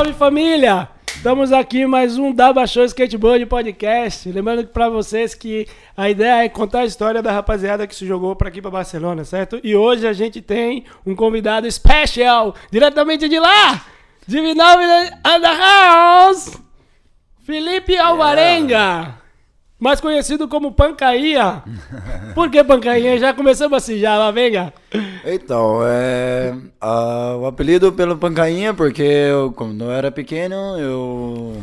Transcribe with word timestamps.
Salve 0.00 0.14
família! 0.14 0.88
Estamos 1.14 1.52
aqui 1.52 1.84
mais 1.84 2.16
um 2.16 2.32
Daba 2.32 2.66
Show 2.66 2.86
Skateboard 2.86 3.44
Podcast. 3.44 4.32
Lembrando 4.32 4.66
para 4.68 4.88
vocês 4.88 5.34
que 5.34 5.68
a 5.94 6.08
ideia 6.08 6.42
é 6.42 6.48
contar 6.48 6.80
a 6.80 6.84
história 6.86 7.20
da 7.20 7.30
rapaziada 7.30 7.86
que 7.86 7.94
se 7.94 8.06
jogou 8.06 8.34
para 8.34 8.48
aqui 8.48 8.62
para 8.62 8.70
Barcelona, 8.70 9.24
certo? 9.26 9.60
E 9.62 9.76
hoje 9.76 10.06
a 10.06 10.14
gente 10.14 10.40
tem 10.40 10.86
um 11.04 11.14
convidado 11.14 11.66
especial, 11.66 12.54
diretamente 12.70 13.28
de 13.28 13.38
lá, 13.38 13.84
de 14.26 14.40
the 14.54 15.56
House, 15.58 16.58
Felipe 17.44 17.94
Alvarenga. 17.98 19.18
Mais 19.80 20.00
conhecido 20.00 20.46
como 20.46 20.72
Pancaía. 20.72 21.62
Por 22.34 22.50
que 22.50 22.62
Pancaía? 22.62 23.18
Já 23.18 23.32
começamos 23.32 23.76
assim, 23.78 23.98
já, 23.98 24.16
lá, 24.18 24.30
venga. 24.30 24.72
Então, 25.24 25.80
é, 25.84 26.54
a- 26.80 27.36
o 27.38 27.46
apelido 27.46 27.90
pelo 27.92 28.16
Pancainha, 28.18 28.74
porque 28.74 29.02
eu, 29.02 29.52
quando 29.52 29.84
eu 29.84 29.90
era 29.90 30.10
pequeno, 30.10 30.54
eu. 30.78 31.56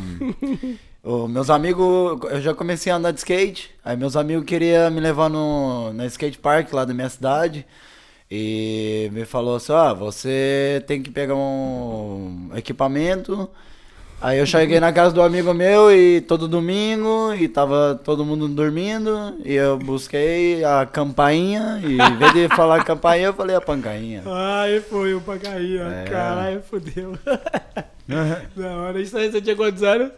o- 1.04 1.28
meus 1.28 1.48
amigos, 1.48 2.18
eu 2.30 2.40
já 2.40 2.52
comecei 2.54 2.90
a 2.92 2.96
andar 2.96 3.12
de 3.12 3.18
skate, 3.20 3.70
aí 3.84 3.96
meus 3.96 4.16
amigos 4.16 4.44
queriam 4.44 4.90
me 4.90 5.00
levar 5.00 5.30
no, 5.30 5.92
na 5.92 6.04
skate 6.06 6.38
park 6.38 6.72
lá 6.72 6.84
da 6.84 6.92
minha 6.92 7.08
cidade. 7.08 7.64
E 8.30 9.08
me 9.12 9.24
falou 9.24 9.56
assim, 9.56 9.72
ah, 9.72 9.94
você 9.94 10.82
tem 10.86 11.02
que 11.02 11.10
pegar 11.10 11.34
um 11.34 12.50
equipamento. 12.54 13.48
Aí 14.20 14.38
eu 14.38 14.46
cheguei 14.46 14.80
na 14.80 14.92
casa 14.92 15.14
do 15.14 15.22
amigo 15.22 15.54
meu 15.54 15.92
e 15.94 16.20
todo 16.20 16.48
domingo 16.48 17.32
e 17.34 17.46
tava 17.48 18.00
todo 18.02 18.24
mundo 18.24 18.48
dormindo 18.48 19.36
e 19.44 19.54
eu 19.54 19.78
busquei 19.78 20.64
a 20.64 20.84
campainha 20.84 21.80
e 21.84 21.92
em 22.00 22.16
vez 22.16 22.32
de 22.32 22.48
falar 22.48 22.82
campainha 22.84 23.26
eu 23.28 23.32
falei 23.34 23.54
a 23.54 23.60
pancainha. 23.60 24.24
Ai, 24.26 24.80
foi 24.80 25.14
o 25.14 25.20
Pancaía. 25.20 25.82
É. 25.82 26.04
Caralho, 26.10 26.60
fodeu. 26.62 27.16
Da 28.56 28.76
hora. 28.78 29.00
Isso 29.00 29.16
aí, 29.16 29.30
você 29.30 29.40
tinha 29.40 29.54
quantos 29.54 29.82
anos? 29.84 30.10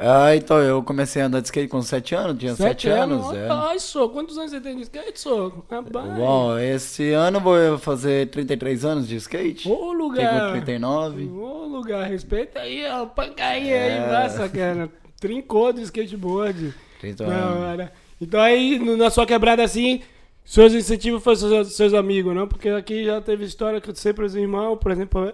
Ah, 0.00 0.34
então 0.36 0.58
eu 0.62 0.80
comecei 0.80 1.20
a 1.20 1.26
andar 1.26 1.40
de 1.40 1.46
skate 1.46 1.66
com 1.68 1.82
7 1.82 2.14
anos, 2.14 2.38
tinha 2.38 2.54
7 2.54 2.88
anos. 2.88 3.32
é. 3.34 3.48
Ai, 3.50 3.80
sou. 3.80 4.08
Quantos 4.10 4.38
anos 4.38 4.52
você 4.52 4.60
tem 4.60 4.76
de 4.76 4.82
skate, 4.82 5.18
sou? 5.18 5.64
Rapaz. 5.68 6.16
Bom, 6.16 6.56
esse 6.56 7.10
ano 7.12 7.40
vou 7.40 7.76
fazer 7.78 8.30
33 8.30 8.84
anos 8.84 9.08
de 9.08 9.16
skate. 9.16 9.68
Ô, 9.68 9.92
lugar. 9.92 10.52
39. 10.52 11.28
Ô, 11.28 11.67
lugar. 11.78 12.06
Respeita 12.08 12.60
aí, 12.60 12.84
ó. 12.86 13.06
Pancainha 13.06 13.74
aí, 13.82 13.90
É. 13.92 14.06
massa, 14.06 14.48
cara. 14.48 14.90
Trincou 15.20 15.72
do 15.72 15.80
skateboard. 15.80 16.74
30 17.00 17.24
Da 17.24 17.32
anos. 17.34 17.62
hora. 17.62 17.92
Então 18.20 18.40
aí, 18.40 18.78
na 18.96 19.10
sua 19.10 19.24
quebrada 19.26 19.62
assim, 19.62 20.02
seus 20.44 20.72
incentivos 20.74 21.22
foram 21.22 21.36
seus, 21.36 21.74
seus 21.76 21.94
amigos, 21.94 22.34
não? 22.34 22.46
Porque 22.48 22.68
aqui 22.68 23.04
já 23.04 23.20
teve 23.20 23.44
história 23.44 23.80
que 23.80 23.94
sempre 23.98 24.24
os 24.24 24.34
irmãos, 24.34 24.76
por 24.78 24.90
exemplo, 24.90 25.32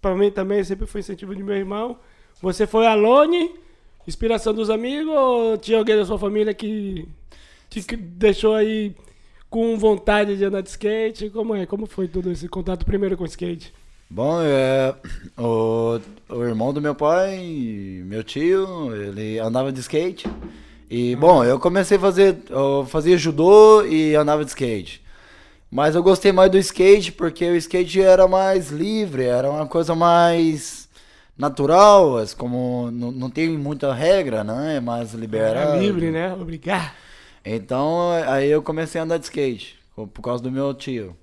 pra 0.00 0.14
mim 0.14 0.30
também 0.30 0.62
sempre 0.64 0.86
foi 0.86 1.00
incentivo 1.00 1.34
de 1.34 1.42
meu 1.42 1.56
irmão. 1.56 1.98
Você 2.42 2.66
foi 2.66 2.86
alone, 2.86 3.50
inspiração 4.06 4.52
dos 4.52 4.68
amigos, 4.68 5.14
ou 5.14 5.56
tinha 5.56 5.78
alguém 5.78 5.96
da 5.96 6.04
sua 6.04 6.18
família 6.18 6.52
que 6.52 7.08
te 7.70 7.80
deixou 7.96 8.54
aí 8.54 8.94
com 9.48 9.76
vontade 9.78 10.36
de 10.36 10.44
andar 10.44 10.60
de 10.60 10.68
skate? 10.68 11.30
Como 11.30 11.54
é? 11.54 11.64
Como 11.64 11.86
foi 11.86 12.06
todo 12.08 12.30
esse 12.30 12.46
contato 12.48 12.84
primeiro 12.84 13.16
com 13.16 13.24
o 13.24 13.26
skate? 13.26 13.72
Bom, 14.08 14.40
é, 14.40 14.94
o, 15.36 15.98
o 16.28 16.44
irmão 16.44 16.72
do 16.72 16.80
meu 16.80 16.94
pai, 16.94 18.02
meu 18.04 18.22
tio, 18.22 18.94
ele 18.94 19.38
andava 19.38 19.72
de 19.72 19.80
skate. 19.80 20.28
E, 20.88 21.16
bom, 21.16 21.44
eu 21.44 21.58
comecei 21.58 21.96
a 21.96 22.00
fazer, 22.00 22.38
eu 22.48 22.86
fazia 22.86 23.18
judô 23.18 23.84
e 23.84 24.14
andava 24.14 24.44
de 24.44 24.50
skate. 24.50 25.02
Mas 25.68 25.96
eu 25.96 26.02
gostei 26.02 26.30
mais 26.30 26.50
do 26.50 26.58
skate 26.58 27.10
porque 27.12 27.44
o 27.44 27.56
skate 27.56 28.00
era 28.00 28.28
mais 28.28 28.70
livre, 28.70 29.24
era 29.24 29.50
uma 29.50 29.66
coisa 29.66 29.94
mais 29.96 30.88
natural, 31.36 32.14
como 32.36 32.90
não, 32.92 33.10
não 33.10 33.28
tem 33.28 33.50
muita 33.58 33.92
regra, 33.92 34.44
né? 34.44 34.76
É 34.76 34.80
mais 34.80 35.12
liberado. 35.12 35.70
Era 35.70 35.76
livre, 35.76 36.10
né? 36.12 36.32
Obrigado. 36.32 36.92
Então, 37.44 38.10
aí 38.26 38.48
eu 38.48 38.62
comecei 38.62 39.00
a 39.00 39.04
andar 39.04 39.18
de 39.18 39.24
skate, 39.24 39.76
por 39.94 40.22
causa 40.22 40.42
do 40.42 40.50
meu 40.50 40.72
tio, 40.72 41.16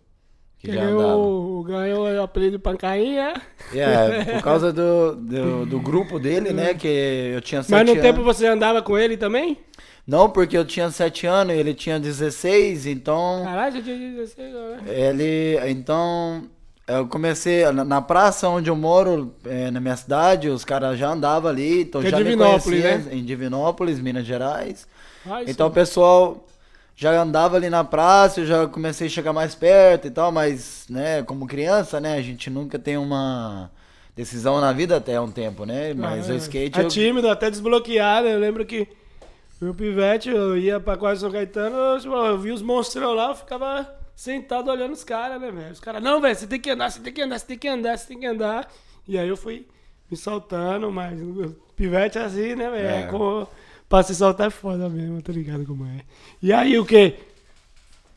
que 0.64 0.74
já 0.74 0.82
andava. 0.84 0.98
Ganhou, 0.98 1.64
ganhou 1.64 2.08
o 2.08 2.22
apelido 2.22 2.60
Pancainha. 2.60 3.34
É, 3.74 4.24
por 4.40 4.42
causa 4.44 4.72
do, 4.72 5.16
do, 5.16 5.66
do 5.66 5.80
grupo 5.80 6.18
dele, 6.20 6.52
né? 6.54 6.74
Que 6.74 7.32
eu 7.36 7.42
tinha 7.42 7.62
sete 7.62 7.72
Mas 7.72 7.86
no 7.86 7.92
anos. 7.92 8.02
tempo 8.02 8.24
você 8.24 8.48
andava 8.48 8.82
com 8.82 8.98
ele 8.98 9.18
também? 9.18 9.58
Não, 10.06 10.30
porque 10.30 10.58
eu 10.58 10.66
tinha 10.66 10.92
7 10.92 11.26
anos 11.28 11.56
e 11.56 11.58
ele 11.58 11.74
tinha 11.74 11.98
16, 11.98 12.88
então. 12.88 13.42
Caralho, 13.46 13.78
já 13.78 13.82
tinha 13.82 13.98
16 13.98 14.54
anos. 14.54 14.82
né? 14.84 14.94
Ele. 14.94 15.58
Então. 15.72 16.44
Eu 16.86 17.08
comecei. 17.08 17.64
Na, 17.72 17.86
na 17.86 18.02
praça 18.02 18.50
onde 18.50 18.70
eu 18.70 18.76
moro, 18.76 19.34
eh, 19.46 19.72
na 19.72 19.80
minha 19.80 19.96
cidade, 19.96 20.50
os 20.50 20.66
caras 20.66 21.00
já 21.00 21.10
andavam 21.10 21.50
ali, 21.50 21.84
então 21.84 22.02
Que 22.02 22.08
é 22.08 22.12
já 22.12 22.18
me 22.18 22.24
Divinópolis, 22.26 22.64
conhecia 22.66 22.98
né? 22.98 23.06
em 23.14 23.24
Divinópolis, 23.24 24.00
Minas 24.02 24.26
Gerais. 24.26 24.86
Ai, 25.26 25.46
Então 25.48 25.68
o 25.68 25.70
só. 25.70 25.74
pessoal 25.74 26.46
já 26.96 27.12
andava 27.22 27.56
ali 27.58 27.70
na 27.70 27.84
praça, 27.84 28.42
eu 28.42 28.46
já 28.46 28.68
comecei 28.68 29.08
a 29.08 29.10
chegar 29.10 29.34
mais 29.34 29.56
perto 29.56 30.08
e 30.08 30.12
tal, 30.12 30.32
mas, 30.32 30.86
né, 30.90 31.24
como 31.24 31.48
criança, 31.48 32.00
né, 32.00 32.16
a 32.16 32.22
gente 32.22 32.50
nunca 32.50 32.78
tem 32.78 32.98
uma 32.98 33.72
decisão 34.16 34.62
na 34.62 34.72
vida 34.72 34.98
até 34.98 35.20
um 35.20 35.32
tempo, 35.32 35.66
né? 35.66 35.94
Mas 35.94 36.30
Ah, 36.30 36.34
o 36.34 36.36
skate 36.38 36.80
É 36.80 36.84
eu- 36.84 36.88
tímido, 36.88 37.28
até 37.30 37.50
desbloqueado. 37.50 38.28
Eu 38.28 38.40
lembro 38.40 38.64
que 38.66 38.88
o 39.62 39.74
pivete, 39.74 40.30
eu 40.30 40.56
ia 40.58 40.80
pra 40.80 40.96
quase 40.98 41.22
São 41.22 41.32
Caetano, 41.32 41.76
eu, 41.76 42.00
tipo, 42.00 42.14
eu 42.14 42.38
vi 42.38 42.52
os 42.52 42.62
monstros 42.62 43.16
lá, 43.16 43.30
eu 43.30 43.36
ficava 43.36 43.90
sentado 44.16 44.70
olhando 44.70 44.94
os 44.94 45.04
caras, 45.04 45.42
né, 45.42 45.50
velho? 45.52 45.72
Os 45.72 45.80
caras, 45.80 46.04
não, 46.04 46.22
velho, 46.22 46.36
você 46.36 46.46
tem 46.46 46.60
que 46.60 46.70
andar, 46.70 46.92
você 46.92 47.00
tem 47.00 47.12
que 47.12 47.22
andar, 47.22 47.40
você 47.40 47.48
tem 47.48 47.58
que 47.58 47.68
andar, 47.68 47.98
você 47.98 48.08
tem 48.08 48.20
que 48.20 48.26
andar. 48.28 48.72
E 49.08 49.18
aí 49.18 49.28
eu 49.28 49.36
fui 49.38 49.66
me 50.12 50.16
soltando, 50.16 50.92
mas 50.92 51.20
o 51.20 51.56
pivete 51.76 52.20
é 52.20 52.22
assim, 52.22 52.54
né, 52.56 52.70
velho? 52.70 52.88
É. 52.88 53.00
É. 53.02 53.08
Pra 53.94 54.02
se 54.02 54.16
soltar 54.16 54.48
é 54.48 54.50
foda 54.50 54.90
mesmo, 54.90 55.22
tá 55.22 55.32
ligado 55.32 55.68
como 55.68 55.86
é. 55.86 56.00
E 56.42 56.52
aí 56.52 56.80
o 56.80 56.84
quê? 56.84 57.14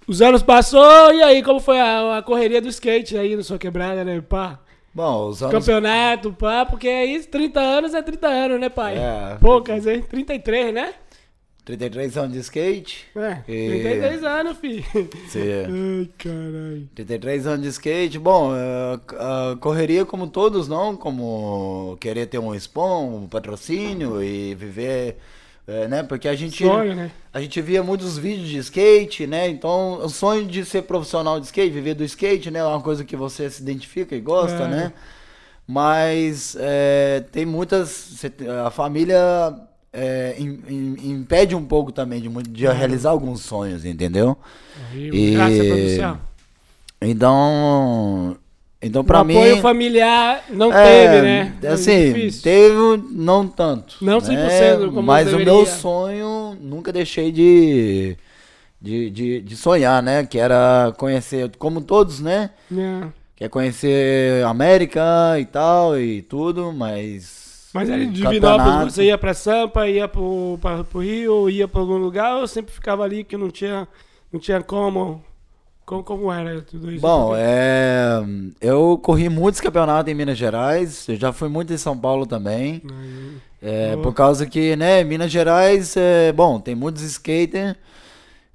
Os 0.09 0.23
anos 0.23 0.43
passou, 0.43 1.13
e 1.13 1.23
aí 1.23 1.43
como 1.43 1.61
foi 1.61 1.79
a, 1.79 2.17
a 2.17 2.23
correria 2.23 2.63
do 2.63 2.69
skate 2.71 3.19
aí 3.19 3.37
na 3.37 3.43
sua 3.43 3.59
quebrada, 3.59 4.03
né, 4.03 4.23
pá? 4.23 4.59
Bom, 4.95 5.29
os 5.29 5.43
anos 5.43 5.53
Campeonato, 5.55 6.33
pá, 6.33 6.65
porque 6.65 6.89
aí 6.89 7.23
30 7.23 7.61
anos 7.61 7.93
é 7.93 8.01
30 8.01 8.27
anos, 8.27 8.59
né, 8.59 8.71
pai? 8.71 8.97
É. 8.97 9.37
Poucas, 9.39 9.87
hein? 9.87 10.01
33, 10.01 10.73
né? 10.73 10.95
33 11.67 12.17
anos 12.17 12.33
de 12.33 12.39
skate. 12.39 13.05
É, 13.15 13.43
E- 13.47 13.69
33 13.69 14.25
anos, 14.25 14.57
filho. 14.57 14.83
Sim. 15.29 15.41
Ai, 16.01 16.09
caralho. 16.17 16.89
33 16.95 17.47
anos 17.47 17.61
de 17.61 17.69
skate, 17.69 18.19
bom, 18.19 18.51
a 18.55 19.57
correria 19.61 20.07
como 20.07 20.27
todos, 20.27 20.69
não? 20.69 20.97
Como 20.97 21.99
querer 22.01 22.25
ter 22.29 22.39
um 22.39 22.59
spawn, 22.59 23.25
um 23.25 23.29
patrocínio 23.29 24.23
e 24.23 24.55
viver, 24.55 25.19
eh, 25.67 25.89
né? 25.89 26.03
Porque 26.03 26.29
a 26.29 26.35
gente, 26.35 26.65
Sonho, 26.65 26.95
né? 26.95 27.11
a 27.33 27.41
gente 27.41 27.61
via 27.61 27.83
muitos 27.83 28.17
vídeos 28.19 28.49
de 28.49 28.59
skate, 28.59 29.27
né? 29.27 29.49
Então, 29.49 29.99
o 30.05 30.09
sonho 30.09 30.47
de 30.47 30.65
ser 30.65 30.83
profissional 30.83 31.39
de 31.41 31.47
skate, 31.47 31.71
viver 31.71 31.95
do 31.95 32.05
skate, 32.05 32.51
né? 32.51 32.61
É 32.61 32.65
uma 32.65 32.81
coisa 32.81 33.05
que 33.05 33.17
você 33.17 33.51
se 33.51 33.63
identifica 33.63 34.15
e 34.15 34.21
gosta, 34.21 34.63
É. 34.65 34.69
né? 34.69 34.93
Mas 35.69 36.57
eh, 36.61 37.25
tem 37.33 37.45
muitas, 37.45 38.25
a 38.65 38.71
família 38.71 39.19
eh, 39.93 40.37
im- 40.39 40.63
im- 40.69 41.11
impede 41.11 41.57
um 41.57 41.65
pouco 41.65 41.91
também 41.91 42.21
de, 42.21 42.29
de 42.29 42.67
realizar 42.69 43.11
alguns 43.11 43.41
sonhos, 43.41 43.85
entendeu? 43.85 44.37
Aí, 44.93 45.11
E- 45.13 45.31
Graças, 45.35 45.67
produção. 45.67 46.21
Então, 47.03 48.37
então 48.81 49.03
para 49.03 49.23
o 49.23 49.25
mim 49.25 49.37
apoio 49.37 49.61
familiar 49.61 50.45
não 50.51 50.73
é, 50.73 50.85
teve, 50.85 51.23
né? 51.23 51.55
Assim, 51.73 52.31
teve 52.43 52.75
não 53.11 53.49
tanto. 53.49 53.97
Não 54.03 54.21
né? 54.21 54.77
100% 54.79 54.87
como 54.93 55.03
Mas 55.03 55.29
o 55.29 55.31
deveria. 55.31 55.53
meu 55.53 55.67
sonho 55.67 56.57
nunca 56.61 56.93
deixei 56.93 57.33
de, 57.33 58.17
de, 58.81 59.11
de, 59.11 59.41
de 59.41 59.57
sonhar, 59.57 60.03
né? 60.03 60.27
Que 60.27 60.39
era 60.39 60.93
conhecer, 60.99 61.51
como 61.59 61.81
todos, 61.81 62.21
né? 62.21 62.51
É. 62.71 63.09
Quer 63.35 63.49
conhecer 63.49 64.45
a 64.45 64.49
América 64.49 65.03
e 65.39 65.45
tal 65.45 65.99
e 65.99 66.23
tudo, 66.23 66.73
mas 66.73 67.71
Mas 67.75 67.91
ali 67.91 68.07
de 68.07 68.23
Divinópolis 68.23 68.95
você 68.95 69.05
ia 69.05 69.19
pra 69.19 69.35
Sampa, 69.35 69.89
ia 69.89 70.09
pro, 70.09 70.59
pra, 70.61 70.85
pro 70.85 71.01
Rio, 71.01 71.49
ia 71.51 71.67
pra 71.69 71.81
algum 71.81 71.99
lugar, 71.99 72.37
ou 72.37 72.47
sempre 72.47 72.73
ficava 72.73 73.05
ali 73.05 73.25
que 73.25 73.37
não 73.37 73.51
tinha, 73.51 73.89
não 74.33 74.41
tinha 74.41 74.63
como. 74.63 75.23
Como, 75.87 76.03
como 76.03 76.33
era 76.33 76.61
tudo 76.63 76.91
isso? 76.91 77.01
Bom, 77.01 77.33
é, 77.37 78.21
eu 78.61 78.99
corri 79.01 79.29
muitos 79.29 79.61
campeonatos 79.61 80.11
em 80.13 80.17
Minas 80.17 80.37
Gerais, 80.37 81.09
eu 81.09 81.15
já 81.15 81.33
fui 81.33 81.49
muito 81.49 81.73
em 81.73 81.79
São 81.79 81.97
Paulo 81.97 82.27
também. 82.27 82.83
É, 83.63 83.97
por 84.03 84.13
causa 84.13 84.47
que, 84.47 84.75
né, 84.75 85.05
Minas 85.05 85.31
Gerais, 85.31 85.97
é, 85.97 86.33
bom, 86.33 86.59
tem 86.59 86.75
muitos 86.75 87.03
skaters, 87.03 87.77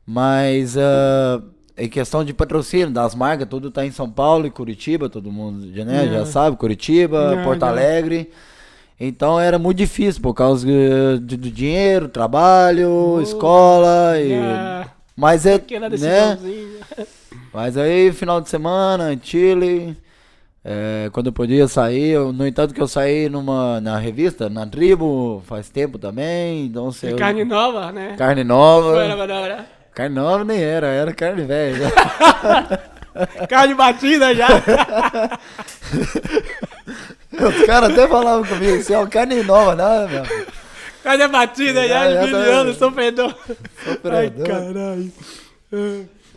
mas 0.05 0.77
ah, 0.77 1.41
em 1.77 1.87
questão 1.87 2.23
de 2.23 2.33
patrocínio 2.33 2.91
das 2.91 3.15
marcas, 3.15 3.47
tudo 3.47 3.71
tá 3.71 3.85
em 3.85 3.91
São 3.91 4.09
Paulo 4.09 4.45
e 4.45 4.51
Curitiba, 4.51 5.07
todo 5.09 5.31
mundo 5.31 5.73
já, 5.73 5.85
né, 5.85 6.05
É. 6.05 6.09
já 6.09 6.25
sabe, 6.25 6.57
Curitiba, 6.57 7.35
É, 7.39 7.43
Porto. 7.45 7.63
Alegre. 7.63 8.29
Então 8.99 9.39
era 9.39 9.57
muito 9.57 9.77
difícil 9.77 10.21
por 10.21 10.33
causa 10.33 10.67
do 11.17 11.37
dinheiro, 11.37 12.07
trabalho, 12.09 12.87
Boa. 12.89 13.23
escola 13.23 14.19
e 14.19 14.33
Ah, 14.33 14.87
mas 15.15 15.45
é, 15.45 15.57
pequena 15.57 15.89
né? 15.89 16.37
Mas 17.53 17.77
aí 17.77 18.12
final 18.13 18.39
de 18.42 18.50
semana, 18.50 19.18
Chile, 19.21 19.95
É, 20.63 21.09
quando 21.12 21.25
eu 21.25 21.33
podia 21.33 21.68
sair, 21.68 22.09
eu- 22.12 22.31
no 22.31 22.45
entanto 22.45 22.71
que 22.71 22.80
eu 22.80 22.88
saí 22.88 23.27
numa, 23.27 23.81
na 23.81 23.98
revista, 23.98 24.48
na 24.48 24.63
tribo, 24.68 25.42
faz 25.48 25.69
tempo 25.69 25.98
também, 25.98 26.68
então 26.68 26.92
sei, 26.92 27.13
eu- 27.13 27.18
carne 27.18 27.44
nova, 27.44 27.92
né? 27.92 28.13
carne 28.15 28.44
nova, 28.44 29.07
Não 29.07 29.18
não 29.18 29.65
carne 29.92 30.13
nova 30.15 30.44
nem 30.44 30.62
era, 30.62 30.86
era 30.86 31.12
carne 31.15 31.42
velha. 31.45 31.92
Carne 33.50 33.74
batida 33.74 34.33
já. 34.36 34.48
Os 37.33 37.65
caras 37.65 37.92
até 37.92 38.07
falavam 38.07 38.45
comigo 38.45 38.77
assim, 38.77 38.94
ó, 38.94 39.06
carne 39.07 39.42
nova, 39.44 39.75
nada, 39.75 40.07
meu. 40.07 40.24
Carne 41.03 41.27
batida 41.27 41.88
já, 41.88 42.03
Já, 42.06 42.12
já 42.13 42.19
tá- 42.21 42.27
Juliano, 42.27 42.74
sofredor. 42.75 43.36
Ai, 43.50 43.56
Sofredor. 43.95 44.48
caralho. 44.48 45.12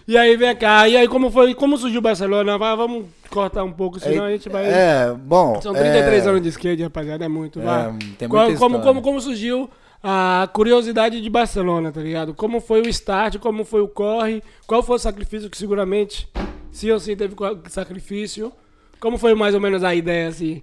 É. 0.06 0.10
E 0.10 0.18
aí, 0.18 0.36
vem 0.36 0.54
cá, 0.56 0.88
e 0.88 0.96
aí 0.96 1.08
como 1.08 1.30
foi, 1.30 1.54
como 1.54 1.76
surgiu 1.78 1.98
o 1.98 2.02
Barcelona? 2.02 2.58
Vai, 2.58 2.76
vamos 2.76 3.06
cortar 3.30 3.64
um 3.64 3.72
pouco, 3.72 3.98
senão 3.98 4.24
a 4.24 4.30
gente 4.30 4.48
vai... 4.48 4.66
É, 4.66 5.12
bom. 5.16 5.60
São 5.60 5.72
33 5.72 6.26
é, 6.26 6.28
anos 6.28 6.42
de 6.42 6.48
skate, 6.50 6.82
rapaziada, 6.82 7.24
é 7.24 7.28
muito, 7.28 7.60
É, 7.60 7.64
vai. 7.64 7.94
tem 8.18 8.28
Qual- 8.28 8.44
muita 8.44 8.58
como, 8.58 8.76
história. 8.76 8.94
como, 8.94 9.02
como 9.02 9.20
surgiu 9.20 9.70
a 10.02 10.46
curiosidade 10.52 11.20
de 11.20 11.30
Barcelona, 11.30 11.90
tá 11.90 12.02
ligado? 12.02 12.34
Como 12.34 12.60
foi 12.60 12.82
o 12.82 12.88
start, 12.88 13.38
como 13.38 13.64
foi 13.64 13.80
o 13.80 13.88
corre, 13.88 14.42
qual 14.66 14.82
foi 14.82 14.96
o 14.96 14.98
sacrifício 14.98 15.48
que 15.48 15.56
seguramente, 15.56 16.28
sim 16.70 16.90
ou 16.90 17.00
sim, 17.00 17.16
teve 17.16 17.34
sacrifício? 17.70 18.52
Como 19.00 19.16
foi 19.16 19.34
mais 19.34 19.54
ou 19.54 19.60
menos 19.60 19.82
a 19.82 19.94
ideia, 19.94 20.28
assim? 20.28 20.62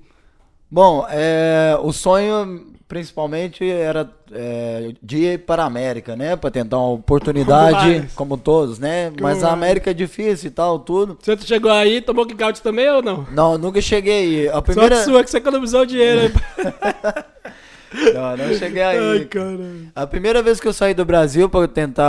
Bom, 0.70 1.06
é, 1.10 1.76
o 1.82 1.92
sonho 1.92 2.71
principalmente 2.92 3.64
era 3.70 4.10
é, 4.34 4.92
de 5.02 5.18
ir 5.20 5.40
para 5.46 5.64
a 5.64 5.66
América, 5.66 6.14
né? 6.14 6.36
Para 6.36 6.52
tentar 6.52 6.76
uma 6.76 6.88
Como 6.88 7.00
oportunidade, 7.00 7.78
vários. 7.78 8.14
como 8.14 8.36
todos, 8.36 8.80
né? 8.80 9.12
Como 9.12 9.22
Mas 9.22 9.38
a 9.38 9.48
vários. 9.48 9.54
América 9.54 9.92
é 9.92 9.94
difícil 9.94 10.50
e 10.50 10.52
tal, 10.52 10.78
tudo. 10.78 11.18
Você 11.22 11.38
chegou 11.38 11.72
aí, 11.72 12.02
tomou 12.02 12.26
kick-out 12.26 12.62
também 12.62 12.90
ou 12.90 13.02
não? 13.02 13.26
Não, 13.32 13.58
nunca 13.58 13.80
cheguei. 13.80 14.50
A 14.50 14.62
primeira. 14.62 14.96
Sorte 14.96 15.10
sua 15.10 15.24
que 15.24 15.32
você 15.32 15.38
economizou 15.38 15.86
dinheiro. 15.86 16.34
Não, 18.14 18.38
não 18.38 18.54
cheguei 18.58 18.82
aí. 18.82 18.98
Ai. 18.98 19.88
A 19.94 20.08
primeira 20.08 20.42
vez 20.42 20.62
que 20.62 20.68
eu 20.68 20.72
saí 20.72 20.94
do 20.94 21.04
Brasil 21.04 21.50
para 21.50 21.68
tentar 21.68 22.06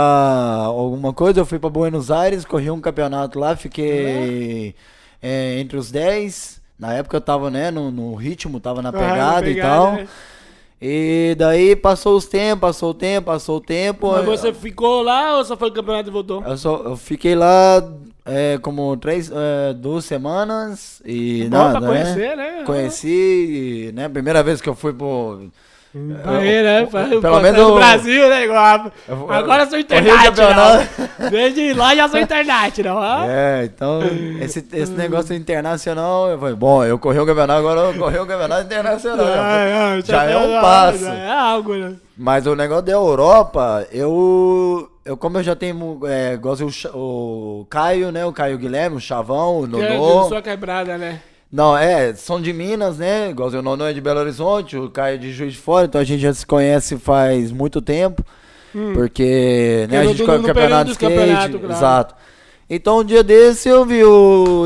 alguma 0.63 1.11
coisa, 1.11 1.41
eu 1.41 1.45
fui 1.45 1.59
para 1.59 1.69
Buenos 1.69 2.09
Aires, 2.09 2.45
corri 2.45 2.71
um 2.71 2.79
campeonato 2.79 3.37
lá, 3.37 3.53
fiquei 3.57 4.73
é, 5.21 5.59
entre 5.59 5.77
os 5.77 5.91
10. 5.91 6.61
Na 6.79 6.93
época 6.93 7.17
eu 7.17 7.21
tava, 7.21 7.51
né, 7.51 7.69
no, 7.69 7.91
no 7.91 8.15
ritmo, 8.15 8.61
tava 8.61 8.81
na 8.81 8.89
Ah, 8.89 8.93
pegada 8.93 9.49
e 9.49 9.55
pegada, 9.55 9.97
tal. 9.97 9.99
Né? 10.83 10.89
E 10.89 11.35
daí 11.35 11.75
passou 11.75 12.17
os 12.17 12.25
tempos, 12.25 12.61
passou 12.61 12.89
o 12.91 12.93
tempo, 12.93 13.27
passou 13.27 13.57
o 13.57 13.61
tempo. 13.61 14.11
Mas 14.11 14.25
você 14.25 14.53
ficou 14.53 15.01
lá 15.01 15.37
ou 15.37 15.45
só 15.45 15.55
foi 15.55 15.69
no 15.69 15.75
campeonato 15.75 16.09
e 16.09 16.11
voltou? 16.11 16.43
Eu, 16.43 16.57
só, 16.57 16.75
eu 16.83 16.97
fiquei 16.97 17.35
lá 17.35 17.81
é, 18.25 18.57
como 18.61 18.95
três, 18.97 19.31
é, 19.31 19.73
duas 19.73 20.05
semanas 20.05 21.01
e 21.05 21.43
Bom 21.43 21.57
nada, 21.57 21.79
pra 21.79 21.81
né? 21.81 21.87
conhecer, 21.87 22.37
né? 22.37 22.63
Conheci, 22.65 23.91
né? 23.93 24.09
Primeira 24.09 24.43
vez 24.43 24.61
que 24.61 24.69
eu 24.69 24.75
fui 24.75 24.93
pro. 24.93 25.49
Aí, 25.95 26.63
né? 26.63 26.85
Pelo 26.87 27.21
Pelo 27.21 27.39
menos 27.39 27.61
no 27.61 27.69
eu- 27.69 27.75
Brasil, 27.75 28.27
né? 28.29 28.45
Igual. 28.45 28.91
Eu 29.07 29.15
vou- 29.15 29.31
Agora 29.31 29.63
eu 29.63 29.67
sou 29.67 29.77
o 29.77 29.81
internet, 29.81 30.31
não. 30.39 31.29
Desde 31.29 31.73
lá 31.73 31.95
já 31.95 32.07
sou 32.09 32.19
internet, 32.19 32.81
não. 32.81 33.03
É, 33.29 33.65
então, 33.65 33.99
esse, 34.41 34.65
esse 34.73 34.91
negócio 34.93 35.35
internacional, 35.35 36.29
eu 36.29 36.39
falei, 36.39 36.55
bom, 36.55 36.83
eu 36.83 36.97
corri 36.97 37.19
o 37.19 37.25
campeonato, 37.25 37.59
agora 37.59 37.79
eu 37.81 37.93
corri 37.93 38.17
o 38.17 38.25
campeonato 38.25 38.63
internacional. 38.63 39.25
É, 39.53 39.99
é, 39.99 40.01
já 40.03 40.23
é 40.23 40.37
um 40.37 40.51
já- 40.51 40.61
passo. 40.61 40.99
Já 41.05 41.13
é 41.13 41.31
algo, 41.31 41.73
né? 41.75 41.93
Mas 42.17 42.45
o 42.47 42.55
negócio 42.55 42.83
da 42.85 42.91
Europa, 42.91 43.87
eu. 43.91 44.89
Eu, 45.05 45.17
como 45.17 45.37
eu 45.37 45.43
já 45.43 45.55
tenho. 45.55 45.99
É, 46.05 46.37
gosto 46.37 46.65
o, 46.95 47.61
o 47.61 47.65
Caio, 47.69 48.11
né? 48.11 48.25
O 48.25 48.31
Caio 48.31 48.57
Guilherme, 48.57 48.97
o 48.97 49.01
Chavão, 49.01 49.59
o 49.61 49.67
Que 49.67 49.81
é 49.81 49.97
Nonô. 49.97 50.27
sua 50.29 50.41
quebrada, 50.41 50.97
né? 50.97 51.19
Não, 51.53 51.77
é, 51.77 52.15
são 52.15 52.41
de 52.41 52.51
Minas, 52.51 52.97
né? 52.97 53.29
Igual 53.29 53.49
o 53.49 53.61
Nonô 53.61 53.85
é 53.85 53.93
de 53.93 54.01
Belo 54.01 54.19
Horizonte, 54.19 54.75
o 54.75 54.89
Caio 54.89 55.13
é 55.13 55.17
de 55.19 55.31
Juiz 55.31 55.53
de 55.53 55.59
Fora, 55.59 55.85
então 55.85 56.01
a 56.01 56.03
gente 56.03 56.19
já 56.19 56.33
se 56.33 56.43
conhece 56.43 56.97
faz 56.97 57.51
muito 57.51 57.79
tempo. 57.79 58.25
Porque, 58.95 59.85
né, 59.87 59.99
a 59.99 60.05
gente 60.05 60.23
corre 60.23 60.41
campeonato 60.41 60.85
de 60.85 60.91
skate, 60.93 61.13
campeonatos, 61.13 61.59
claro. 61.59 61.73
exato. 61.73 62.15
Então 62.67 63.01
um 63.01 63.03
dia 63.03 63.23
desse 63.23 63.69
eu 63.69 63.85
vi 63.85 64.03
o, 64.03 64.65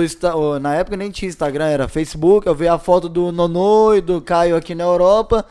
na 0.61 0.75
época 0.75 0.95
nem 0.95 1.11
tinha 1.11 1.27
Instagram, 1.27 1.65
era 1.65 1.87
Facebook, 1.89 2.47
eu 2.47 2.55
vi 2.55 2.69
a 2.69 2.77
foto 2.77 3.09
do 3.09 3.33
Nonô 3.33 3.93
e 3.93 3.99
do 3.99 4.21
Caio 4.21 4.55
aqui 4.55 4.73
na 4.73 4.85
Europa, 4.85 5.43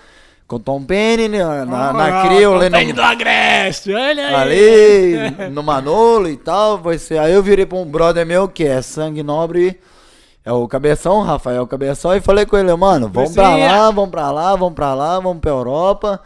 com 0.47 0.59
Tom 0.59 0.83
Penny, 0.85 1.29
né, 1.29 1.45
na, 1.45 1.67
na, 1.67 1.93
na 1.93 2.29
Crio, 2.29 2.53
Olha 2.53 2.71
lendo 2.71 2.95
do 2.95 3.03
Agreste, 3.03 3.93
olha 3.93 4.27
aí. 4.29 5.19
ali, 5.19 5.51
no 5.53 5.63
Manolo 5.63 6.31
e 6.31 6.37
tal. 6.39 6.79
Vai 6.79 6.97
ser. 6.97 7.19
Aí 7.19 7.35
eu 7.35 7.43
virei 7.43 7.67
pra 7.67 7.77
um 7.77 7.85
brother 7.85 8.25
meu 8.25 8.49
que 8.49 8.65
é 8.65 8.81
sangue 8.81 9.23
nobre, 9.23 9.79
é 10.47 10.53
o 10.53 10.69
Cabeção, 10.69 11.23
Rafael 11.23 11.67
Cabeção, 11.67 12.15
e 12.15 12.21
falei 12.21 12.47
com 12.47 12.57
ele, 12.57 12.73
mano, 12.77 13.09
vamos 13.09 13.35
pra 13.35 13.57
lá, 13.57 13.91
vamos 13.91 14.11
pra 14.11 14.31
lá, 14.31 14.55
vamos 14.55 14.75
pra 14.75 14.95
lá, 14.95 15.19
vamos 15.19 15.41
pra 15.41 15.51
Europa. 15.51 16.21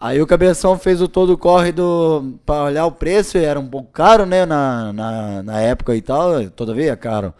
Aí 0.00 0.20
o 0.20 0.26
Cabeção 0.26 0.76
fez 0.76 1.00
o 1.00 1.06
todo 1.06 1.38
corre 1.38 1.70
do, 1.70 2.34
pra 2.44 2.64
olhar 2.64 2.84
o 2.86 2.90
preço, 2.90 3.38
e 3.38 3.44
era 3.44 3.60
um 3.60 3.68
pouco 3.68 3.88
caro, 3.92 4.26
né, 4.26 4.44
na, 4.44 4.92
na, 4.92 5.42
na 5.44 5.60
época 5.60 5.94
e 5.94 6.02
tal, 6.02 6.50
todavia 6.50 6.90
é 6.90 6.96
caro. 6.96 7.32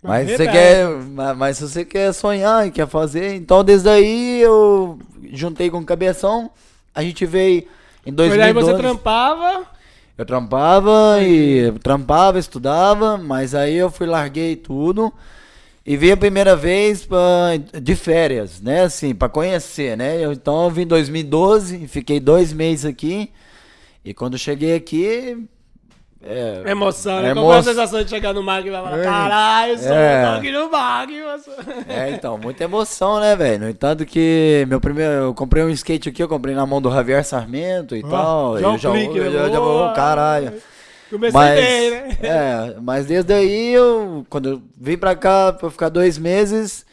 Mas 0.00 0.28
Mas 0.28 0.30
você 0.30 0.44
é 0.44 0.46
quer, 0.46 0.86
mas, 0.88 1.36
mas 1.36 1.56
se 1.58 1.68
você 1.68 1.84
quer 1.84 2.14
sonhar 2.14 2.68
e 2.68 2.70
quer 2.70 2.86
fazer, 2.86 3.34
então 3.34 3.64
desde 3.64 3.88
aí 3.88 4.40
eu 4.40 4.96
juntei 5.32 5.68
com 5.70 5.78
o 5.78 5.84
Cabeção, 5.84 6.50
a 6.94 7.02
gente 7.02 7.26
veio 7.26 7.64
em 8.06 8.12
Mas 8.12 8.30
aí 8.30 8.52
2012. 8.52 8.70
você 8.70 8.78
trampava. 8.78 9.66
Eu 10.20 10.26
trampava 10.26 11.18
e 11.22 11.72
trampava, 11.82 12.38
estudava, 12.38 13.16
mas 13.16 13.54
aí 13.54 13.74
eu 13.74 13.90
fui 13.90 14.06
larguei 14.06 14.54
tudo 14.54 15.10
e 15.86 15.96
vim 15.96 16.10
a 16.10 16.16
primeira 16.16 16.54
vez 16.54 17.06
pra, 17.06 17.56
de 17.80 17.96
férias, 17.96 18.60
né? 18.60 18.82
Assim, 18.82 19.14
para 19.14 19.30
conhecer, 19.30 19.96
né? 19.96 20.22
Eu, 20.22 20.34
então 20.34 20.64
eu 20.64 20.70
vim 20.70 20.82
em 20.82 20.86
2012, 20.86 21.88
fiquei 21.88 22.20
dois 22.20 22.52
meses 22.52 22.84
aqui 22.84 23.32
e 24.04 24.12
quando 24.12 24.36
cheguei 24.36 24.74
aqui 24.74 25.48
é, 26.22 26.62
Emoção, 26.70 27.22
né? 27.22 27.30
É 27.30 27.34
Qual 27.34 27.46
foi 27.46 27.56
a 27.58 27.62
sensação 27.62 28.02
de 28.04 28.10
chegar 28.10 28.34
no 28.34 28.42
mag 28.42 28.68
e 28.68 28.70
falar, 28.70 28.98
É. 28.98 29.02
caralho, 29.04 29.78
sou 29.78 29.92
É. 29.92 30.22
é. 30.22 30.24
aqui 30.36 30.52
no 30.52 30.70
mag, 30.70 31.12
moço." 31.22 31.50
É, 31.88 32.10
então, 32.10 32.36
muita 32.36 32.64
emoção, 32.64 33.18
né, 33.20 33.34
velho? 33.34 33.60
No 33.64 33.68
entanto 33.70 34.04
que 34.04 34.64
meu 34.68 34.80
primeiro, 34.80 35.12
eu 35.12 35.34
comprei 35.34 35.62
um 35.64 35.70
skate 35.70 36.08
aqui, 36.10 36.22
eu 36.22 36.28
comprei 36.28 36.54
na 36.54 36.66
mão 36.66 36.80
do 36.82 36.90
Javier 36.92 37.24
Sarmento 37.24 37.96
e 37.96 38.02
tal. 38.02 38.58
já 38.58 38.68
eu 38.68 38.78
já, 38.78 38.90
clique, 38.90 39.16
eu 39.16 39.32
já, 39.32 39.48
já 39.48 39.58
vou, 39.60 39.78
Boa. 39.78 39.92
caralho. 39.92 40.52
Comecei 41.10 41.32
Mas, 41.40 41.60
bem, 41.60 41.90
né? 41.90 42.16
é, 42.22 42.74
mas 42.80 43.06
desde 43.06 43.32
aí, 43.32 43.72
eu, 43.72 44.24
quando 44.30 44.48
eu 44.48 44.62
vim 44.80 44.96
pra 44.96 45.16
cá 45.16 45.52
pra 45.52 45.68
ficar 45.68 45.88
dois 45.88 46.16
meses, 46.16 46.86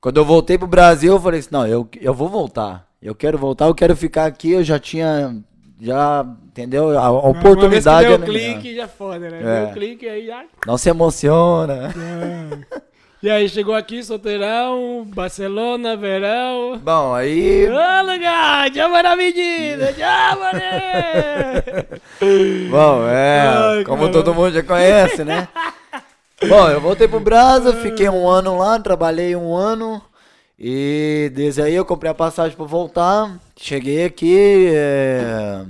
quando 0.00 0.16
eu 0.16 0.24
voltei 0.24 0.58
pro 0.58 0.66
Brasil, 0.66 1.12
eu 1.12 1.20
falei 1.20 1.38
assim, 1.38 1.48
não, 1.52 1.64
eu, 1.64 1.88
eu 2.00 2.12
vou 2.12 2.28
voltar. 2.28 2.88
Eu 3.00 3.14
quero 3.14 3.38
voltar, 3.38 3.66
eu 3.66 3.74
quero 3.74 3.94
ficar 3.94 4.24
aqui, 4.26 4.50
eu 4.50 4.64
já 4.64 4.80
tinha, 4.80 5.36
já, 5.82 6.24
entendeu? 6.46 6.96
A, 6.96 7.06
a 7.06 7.10
oportunidade 7.10 8.06
Uma 8.06 8.14
é 8.14 8.18
vez 8.18 8.20
que 8.20 8.26
deu 8.26 8.34
minha. 8.34 8.54
clique, 8.54 8.76
já 8.76 8.86
foda, 8.86 9.28
né? 9.28 9.40
É. 9.42 9.64
Deu 9.64 9.74
clique 9.74 10.08
aí 10.08 10.26
já... 10.26 10.44
Não 10.64 10.78
se 10.78 10.88
emociona. 10.88 11.92
E 13.20 13.28
aí, 13.30 13.48
chegou 13.48 13.74
aqui, 13.74 14.02
solteirão, 14.02 15.04
Barcelona, 15.14 15.96
verão... 15.96 16.78
Bom, 16.82 17.14
aí... 17.14 17.68
Ô, 17.68 18.02
lugar, 18.12 18.72
chama 18.72 19.02
na 19.02 19.16
medida, 19.16 19.92
chama, 19.92 20.52
né? 20.52 21.62
Bom, 22.70 23.08
é, 23.08 23.40
Ai, 23.40 23.84
como 23.84 24.02
caramba. 24.02 24.12
todo 24.12 24.34
mundo 24.34 24.52
já 24.52 24.62
conhece, 24.62 25.24
né? 25.24 25.48
Bom, 26.48 26.68
eu 26.68 26.80
voltei 26.80 27.06
pro 27.06 27.20
Brasa, 27.20 27.72
fiquei 27.74 28.08
um 28.08 28.28
ano 28.28 28.58
lá, 28.58 28.78
trabalhei 28.80 29.36
um 29.36 29.54
ano. 29.54 30.02
E 30.64 31.28
desde 31.34 31.60
aí 31.60 31.74
eu 31.74 31.84
comprei 31.84 32.10
a 32.12 32.14
passagem 32.14 32.56
pra 32.56 32.64
voltar. 32.64 33.36
Cheguei 33.56 34.04
aqui, 34.04 34.68
é, 34.72 35.64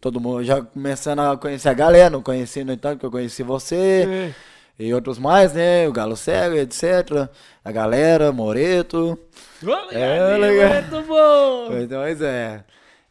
todo 0.00 0.20
mundo 0.20 0.42
já 0.42 0.60
começando 0.62 1.20
a 1.20 1.36
conhecer 1.36 1.68
a 1.68 1.72
galera, 1.74 2.10
não 2.10 2.20
conheci 2.22 2.64
no 2.64 2.72
entanto 2.72 2.98
que 2.98 3.06
eu 3.06 3.10
conheci 3.10 3.44
você 3.44 4.32
É. 4.78 4.84
e 4.84 4.92
outros 4.92 5.16
mais, 5.20 5.52
né? 5.52 5.86
O 5.88 5.92
Galo 5.92 6.16
Cego, 6.16 6.56
etc. 6.56 7.28
A 7.64 7.70
galera, 7.70 8.32
Moreto. 8.32 9.16
Lugar, 9.62 9.86
É, 9.92 10.36
legal. 10.36 10.72
muito 10.82 11.06
bom. 11.06 11.86
Pois 11.88 12.20
é. 12.20 12.64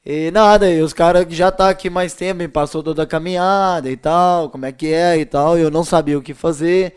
E 0.05 0.29
nada, 0.31 0.69
e 0.69 0.81
os 0.81 0.91
caras 0.93 1.23
que 1.25 1.33
já 1.33 1.49
tá 1.49 1.69
aqui 1.69 1.89
mais 1.89 2.13
tempo, 2.13 2.39
me 2.39 2.47
passou 2.49 2.83
toda 2.83 3.03
a 3.03 3.07
caminhada 3.07 3.89
e 3.89 3.95
tal, 3.97 4.49
como 4.49 4.65
é 4.65 4.71
que 4.71 4.93
é 4.93 5.17
e 5.17 5.25
tal, 5.25 5.57
e 5.57 5.61
eu 5.61 5.71
não 5.71 5.83
sabia 5.85 6.17
o 6.17 6.21
que 6.21 6.33
fazer. 6.33 6.93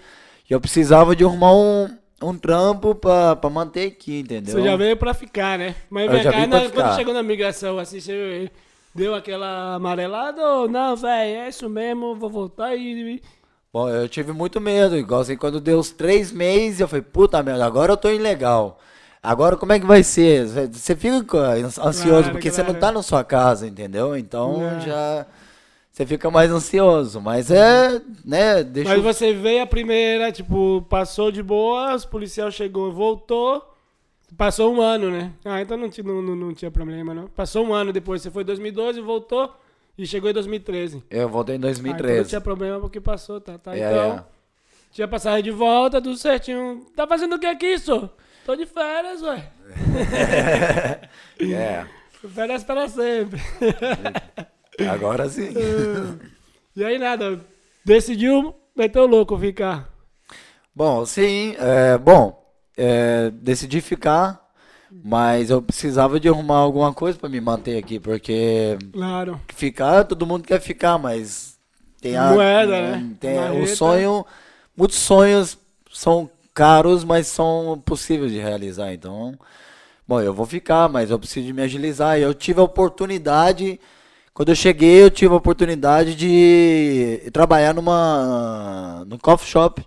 E 0.50 0.52
eu 0.52 0.60
precisava 0.60 1.14
de 1.16 1.24
arrumar 1.24 1.54
um, 1.54 1.88
um 2.22 2.36
trampo 2.36 2.94
pra, 2.94 3.36
pra 3.36 3.48
manter 3.50 3.88
aqui, 3.88 4.20
entendeu? 4.20 4.54
Você 4.56 4.62
já 4.62 4.76
veio 4.76 4.96
pra 4.96 5.14
ficar, 5.14 5.58
né? 5.58 5.74
Mas 5.88 6.10
vem 6.10 6.22
cá, 6.24 6.46
na- 6.46 6.60
ficar. 6.62 6.72
quando 6.82 6.96
chegou 6.96 7.14
na 7.14 7.22
migração, 7.22 7.78
assim, 7.78 8.00
você 8.00 8.50
deu 8.94 9.14
aquela 9.14 9.74
amarelada 9.74 10.42
ou 10.42 10.68
não, 10.68 10.96
velho, 10.96 11.40
é 11.40 11.48
isso 11.48 11.68
mesmo, 11.68 12.14
vou 12.16 12.28
voltar 12.30 12.74
e... 12.74 13.22
Bom, 13.72 13.88
eu 13.88 14.08
tive 14.08 14.32
muito 14.32 14.60
medo, 14.60 14.96
igual 14.96 15.20
assim, 15.20 15.36
quando 15.36 15.60
deu 15.60 15.78
os 15.78 15.90
três 15.90 16.32
meses, 16.32 16.80
eu 16.80 16.88
falei, 16.88 17.02
puta 17.02 17.42
merda, 17.42 17.64
agora 17.66 17.92
eu 17.92 17.96
tô 17.96 18.10
ilegal. 18.10 18.78
Agora 19.22 19.56
como 19.56 19.72
é 19.72 19.78
que 19.80 19.84
vai 19.86 20.02
ser? 20.02 20.46
Você- 20.46 20.66
Você 20.68 20.96
fica 20.96 21.38
ansioso 21.58 22.02
Claro, 22.08 22.30
porque 22.32 22.50
você 22.50 22.62
claro. 22.62 22.72
não 22.72 22.80
tá 22.80 22.90
na 22.90 23.02
sua 23.02 23.22
casa, 23.24 23.66
entendeu? 23.66 24.16
Então 24.16 24.62
É. 24.62 24.80
já. 24.80 25.26
Você 25.98 26.06
fica 26.06 26.30
mais 26.30 26.48
ansioso. 26.50 27.20
Mas 27.20 27.50
é, 27.50 28.00
né, 28.24 28.62
deixa 28.62 28.88
Mas 28.90 28.98
eu- 28.98 29.02
você 29.02 29.32
veio 29.32 29.62
a 29.62 29.66
primeira, 29.66 30.30
tipo, 30.30 30.80
passou 30.88 31.32
de 31.32 31.42
boa, 31.42 31.92
os 31.92 32.04
policial 32.04 32.50
chegou, 32.52 32.92
voltou. 32.92 33.74
Passou 34.36 34.72
um 34.72 34.80
ano, 34.80 35.10
né? 35.10 35.32
Ah, 35.44 35.60
então 35.60 35.76
não, 35.76 35.88
não, 36.04 36.22
não, 36.22 36.36
não 36.36 36.54
tinha 36.54 36.70
problema, 36.70 37.12
não. 37.12 37.26
Passou 37.26 37.66
um 37.66 37.72
ano 37.74 37.92
depois, 37.92 38.22
você 38.22 38.30
foi 38.30 38.42
em 38.42 38.46
2012, 38.46 39.00
voltou 39.00 39.52
e 39.96 40.06
chegou 40.06 40.30
em 40.30 40.34
2013. 40.34 41.02
Eu 41.10 41.28
voltei 41.28 41.56
em 41.56 41.58
Ah, 41.58 41.58
então 41.58 41.70
não 41.70 41.74
2013. 41.82 42.28
tinha 42.28 42.40
problema 42.40 42.78
porque 42.78 43.00
passou, 43.00 43.40
tá? 43.40 43.58
tá? 43.58 43.74
É, 43.76 43.78
então, 43.90 44.18
é. 44.18 44.24
tinha 44.92 45.08
passagem 45.08 45.42
de 45.42 45.50
volta, 45.50 46.00
tudo 46.00 46.16
certinho. 46.16 46.86
Tá 46.94 47.08
fazendo 47.08 47.34
o 47.34 47.38
que 47.40 47.46
aqui, 47.46 47.76
senhor? 47.78 48.08
Tô 48.46 48.54
de 48.54 48.66
férias, 48.66 49.20
ué. 49.22 49.50
É, 51.40 51.86
Férias 52.34 52.62
para 52.62 52.88
sempre. 52.88 53.40
agora 54.86 55.28
sim. 55.28 55.54
e 56.76 56.84
aí, 56.84 56.98
nada, 56.98 57.40
decidiu 57.84 58.54
meter 58.76 59.00
o 59.00 59.06
louco 59.06 59.36
ficar. 59.38 59.88
Bom, 60.74 61.04
sim, 61.04 61.56
é, 61.58 61.98
bom, 61.98 62.40
é, 62.76 63.30
decidi 63.32 63.80
ficar, 63.80 64.40
mas 65.04 65.50
eu 65.50 65.60
precisava 65.60 66.20
de 66.20 66.28
arrumar 66.28 66.58
alguma 66.58 66.94
coisa 66.94 67.18
pra 67.18 67.28
me 67.28 67.40
manter 67.40 67.76
aqui, 67.76 67.98
porque 67.98 68.78
Claro. 68.92 69.40
ficar, 69.48 70.04
todo 70.04 70.24
mundo 70.26 70.44
quer 70.44 70.60
ficar, 70.60 70.96
mas 70.96 71.58
tem 72.00 72.16
a 72.16 72.30
Moeda, 72.30 72.80
né? 72.80 73.16
tem 73.18 73.50
o 73.50 73.66
sonho, 73.66 74.24
muitos 74.76 74.98
sonhos 74.98 75.58
são 75.92 76.30
caros, 76.54 77.02
mas 77.02 77.26
são 77.26 77.82
possíveis 77.84 78.30
de 78.30 78.38
realizar, 78.38 78.92
então, 78.92 79.36
bom, 80.06 80.20
eu 80.20 80.32
vou 80.32 80.46
ficar, 80.46 80.88
mas 80.88 81.10
eu 81.10 81.18
preciso 81.18 81.52
me 81.52 81.62
agilizar, 81.62 82.18
e 82.18 82.22
eu 82.22 82.32
tive 82.32 82.60
a 82.60 82.64
oportunidade, 82.64 83.80
quando 84.38 84.50
eu 84.50 84.54
cheguei, 84.54 85.02
eu 85.02 85.10
tive 85.10 85.34
a 85.34 85.36
oportunidade 85.36 86.14
de 86.14 87.28
trabalhar 87.32 87.74
numa, 87.74 89.04
num 89.08 89.18
coffee 89.18 89.48
shop, 89.50 89.84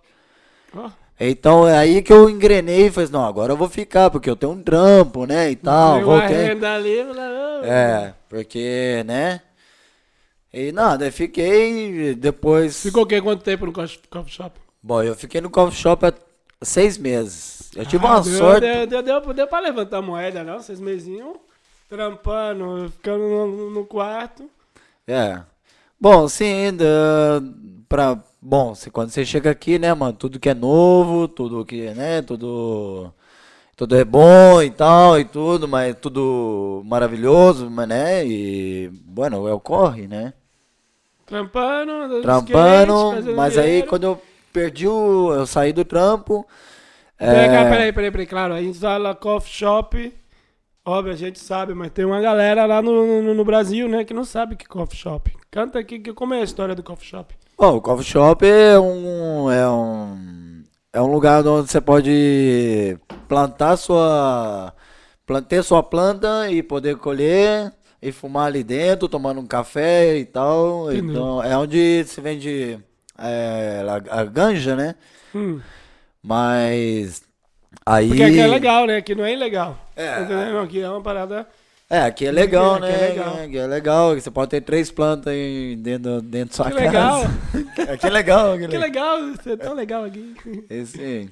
Ó, 0.76 0.92
então 1.18 1.66
é 1.66 1.78
aí 1.78 2.02
que 2.02 2.12
eu 2.12 2.30
engrenei 2.30 2.88
e 2.88 2.92
falei, 2.92 3.06
assim, 3.06 3.14
não, 3.14 3.24
agora 3.26 3.54
eu 3.54 3.58
vou 3.58 3.70
ficar, 3.70 4.10
porque 4.10 4.30
eu 4.30 4.36
tenho 4.36 4.52
um 4.52 4.62
trampo, 4.62 5.26
né, 5.26 5.52
e 5.52 5.56
tal, 5.56 6.00
uma 6.00 6.04
voltei. 6.06 6.36
renda 6.36 6.74
ali, 6.76 7.00
"Ah, 7.00 7.62
É, 7.64 8.14
porque, 8.28 9.04
né? 9.06 9.40
E 10.54 10.74
nada, 10.74 11.06
eu 11.06 11.12
fiquei 11.14 12.14
depois. 12.14 12.82
Ficou 12.84 13.04
o 13.04 13.06
quê? 13.06 13.22
Quanto 13.22 13.42
tempo 13.42 13.66
no 13.66 13.72
coffee 13.72 14.00
coffee 14.10 14.34
shop? 14.34 14.60
Bom, 14.84 15.02
eu 15.02 15.16
fiquei 15.16 15.40
no 15.40 15.50
coffee 15.50 15.80
shop 15.80 16.06
há 16.06 16.14
seis 16.62 16.98
meses. 16.98 17.72
Eu 17.74 17.86
tive 17.86 18.06
Ah, 18.06 18.10
uma 18.16 18.22
deu, 18.22 18.38
sorte. 18.38 18.60
Deu, 18.62 18.86
deu, 18.88 19.02
deu, 19.22 19.34
deu 19.34 19.48
pra 19.48 19.62
levantar 19.62 20.02
moeda, 20.02 20.44
não? 20.44 20.60
Seis 20.62 20.82
mesinhos 20.82 21.38
trampando, 21.92 22.90
ficando 22.90 23.28
no, 23.28 23.70
no 23.70 23.86
quarto. 23.86 24.50
É. 25.06 25.42
Bom, 26.00 26.26
sim, 26.30 26.74
da, 26.74 27.42
pra. 27.90 28.18
Bom, 28.42 28.74
se, 28.74 28.90
quando 28.90 29.10
você 29.10 29.26
chega 29.26 29.52
aqui, 29.52 29.78
né, 29.78 29.94
mano, 29.94 30.14
tudo 30.14 30.40
que 30.40 30.50
é 30.50 30.54
novo, 30.54 31.28
tudo 31.28 31.66
que, 31.66 31.92
né, 31.92 32.22
tudo. 32.22 33.14
Tudo 33.76 33.96
é 33.96 34.06
bom 34.06 34.62
e 34.62 34.70
tal, 34.70 35.20
e 35.20 35.26
tudo, 35.26 35.68
mas 35.68 35.96
tudo 36.00 36.84
maravilhoso, 36.86 37.70
mas, 37.70 37.88
né? 37.88 38.26
E, 38.26 38.90
bueno, 39.06 39.48
é 39.48 39.54
o 39.54 39.60
corre, 39.60 40.08
né? 40.08 40.34
Trampando, 41.26 42.22
trampando, 42.22 43.20
skate, 43.20 43.36
mas 43.36 43.58
aí 43.58 43.66
dinheiro. 43.66 43.88
quando 43.88 44.04
eu 44.04 44.22
perdi 44.54 44.88
o. 44.88 45.34
Eu 45.34 45.46
saí 45.46 45.74
do 45.74 45.84
trampo. 45.84 46.46
Pega, 47.18 47.34
é, 47.34 47.70
peraí, 47.70 47.94
peraí, 47.94 48.12
peraí, 48.12 48.28
claro, 48.28 48.54
a 48.54 48.62
gente 48.62 48.80
coffee 49.20 49.52
shop, 49.52 50.14
óbvio, 50.86 51.14
a 51.14 51.16
gente 51.18 51.40
sabe, 51.40 51.74
mas 51.74 51.92
tem 51.92 52.06
uma 52.06 52.22
galera 52.22 52.66
lá 52.66 52.82
no, 52.82 53.22
no, 53.22 53.34
no 53.34 53.46
Brasil, 53.46 53.88
né, 53.88 54.04
que 54.04 54.14
não 54.14 54.26
sabe 54.26 54.56
que 54.56 54.66
é 54.66 54.68
coffee 54.68 54.98
shop. 54.98 55.32
Canta 55.50 55.80
aqui, 55.80 56.00
que 56.00 56.14
como 56.14 56.34
é 56.34 56.42
a 56.42 56.44
história 56.44 56.76
do 56.76 56.84
coffee 56.84 57.08
shop? 57.08 57.36
Bom, 57.58 57.76
o 57.76 57.82
coffee 57.82 58.06
shop 58.06 58.46
é 58.46 58.80
um. 58.80 59.52
É 59.52 59.70
um. 59.70 60.64
É 60.94 61.02
um 61.02 61.12
lugar 61.12 61.46
onde 61.46 61.70
você 61.70 61.80
pode 61.80 62.98
plantar 63.28 63.78
sua. 63.78 64.74
Ter 65.48 65.64
sua 65.64 65.84
planta 65.84 66.50
e 66.50 66.64
poder 66.64 66.98
colher 66.98 67.72
e 68.02 68.12
fumar 68.12 68.48
ali 68.48 68.64
dentro, 68.64 69.08
tomando 69.08 69.40
um 69.40 69.46
café 69.46 70.18
e 70.18 70.26
tal. 70.26 70.92
Então, 70.92 71.42
é 71.44 71.56
onde 71.56 72.04
se 72.06 72.20
vende 72.20 72.80
é, 73.18 73.86
a, 73.88 74.22
a 74.22 74.26
ganja, 74.26 74.76
né? 74.76 74.96
Hum, 75.36 75.62
Mas. 76.22 77.22
Aí. 77.86 78.08
porque 78.10 78.24
aqui 78.24 78.40
é 78.40 78.48
legal, 78.48 78.86
né, 78.86 78.98
aqui 78.98 79.16
não 79.16 79.26
é 79.26 79.34
ilegal. 79.34 79.78
É. 79.96 80.16
Tá 80.16 80.22
entendendo? 80.22 80.60
Aqui 80.60 80.82
é 80.82 80.90
uma 80.90 81.02
parada... 81.02 81.48
É, 81.90 82.04
aqui 82.04 82.26
é 82.26 82.32
legal, 82.32 82.76
Aqui 82.76 82.86
né? 82.86 82.94
é 82.94 83.08
legal. 83.10 83.34
Aqui 83.44 83.58
é 83.58 83.68
legal. 83.68 84.16
Você 84.16 84.32
pode 84.32 84.50
ter 84.52 84.62
três 84.62 84.90
plantas 84.90 85.34
aí 85.34 85.76
dentro, 85.76 86.22
dentro 86.22 86.58
da 86.58 86.64
sua 86.64 86.72
Que 86.72 86.72
casa. 86.72 86.88
legal. 86.88 87.22
Aqui 87.94 88.08
é 88.08 88.10
legal. 88.10 88.58
Que 88.58 88.78
legal, 88.78 89.20
você 89.36 89.52
é 89.52 89.58
tão 89.58 89.74
legal 89.74 90.06
aqui. 90.06 90.34
Esse, 90.70 91.30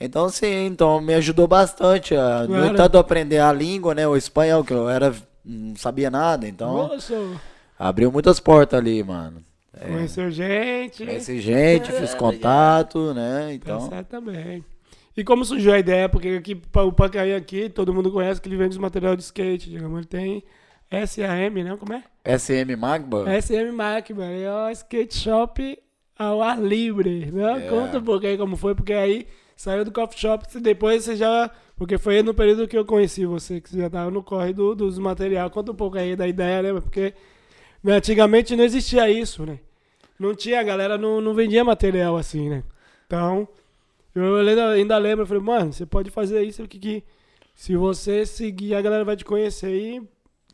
então, 0.00 0.28
sim, 0.28 0.66
então 0.66 1.00
me 1.00 1.14
ajudou 1.14 1.46
bastante. 1.46 2.16
A, 2.16 2.40
No 2.40 2.48
Claro. 2.48 2.66
entanto, 2.72 2.98
aprender 2.98 3.38
a 3.38 3.52
língua, 3.52 3.94
né? 3.94 4.04
O 4.08 4.16
espanhol, 4.16 4.64
que 4.64 4.72
eu 4.72 4.88
era, 4.88 5.14
não 5.44 5.76
sabia 5.76 6.10
nada. 6.10 6.48
Então, 6.48 6.88
Moço, 6.88 7.40
abriu 7.78 8.10
muitas 8.10 8.40
portas 8.40 8.80
ali, 8.80 9.04
mano. 9.04 9.40
É, 9.80 9.86
conheceu 9.86 10.32
gente. 10.32 11.06
conheci 11.06 11.40
gente, 11.40 11.92
fiz 11.92 12.12
contato, 12.12 13.14
né? 13.14 13.54
Então, 13.54 13.88
também. 14.10 14.64
E 15.16 15.22
como 15.22 15.44
surgiu 15.44 15.72
a 15.72 15.78
ideia? 15.78 16.08
Porque 16.08 16.28
aqui, 16.28 16.60
o 16.74 16.92
Pacaí 16.92 17.34
aqui, 17.34 17.68
todo 17.68 17.92
mundo 17.92 18.10
conhece 18.10 18.40
que 18.40 18.48
ele 18.48 18.56
vende 18.56 18.70
os 18.70 18.78
material 18.78 19.14
de 19.14 19.22
skate, 19.22 19.68
digamos. 19.68 19.98
Ele 19.98 20.06
tem 20.06 20.44
SAM, 21.06 21.50
né? 21.50 21.76
Como 21.76 21.92
é? 21.92 22.02
SM 22.38 22.76
Magba. 22.78 23.24
SM 23.40 23.72
Mac, 23.72 24.10
mano. 24.10 24.32
É 24.32 24.68
o 24.68 24.70
skate 24.70 25.14
shop 25.14 25.78
ao 26.18 26.42
ar 26.42 26.60
livre, 26.60 27.30
né? 27.30 27.66
É. 27.66 27.68
Conta 27.68 27.98
um 27.98 28.02
pouco 28.02 28.26
aí 28.26 28.38
como 28.38 28.56
foi, 28.56 28.74
porque 28.74 28.92
aí 28.92 29.26
saiu 29.56 29.84
do 29.84 29.92
coffee 29.92 30.18
shop 30.18 30.46
e 30.54 30.60
depois 30.60 31.04
você 31.04 31.16
já... 31.16 31.50
Porque 31.76 31.98
foi 31.98 32.22
no 32.22 32.32
período 32.32 32.68
que 32.68 32.78
eu 32.78 32.84
conheci 32.84 33.26
você, 33.26 33.60
que 33.60 33.68
você 33.68 33.78
já 33.78 33.90
tava 33.90 34.10
no 34.10 34.22
corre 34.22 34.52
do, 34.52 34.74
dos 34.74 34.98
material. 34.98 35.50
Conta 35.50 35.72
um 35.72 35.74
pouco 35.74 35.98
aí 35.98 36.14
da 36.14 36.28
ideia, 36.28 36.62
né? 36.62 36.80
Porque 36.80 37.12
né, 37.82 37.94
antigamente 37.94 38.54
não 38.54 38.64
existia 38.64 39.10
isso, 39.10 39.44
né? 39.44 39.58
Não 40.18 40.34
tinha, 40.34 40.60
a 40.60 40.62
galera 40.62 40.96
não, 40.96 41.20
não 41.20 41.34
vendia 41.34 41.64
material 41.64 42.16
assim, 42.16 42.48
né? 42.48 42.62
Então, 43.06 43.48
eu 44.14 44.36
ainda, 44.36 44.68
ainda 44.70 44.98
lembro, 44.98 45.22
eu 45.22 45.26
falei, 45.26 45.42
mano, 45.42 45.72
você 45.72 45.86
pode 45.86 46.10
fazer 46.10 46.42
isso 46.42 46.66
que, 46.68 46.78
que 46.78 47.04
se 47.54 47.76
você 47.76 48.26
seguir, 48.26 48.74
a 48.74 48.82
galera 48.82 49.04
vai 49.04 49.16
te 49.16 49.24
conhecer 49.24 49.72
e 49.72 50.02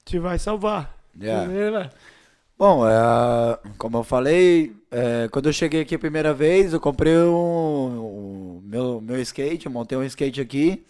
te 0.05 0.19
vai 0.19 0.38
salvar. 0.38 0.97
Yeah. 1.21 1.45
Entendeu? 1.45 1.91
Bom, 2.59 2.85
é, 2.88 3.59
como 3.77 3.99
eu 3.99 4.05
falei, 4.05 4.75
é, 4.91 5.29
quando 5.31 5.47
eu 5.49 5.53
cheguei 5.53 5.83
aqui 5.83 5.95
a 5.95 5.99
primeira 5.99 6.35
vez, 6.35 6.73
eu 6.73 6.81
comprei 6.81 7.17
um, 7.17 7.29
um- 7.29 8.61
meu, 8.65 9.00
meu 9.00 9.21
skate, 9.21 9.67
eu 9.67 9.73
montei 9.73 9.97
um 9.97 10.03
skate 10.05 10.41
aqui. 10.41 10.85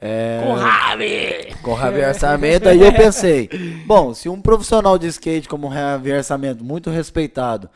É, 0.00 0.40
Com 0.42 0.56
Javi! 0.58 1.54
com 1.62 1.76
Javier 1.76 2.14
Sarmento, 2.14 2.68
aí 2.68 2.80
eu 2.80 2.92
pensei, 2.92 3.50
bom, 3.86 4.14
se 4.14 4.28
um 4.30 4.40
profissional 4.40 4.98
de 4.98 5.06
skate 5.08 5.46
como 5.48 5.68
o 5.68 5.72
Javier 5.74 6.24
Sarmento, 6.24 6.64
muito 6.64 6.88
respeitado, 6.90 7.68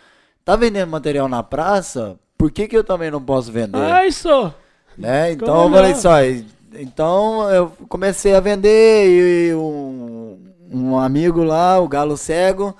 tá 0.44 0.56
vendendo 0.56 0.88
material 0.90 1.28
na 1.28 1.42
praça, 1.42 2.18
por 2.36 2.50
que 2.50 2.66
que 2.68 2.76
eu 2.76 2.84
também 2.84 3.10
não 3.10 3.22
posso 3.22 3.50
vender? 3.52 3.78
Ai, 3.78 4.10
só! 4.10 4.54
né? 4.96 5.32
Então 5.32 5.48
como 5.48 5.74
eu 5.74 5.78
falei 5.80 5.94
só, 5.94 6.16
então 6.78 7.50
eu 7.50 7.72
comecei 7.88 8.34
a 8.34 8.40
vender 8.40 9.48
e 9.50 9.54
um, 9.54 10.38
um 10.72 10.98
amigo 10.98 11.42
lá, 11.42 11.80
o 11.80 11.88
Galo 11.88 12.16
Cego, 12.16 12.76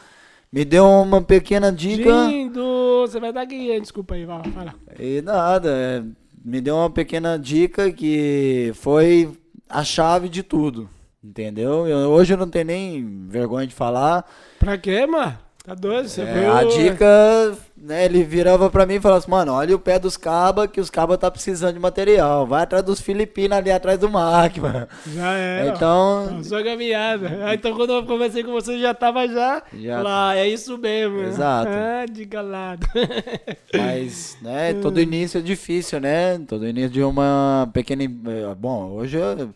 me 0.53 0.65
deu 0.65 0.85
uma 0.87 1.21
pequena 1.21 1.73
dica 1.73 2.09
Lindo! 2.29 2.63
Você 3.07 3.19
vai 3.21 3.33
dar 3.33 3.43
aqui, 3.43 3.79
desculpa 3.81 4.15
aí, 4.15 4.25
vai, 4.25 4.39
lá. 4.65 4.75
e 4.99 5.21
nada, 5.23 5.71
é, 5.71 6.03
me 6.45 6.61
deu 6.61 6.77
uma 6.77 6.91
pequena 6.91 7.39
dica 7.39 7.91
que 7.93 8.71
foi 8.75 9.31
a 9.69 9.83
chave 9.85 10.29
de 10.29 10.43
tudo, 10.43 10.89
entendeu? 11.23 11.87
Eu- 11.87 12.11
hoje 12.11 12.33
eu 12.35 12.39
não 12.39 12.49
tenho 12.49 12.65
nem 12.67 13.27
vergonha 13.29 13.67
de 13.67 13.75
falar. 13.75 14.25
Pra 14.59 14.79
quê, 14.79 15.05
mano? 15.07 15.37
Tá 15.66 15.75
doido? 15.75 16.06
Você 16.06 16.21
É, 16.21 16.40
viu? 16.40 16.52
a 16.52 16.62
dica, 16.64 17.56
né, 17.75 18.04
ele 18.04 18.23
virava 18.23 18.68
pra 18.68 18.85
mim 18.85 18.97
e 18.97 19.00
falava 19.00 19.21
assim, 19.21 19.30
mano, 19.30 19.52
olha 19.54 19.75
o 19.75 19.78
pé 19.78 19.99
dos 19.99 20.14
cabas, 20.14 20.66
que 20.71 20.78
os 20.78 20.90
cabas 20.90 21.16
tá 21.16 21.30
precisando 21.30 21.73
de 21.73 21.80
material. 21.80 22.47
Vai 22.47 22.64
atrás 22.64 22.85
dos 22.85 23.00
filipinos 23.00 23.56
ali 23.56 23.71
atrás 23.71 23.99
do 23.99 24.11
Mac, 24.11 24.59
mano. 24.59 24.87
Já 25.06 25.33
era. 25.33 25.68
Então, 25.75 26.38
a 26.59 26.62
caminhada. 26.62 27.40
Ah, 27.47 27.54
então 27.54 27.75
quando 27.75 27.94
eu 27.94 28.04
conversei 28.04 28.44
com 28.44 28.52
você 28.52 28.78
já 28.78 28.92
tava 28.92 29.26
já. 29.26 29.62
Já. 29.73 30.02
Lá, 30.02 30.37
é 30.37 30.47
isso 30.47 30.76
mesmo. 30.76 31.23
Exato. 31.23 31.71
Ah, 31.73 32.04
de 32.12 32.26
calado. 32.26 32.87
mas, 33.75 34.37
né, 34.42 34.75
todo 34.75 35.00
início 35.00 35.38
é 35.38 35.42
difícil, 35.42 35.99
né? 35.99 36.38
Todo 36.47 36.68
início 36.68 36.90
de 36.90 37.02
uma 37.02 37.71
pequena... 37.73 38.04
eh, 38.04 38.54
Bom, 38.54 38.90
hoje 38.90 39.18
é, 39.18 39.47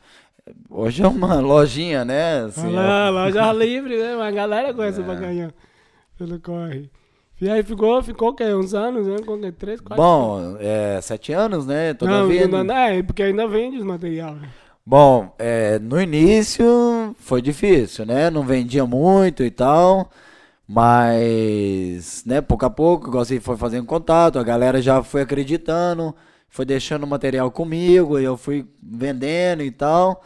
hoje 0.71 1.03
é 1.03 1.07
uma 1.07 1.35
lojinha, 1.41 2.03
né? 2.03 2.45
Assim, 2.47 2.73
lá, 2.73 3.09
é- 3.09 3.11
loja 3.11 3.53
livre, 3.53 3.95
né? 3.99 4.17
Uma 4.17 4.31
galera 4.31 4.73
conhece 4.73 5.01
É. 5.01 5.03
o 5.03 5.07
Bacanhão. 5.07 5.53
Pelo 6.19 6.41
corre. 6.41 6.91
E 7.41 7.49
aí 7.49 7.63
ficou, 7.63 8.03
ficou 8.03 8.31
o 8.31 8.35
quê? 8.35 8.53
Uns 8.53 8.75
anos, 8.75 9.07
né? 9.07 9.17
Com 9.25 9.41
quê? 9.41 9.53
Três, 9.53 9.81
quatro? 9.81 9.97
Bom, 9.97 10.57
é, 10.59 11.01
sete 11.01 11.33
anos, 11.33 11.65
né? 11.65 11.95
Toda 11.95 12.11
não, 12.11 12.29
vida. 12.29 12.49
não, 12.49 12.65
não, 12.65 12.75
é, 12.75 13.01
porque 13.01 13.23
ainda 13.23 13.47
vende 13.47 13.79
os 13.79 13.85
material, 13.85 14.35
né? 14.35 14.49
Bom, 14.85 15.33
é, 15.39 15.79
no 15.79 16.01
início 16.01 17.15
foi 17.21 17.41
difícil, 17.41 18.05
né? 18.05 18.29
Não 18.29 18.43
vendia 18.43 18.85
muito 18.85 19.45
e 19.45 19.51
tal. 19.51 20.11
Mas, 20.67 22.25
né, 22.27 22.41
pouco 22.43 22.67
a 22.67 22.71
pouco, 22.71 23.09
igual 23.09 23.25
você 23.25 23.41
foi 23.41 23.57
fazendo 23.57 23.87
contato, 23.87 24.39
a 24.39 24.45
galera 24.45 24.83
já 24.83 25.03
foi 25.03 25.23
acreditando, 25.23 26.15
foi 26.49 26.67
deixando 26.67 27.05
o 27.05 27.07
material 27.07 27.51
comigo, 27.51 28.19
eu 28.19 28.37
fui 28.37 28.67
vendendo 28.83 29.63
e 29.63 29.71
tal. 29.71 30.23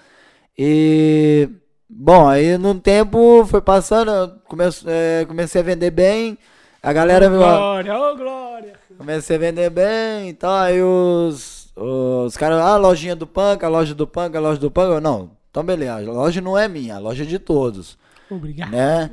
E, 0.58 1.48
bom, 1.94 2.28
aí 2.28 2.56
no 2.58 2.74
tempo 2.74 3.44
foi 3.46 3.60
passando, 3.60 4.34
comece, 4.48 4.84
é, 4.86 5.24
comecei 5.26 5.60
a 5.60 5.64
vender 5.64 5.90
bem, 5.90 6.38
a 6.82 6.92
galera... 6.92 7.26
Ô, 7.26 7.36
glória, 7.38 7.98
ô, 7.98 8.16
glória! 8.16 8.72
Comecei 8.96 9.36
a 9.36 9.38
vender 9.38 9.70
bem 9.70 10.28
e 10.30 10.34
tal, 10.34 10.52
aí 10.54 10.80
os, 10.82 11.72
os 11.76 12.36
caras, 12.36 12.58
ah, 12.58 12.74
a 12.74 12.76
lojinha 12.76 13.16
do 13.16 13.26
punk, 13.26 13.64
a 13.64 13.68
loja 13.68 13.94
do 13.94 14.06
punk, 14.06 14.36
a 14.36 14.40
loja 14.40 14.60
do 14.60 14.70
punk, 14.70 14.90
eu, 14.92 15.00
não, 15.00 15.30
então 15.50 15.62
beleza, 15.64 15.94
a 15.94 15.98
loja 16.00 16.40
não 16.40 16.56
é 16.56 16.68
minha, 16.68 16.96
a 16.96 16.98
loja 16.98 17.24
é 17.24 17.26
de 17.26 17.38
todos, 17.38 17.98
Obrigado. 18.30 18.70
né? 18.70 19.10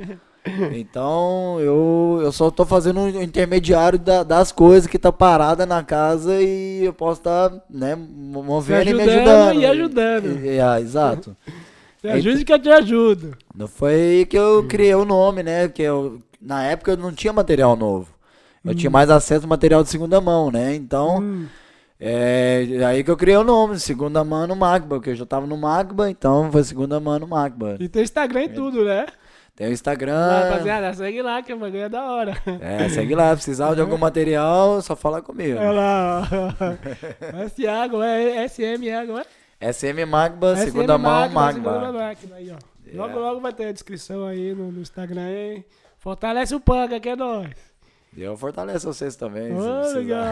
Então 0.72 1.60
eu, 1.60 2.20
eu 2.22 2.32
só 2.32 2.50
tô 2.50 2.64
fazendo 2.64 2.98
um 3.00 3.22
intermediário 3.22 3.98
da- 3.98 4.22
das 4.22 4.50
coisas 4.50 4.88
que 4.88 4.98
tá 4.98 5.12
parada 5.12 5.66
na 5.66 5.82
casa 5.82 6.40
e 6.40 6.82
eu 6.84 6.94
posso 6.94 7.20
estar, 7.20 7.52
né, 7.68 7.94
mo- 7.94 8.42
movendo 8.42 8.88
e 8.88 8.94
me 8.94 9.02
ajudando 9.02 9.60
e 9.60 9.66
ajudando. 9.66 10.44
E- 10.44 10.58
ah, 10.60 10.80
exato. 10.80 11.36
Me 12.02 12.10
ajude 12.10 12.44
que 12.44 12.52
eu 12.52 12.58
te 12.58 12.68
ajudo. 12.70 13.36
Não 13.54 13.68
foi 13.68 13.94
aí 13.94 14.26
que 14.26 14.36
eu 14.38 14.64
criei 14.66 14.94
o 14.94 15.04
nome, 15.04 15.42
né? 15.42 15.68
Que 15.68 15.82
eu, 15.82 16.18
na 16.40 16.64
época 16.64 16.92
eu 16.92 16.96
não 16.96 17.12
tinha 17.12 17.32
material 17.32 17.76
novo. 17.76 18.08
Eu 18.64 18.74
tinha 18.74 18.90
mais 18.90 19.08
acesso 19.10 19.46
a 19.46 19.48
material 19.48 19.82
de 19.82 19.88
segunda 19.88 20.20
mão, 20.20 20.50
né? 20.50 20.74
Então, 20.74 21.18
Hum. 21.20 21.46
é 21.98 22.66
aí 22.86 23.02
que 23.02 23.10
eu 23.10 23.16
criei 23.16 23.36
o 23.36 23.44
nome, 23.44 23.78
segunda 23.78 24.22
mão 24.24 24.46
no 24.46 24.54
Magba, 24.56 24.96
porque 24.96 25.10
eu 25.10 25.14
já 25.14 25.24
tava 25.26 25.46
no 25.46 25.56
Magba, 25.56 26.10
então 26.10 26.50
foi 26.52 26.62
segunda 26.64 27.00
mão 27.00 27.18
no 27.18 27.26
Magba. 27.26 27.76
E 27.80 27.88
tem 27.88 28.02
Instagram 28.02 28.44
e 28.44 28.48
tudo, 28.50 28.84
né? 28.84 29.06
Tem 29.56 29.68
o 29.68 29.72
Instagram. 29.72 30.42
Rapaziada, 30.44 30.94
segue 30.94 31.20
lá 31.20 31.42
que 31.42 31.52
o 31.52 31.58
bagulho 31.58 31.82
é 31.82 31.88
da 31.88 32.02
hora. 32.10 32.34
É, 32.60 32.88
segue 32.88 33.14
lá, 33.14 33.34
precisar 33.34 33.74
de 33.74 33.80
algum 33.82 33.96
material, 33.98 34.80
só 34.80 34.96
fala 34.96 35.20
comigo. 35.20 35.58
Olha 35.58 35.70
lá, 35.72 36.28
ó. 36.32 37.60
Iago, 37.60 38.00
é 38.02 38.46
SM 38.48 38.82
Iago, 38.84 39.18
é? 39.18 39.24
SM 39.60 40.04
Magba, 40.06 40.56
SM 40.56 40.64
segunda 40.64 40.96
mão 40.98 41.28
Máquina, 41.28 41.52
Segunda 41.52 41.70
Magba. 41.80 41.92
máquina, 41.92 42.36
aí, 42.36 42.50
ó. 42.50 42.54
Logo, 42.96 43.08
Yeah. 43.10 43.14
logo 43.20 43.40
vai 43.40 43.52
ter 43.52 43.66
a 43.66 43.72
descrição 43.72 44.24
aí 44.26 44.54
no, 44.54 44.72
no 44.72 44.80
Instagram 44.80 45.22
aí. 45.26 45.64
Fortalece 45.98 46.54
o 46.54 46.60
panga, 46.60 46.98
que 46.98 47.08
é 47.10 47.14
nóis. 47.16 47.50
E 48.16 48.22
eu 48.22 48.36
fortaleço 48.36 48.86
vocês 48.92 49.14
também. 49.14 49.52
Ô, 49.52 49.92
legal. 49.92 50.24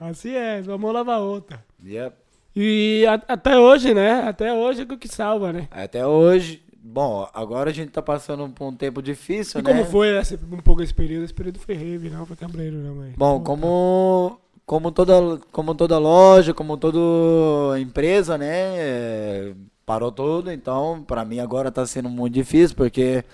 Assim 0.00 0.30
é, 0.34 0.62
vamos 0.62 0.92
lavar 0.94 1.20
outra. 1.20 1.62
Yep. 1.84 2.16
E 2.56 3.04
a- 3.06 3.20
até 3.28 3.58
hoje, 3.58 3.92
né? 3.92 4.22
Até 4.22 4.52
hoje 4.54 4.82
é 4.88 4.94
o 4.94 4.96
que 4.96 5.08
salva, 5.08 5.52
né? 5.52 5.68
Até 5.70 6.06
hoje. 6.06 6.62
Bom, 6.84 7.28
agora 7.34 7.70
a 7.70 7.72
gente 7.72 7.90
tá 7.90 8.00
passando 8.02 8.48
por 8.48 8.66
um 8.66 8.74
tempo 8.74 9.02
difícil, 9.02 9.60
E 9.60 9.62
né? 9.62 9.70
como 9.70 9.84
foi 9.84 10.16
esse, 10.18 10.34
um 10.50 10.58
pouco 10.58 10.82
esse 10.82 10.94
período? 10.94 11.24
Esse 11.24 11.34
período 11.34 11.58
foi 11.58 11.74
rave, 11.74 12.08
não 12.10 12.24
foi 12.26 12.36
cabreiro, 12.36 12.76
não, 12.78 12.94
mãe. 12.94 13.12
Bom, 13.16 13.40
como, 13.42 14.40
como, 14.66 14.92
toda, 14.92 15.38
como 15.52 15.74
toda 15.74 15.98
loja, 15.98 16.54
como 16.54 16.76
toda 16.76 17.78
empresa, 17.80 18.38
né? 18.38 18.46
é, 18.78 19.54
parou 19.84 20.12
tudo, 20.12 20.50
então 20.52 21.02
pra 21.06 21.24
mim 21.24 21.38
agora 21.40 21.70
tá 21.70 21.86
sendo 21.86 22.08
muito 22.08 22.34
difícil, 22.34 22.76
porque 22.76 23.24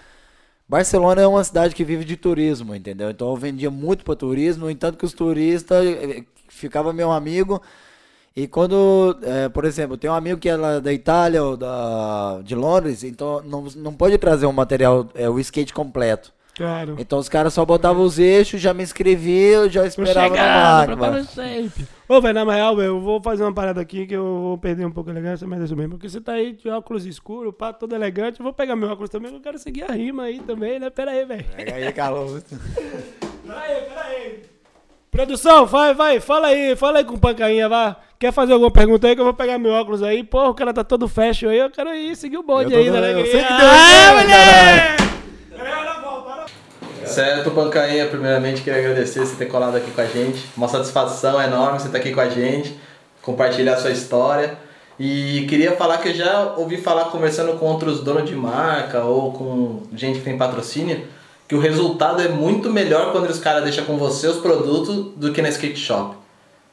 Barcelona 0.69 1.23
é 1.23 1.27
uma 1.27 1.45
cidade 1.45 1.75
que 1.75 1.85
vive 1.85 2.05
de 2.05 2.17
turismo, 2.17 2.75
entendeu? 2.75 3.11
Então 3.11 3.31
eu 3.31 3.37
vendia 3.37 3.71
muito 3.71 4.05
para 4.05 4.17
turismo, 4.17 4.67
no 4.67 4.71
entanto 4.71 4.99
que 4.99 5.05
os 5.07 5.13
turistas 5.15 5.87
eh, 5.87 6.25
ficava 6.49 6.93
meu 6.93 7.11
amigo. 7.13 7.63
E 8.37 8.47
quando, 8.47 9.19
eh, 9.23 9.49
por 9.49 9.65
exemplo, 9.65 9.97
tem 9.97 10.11
um 10.11 10.15
amigo 10.15 10.39
que 10.39 10.49
é 10.49 10.57
da 10.81 10.93
Itália 10.93 11.43
ou 11.43 11.57
da, 11.57 12.41
de 12.43 12.55
Londres, 12.55 13.03
então 13.03 13.43
não, 13.43 13.65
não 13.77 13.95
pode 13.95 14.17
trazer 14.19 14.47
um 14.47 14.53
material, 14.53 15.09
é, 15.15 15.29
o 15.29 15.41
skate 15.41 15.73
completo. 15.75 16.33
Claro. 16.59 16.97
Então 16.99 17.21
os 17.21 17.29
caras 17.29 17.55
só 17.55 17.65
botavam 17.65 18.03
os 18.03 18.19
eixos, 18.19 18.61
já 18.61 18.75
me 18.75 18.83
inscrevia, 18.83 19.59
eu 19.59 19.71
já 19.71 19.87
esperava 19.87 20.35
na 20.37 20.97
máquina. 20.97 21.29
Ô, 22.09 22.21
velho, 22.21 22.45
na 22.45 22.53
real, 22.53 22.81
eu 22.83 23.00
vou 23.00 23.23
fazer 23.23 23.45
uma 23.45 23.55
parada 23.55 23.81
aqui 23.81 24.07
que 24.07 24.15
eu 24.15 24.25
vou 24.25 24.59
perder 24.59 24.85
um 24.85 24.91
pouco 24.91 25.09
a 25.09 25.12
elegância, 25.12 25.47
mas 25.47 25.61
é 25.61 25.65
isso 25.67 25.77
mesmo. 25.77 25.93
Porque 25.93 26.09
você 26.09 26.21
tá 26.21 26.33
aí 26.33 26.55
de 26.55 26.69
óculos 26.69 27.07
escuro, 27.07 27.53
pá, 27.53 27.73
todo 27.73 27.95
elegante. 27.95 28.40
Eu 28.40 28.44
vou 28.44 28.53
pegar 28.53 28.75
meu 28.75 28.88
óculos 28.88 29.09
também, 29.09 29.33
eu 29.33 29.40
quero 29.40 29.57
seguir 29.57 29.85
a 29.85 29.92
rima 29.94 30.25
aí 30.25 30.40
também, 30.40 30.81
né? 30.81 30.90
Pera 30.90 31.12
aí, 31.12 31.25
velho. 31.25 31.44
Pega 31.55 31.75
aí, 31.77 31.92
Carlos. 31.92 32.42
Pera 33.47 33.61
aí, 33.61 33.83
pera 33.83 34.05
aí. 34.05 34.42
Produção, 35.12 35.64
vai, 35.64 35.94
vai, 35.94 36.21
fala 36.21 36.49
aí, 36.49 36.75
fala 36.75 36.99
aí 36.99 37.05
com 37.05 37.14
o 37.14 37.18
Pancainha, 37.18 37.68
vá. 37.68 37.97
Quer 38.18 38.33
fazer 38.33 38.53
alguma 38.53 38.71
pergunta 38.71 39.07
aí 39.07 39.14
que 39.14 39.21
eu 39.21 39.25
vou 39.25 39.33
pegar 39.33 39.59
meu 39.59 39.73
óculos 39.73 40.03
aí? 40.03 40.25
Porra, 40.25 40.51
o 40.51 40.55
cara 40.55 40.75
tá 40.75 40.83
todo 40.83 41.09
fashion 41.09 41.51
aí, 41.51 41.59
eu 41.59 41.71
quero 41.71 41.94
ir 41.94 42.16
seguir 42.16 42.37
o 42.37 42.42
bonde 42.42 42.75
aí, 42.75 42.90
né? 42.90 42.99
eu 42.99 43.05
alegria. 43.05 43.31
sei 43.31 43.42
que 43.44 43.49
deu 43.49 43.68
Ah, 43.68 44.23
mulher! 44.23 45.17
Certo, 47.09 47.51
Pancainha, 47.51 48.07
primeiramente 48.07 48.62
queria 48.62 48.81
agradecer 48.81 49.21
você 49.21 49.35
ter 49.35 49.47
colado 49.47 49.77
aqui 49.77 49.90
com 49.90 50.01
a 50.01 50.07
gente. 50.07 50.47
Uma 50.57 50.68
satisfação 50.68 51.40
enorme 51.40 51.81
você 51.81 51.87
estar 51.87 51.99
aqui 51.99 52.12
com 52.12 52.21
a 52.21 52.29
gente, 52.29 52.79
compartilhar 53.23 53.75
a 53.75 53.77
sua 53.79 53.90
história. 53.90 54.59
E 54.99 55.47
queria 55.49 55.73
falar 55.77 55.99
que 55.99 56.09
eu 56.09 56.14
já 56.14 56.55
ouvi 56.57 56.77
falar 56.77 57.07
conversando 57.07 57.59
com 57.59 57.66
outros 57.66 58.01
donos 58.01 58.29
de 58.29 58.35
marca 58.35 59.05
ou 59.05 59.33
com 59.33 59.83
gente 59.94 60.18
que 60.18 60.25
tem 60.25 60.37
patrocínio, 60.37 61.07
que 61.47 61.55
o 61.55 61.61
resultado 61.61 62.21
é 62.21 62.29
muito 62.29 62.71
melhor 62.71 63.12
quando 63.12 63.31
os 63.31 63.38
caras 63.38 63.62
deixam 63.62 63.85
com 63.85 63.97
você 63.97 64.27
os 64.27 64.38
produtos 64.38 65.12
do 65.16 65.33
que 65.33 65.40
na 65.40 65.49
skate 65.49 65.79
shop. 65.79 66.16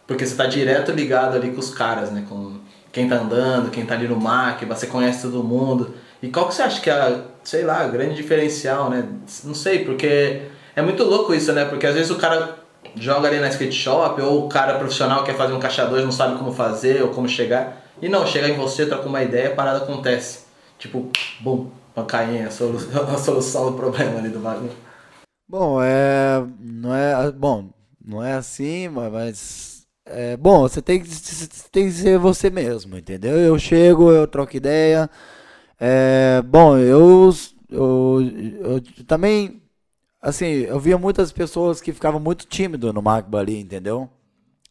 Porque 0.05 0.25
você 0.25 0.33
está 0.33 0.45
direto 0.47 0.91
ligado 0.91 1.35
ali 1.35 1.51
com 1.51 1.59
os 1.59 1.69
caras, 1.69 2.11
né? 2.11 2.25
Com 2.27 2.57
quem 2.91 3.07
tá 3.07 3.15
andando, 3.15 3.71
quem 3.71 3.85
tá 3.85 3.93
ali 3.93 4.07
no 4.07 4.19
MAC, 4.19 4.65
você 4.65 4.87
conhece 4.87 5.21
todo 5.21 5.43
mundo. 5.43 5.93
E 6.25 6.29
qual 6.31 6.47
que 6.47 6.55
você 6.55 6.63
acha 6.63 6.81
que 6.81 6.89
é, 6.89 6.93
a, 6.93 7.21
sei 7.43 7.63
lá, 7.63 7.85
o 7.85 7.91
grande 7.91 8.15
diferencial, 8.15 8.89
né? 8.89 9.07
Não 9.43 9.53
sei, 9.53 9.85
porque 9.85 10.41
é 10.75 10.81
muito 10.81 11.03
louco 11.03 11.33
isso, 11.35 11.53
né? 11.53 11.65
Porque 11.65 11.85
às 11.85 11.93
vezes 11.93 12.09
o 12.09 12.15
cara 12.17 12.55
joga 12.95 13.27
ali 13.27 13.39
na 13.39 13.49
skate 13.49 13.71
shop, 13.75 14.19
ou 14.21 14.45
o 14.45 14.49
cara 14.49 14.79
profissional 14.79 15.23
quer 15.23 15.35
fazer 15.35 15.53
um 15.53 15.59
caixa 15.59 15.85
2, 15.85 16.03
não 16.03 16.11
sabe 16.11 16.37
como 16.39 16.51
fazer 16.51 17.03
ou 17.03 17.09
como 17.09 17.29
chegar. 17.29 17.83
E 18.01 18.09
não, 18.09 18.25
chega 18.25 18.47
em 18.49 18.55
você, 18.57 18.87
troca 18.87 19.07
uma 19.07 19.21
ideia, 19.21 19.49
a 19.49 19.55
parada 19.55 19.79
acontece. 19.83 20.45
Tipo, 20.79 21.09
bum, 21.41 21.69
pancainha, 21.93 22.47
a 22.47 22.51
solu- 22.51 22.79
a 23.13 23.17
solução 23.17 23.71
do 23.71 23.77
problema 23.77 24.17
ali 24.17 24.29
do 24.29 24.39
bagulho. 24.39 24.71
Bom, 25.47 25.79
é. 25.81 26.43
Não 26.59 26.93
é. 26.95 27.31
Bom, 27.31 27.69
não 28.03 28.23
é 28.23 28.33
assim, 28.33 28.87
ma- 28.89 29.09
mas. 29.11 29.85
É, 30.07 30.35
bom, 30.37 30.61
você 30.61 30.81
tem 30.81 30.99
que, 31.01 31.09
tem 31.71 31.85
que 31.85 31.91
ser 31.91 32.17
você 32.19 32.49
mesmo, 32.49 32.97
entendeu? 32.97 33.37
Eu 33.37 33.57
chego, 33.59 34.11
eu 34.11 34.27
troco 34.27 34.55
ideia. 34.57 35.09
É, 35.79 36.41
bom, 36.41 36.77
eu, 36.77 37.33
eu, 37.69 38.21
eu 38.59 39.05
também. 39.05 39.61
Assim, 40.21 40.45
eu 40.45 40.79
via 40.79 40.97
muitas 40.97 41.31
pessoas 41.31 41.81
que 41.81 41.93
ficavam 41.93 42.19
muito 42.19 42.47
tímido 42.47 42.91
no 42.91 43.01
Macba 43.01 43.39
ali, 43.39 43.59
entendeu? 43.59 44.09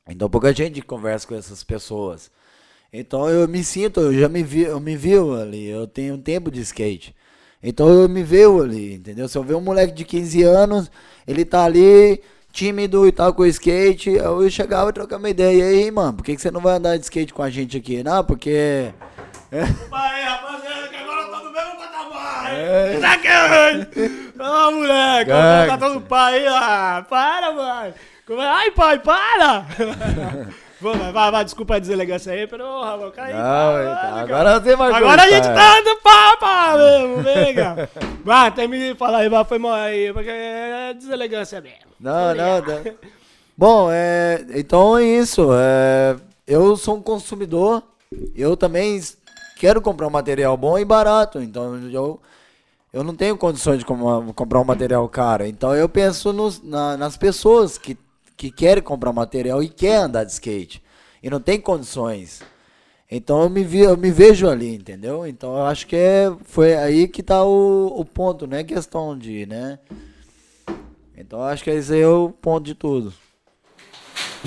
Então 0.09 0.29
pouca 0.29 0.53
gente 0.53 0.83
conversa 0.83 1.27
com 1.27 1.35
essas 1.35 1.63
pessoas. 1.63 2.31
Então 2.93 3.29
eu 3.29 3.49
me 3.49 3.65
sinto, 3.65 4.01
eu 4.01 4.15
já 4.15 4.29
me 4.29 4.43
vi, 4.43 4.63
eu 4.63 4.81
me 4.81 4.97
viu 4.97 5.35
ali, 5.35 5.67
eu 5.67 5.87
tenho 5.87 6.15
um 6.15 6.21
tempo 6.21 6.51
de 6.51 6.61
skate. 6.61 7.15
Então 7.63 7.89
eu 7.89 8.09
me 8.09 8.23
vejo 8.23 8.63
ali, 8.63 8.95
entendeu? 8.95 9.29
Se 9.29 9.39
eu 9.39 9.43
ver 9.43 9.55
um 9.55 9.61
moleque 9.61 9.95
de 9.95 10.05
15 10.05 10.43
anos, 10.43 10.91
ele 11.27 11.45
tá 11.45 11.65
ali, 11.65 12.23
tímido 12.53 13.07
e 13.07 13.13
tal, 13.13 13.35
com 13.35 13.43
o 13.43 13.47
skate, 13.47 14.11
eu 14.11 14.49
chegava 14.51 14.91
e 14.91 14.93
trocava 14.93 15.21
uma 15.23 15.31
ideia. 15.31 15.73
E 15.73 15.85
aí, 15.85 15.91
mano, 15.91 16.15
por 16.15 16.25
que, 16.25 16.37
que 16.37 16.43
você 16.43 16.51
não 16.51 16.61
vai 16.61 16.77
andar 16.77 16.97
de 16.97 17.05
skate 17.05 17.35
com 17.35 17.43
a 17.43 17.51
gente 17.51 17.77
aqui? 17.77 18.03
Não, 18.05 18.23
porque. 18.25 18.93
Vai, 19.91 20.23
rapaziada, 20.23 20.89
que 20.89 20.97
agora 20.97 21.23
eu 21.23 21.31
tô 21.31 21.45
no 21.45 21.53
mesmo 21.53 21.77
patamar. 21.77 22.55
É. 22.75 23.01
Tá? 23.01 24.69
Ô, 24.69 24.71
moleque, 24.73 25.31
Gangue. 25.31 25.69
tá 25.69 25.79
todo 25.79 26.01
pai 26.01 26.39
aí, 26.41 26.47
ah, 26.49 27.07
para, 27.09 27.53
mano. 27.53 27.95
Como 28.27 28.41
é? 28.43 28.47
Ai, 28.47 28.71
pai, 28.71 28.99
para! 28.99 29.67
Vamos, 30.81 31.13
vai, 31.13 31.31
vai, 31.31 31.45
desculpa 31.45 31.77
a 31.77 31.79
deselegância 31.79 32.33
aí, 32.33 32.47
pero, 32.47 32.65
porra, 32.65 32.97
mano, 32.97 33.13
cara 33.13 33.33
Não, 33.33 33.81
então, 33.81 33.95
cara. 33.95 34.21
agora 34.21 34.61
você 34.61 34.77
vai 34.77 34.93
Agora 34.93 35.23
a 35.23 35.29
gente 35.29 35.47
gostar. 35.47 35.55
tá 35.55 35.81
dando 35.81 36.01
papo 36.03 36.79
mesmo, 36.79 37.23
venga. 37.23 37.89
Vai, 38.25 38.51
termine 38.51 38.93
de 38.93 38.99
falar 38.99 39.19
aí, 39.19 39.29
vai, 39.29 39.45
foi 39.45 39.59
mal 39.59 39.73
aí, 39.75 40.13
porque 40.13 40.29
é 40.31 40.93
deselegância 40.95 41.61
mesmo. 41.61 41.79
Não, 42.01 42.35
não, 42.35 42.61
não. 42.61 42.95
Bom, 43.57 43.89
é, 43.91 44.45
então 44.55 44.99
é 44.99 45.05
isso. 45.05 45.51
é, 45.55 46.17
eu 46.47 46.77
sou 46.77 46.97
um 46.97 47.03
consumidor. 47.03 47.83
Eu 48.35 48.57
também 48.57 49.01
quero 49.57 49.81
comprar 49.81 50.07
um 50.07 50.11
material 50.11 50.57
bom 50.57 50.79
e 50.79 50.85
barato. 50.85 51.41
Então 51.41 51.77
eu, 51.91 52.21
eu 52.95 53.03
não 53.05 53.15
tenho 53.15 53.37
condições 53.37 53.81
de 53.81 53.85
com- 53.85 54.33
comprar 54.33 54.61
um 54.61 54.65
material 54.65 55.07
caro. 55.09 55.45
Então 55.45 55.75
eu 55.75 55.89
penso 55.89 56.33
nos- 56.33 56.63
na- 56.63 56.97
nas 56.97 57.17
pessoas 57.17 57.77
que, 57.77 57.99
que 58.37 58.51
querem 58.51 58.83
comprar 58.83 59.13
material 59.13 59.63
e 59.63 59.69
querem 59.69 60.05
andar 60.05 60.25
de 60.25 60.33
skate. 60.33 60.83
E 61.23 61.29
não 61.29 61.41
tem 61.41 61.61
condições. 61.61 62.41
Então 63.11 63.43
eu 63.43 63.51
me, 63.51 63.65
vi, 63.65 63.81
eu 63.81 63.97
me 63.97 64.11
vejo 64.11 64.49
ali, 64.49 64.75
entendeu? 64.77 65.27
Então 65.27 65.55
eu 65.57 65.65
acho 65.67 65.87
que 65.87 65.97
é, 65.97 66.33
foi 66.45 66.75
aí 66.77 67.07
que 67.09 67.23
tá 67.23 67.45
o, 67.45 67.87
o 68.01 68.05
ponto, 68.05 68.47
não 68.47 68.57
é 68.57 68.65
questão 68.65 69.17
de, 69.19 69.45
né? 69.47 69.79
Então 71.17 71.41
eu 71.41 71.45
acho 71.47 71.63
que 71.65 71.71
esse 71.71 72.01
é 72.01 72.07
o 72.09 72.31
ponto 72.31 72.65
de 72.65 72.75
tudo. 72.75 73.13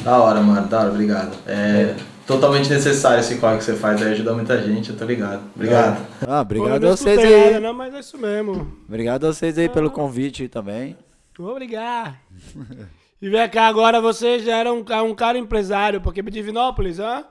Da 0.04 0.18
hora, 0.20 0.42
mano, 0.42 0.68
da 0.68 0.80
hora, 0.80 0.90
obrigado. 0.90 1.36
É, 1.48 1.96
totalmente 2.28 2.70
necessário 2.70 3.22
esse 3.22 3.38
corre 3.38 3.58
que 3.58 3.64
você 3.64 3.76
faz 3.76 4.02
aí, 4.02 4.12
ajuda 4.12 4.34
muita 4.34 4.62
gente, 4.62 4.90
eu 4.90 4.98
tô 4.98 5.06
ligado. 5.06 5.42
Obrigado. 5.56 6.06
Ah, 6.28 6.42
obrigado 6.42 6.82
Pô, 6.82 6.88
a 6.88 6.96
vocês 6.96 7.18
aí. 7.18 7.46
nada, 7.46 7.60
não, 7.62 7.74
mas 7.74 7.94
é 7.94 8.00
isso 8.00 8.18
mesmo. 8.18 8.74
Obrigado 8.88 9.26
a 9.26 9.34
vocês 9.34 9.58
aí 9.58 9.70
pelo 9.70 9.90
convite 9.90 10.48
também. 10.48 10.96
Obrigado. 11.40 12.16
E 13.20 13.30
vem 13.30 13.50
cá, 13.50 13.66
agora 13.66 14.00
você 14.00 14.38
já 14.38 14.58
era 14.58 14.72
um, 14.72 14.86
um 15.06 15.16
cara 15.16 15.40
empresário, 15.40 16.00
porque 16.00 16.22
de 16.22 16.30
Divinópolis, 16.30 17.00
hã? 17.00 17.26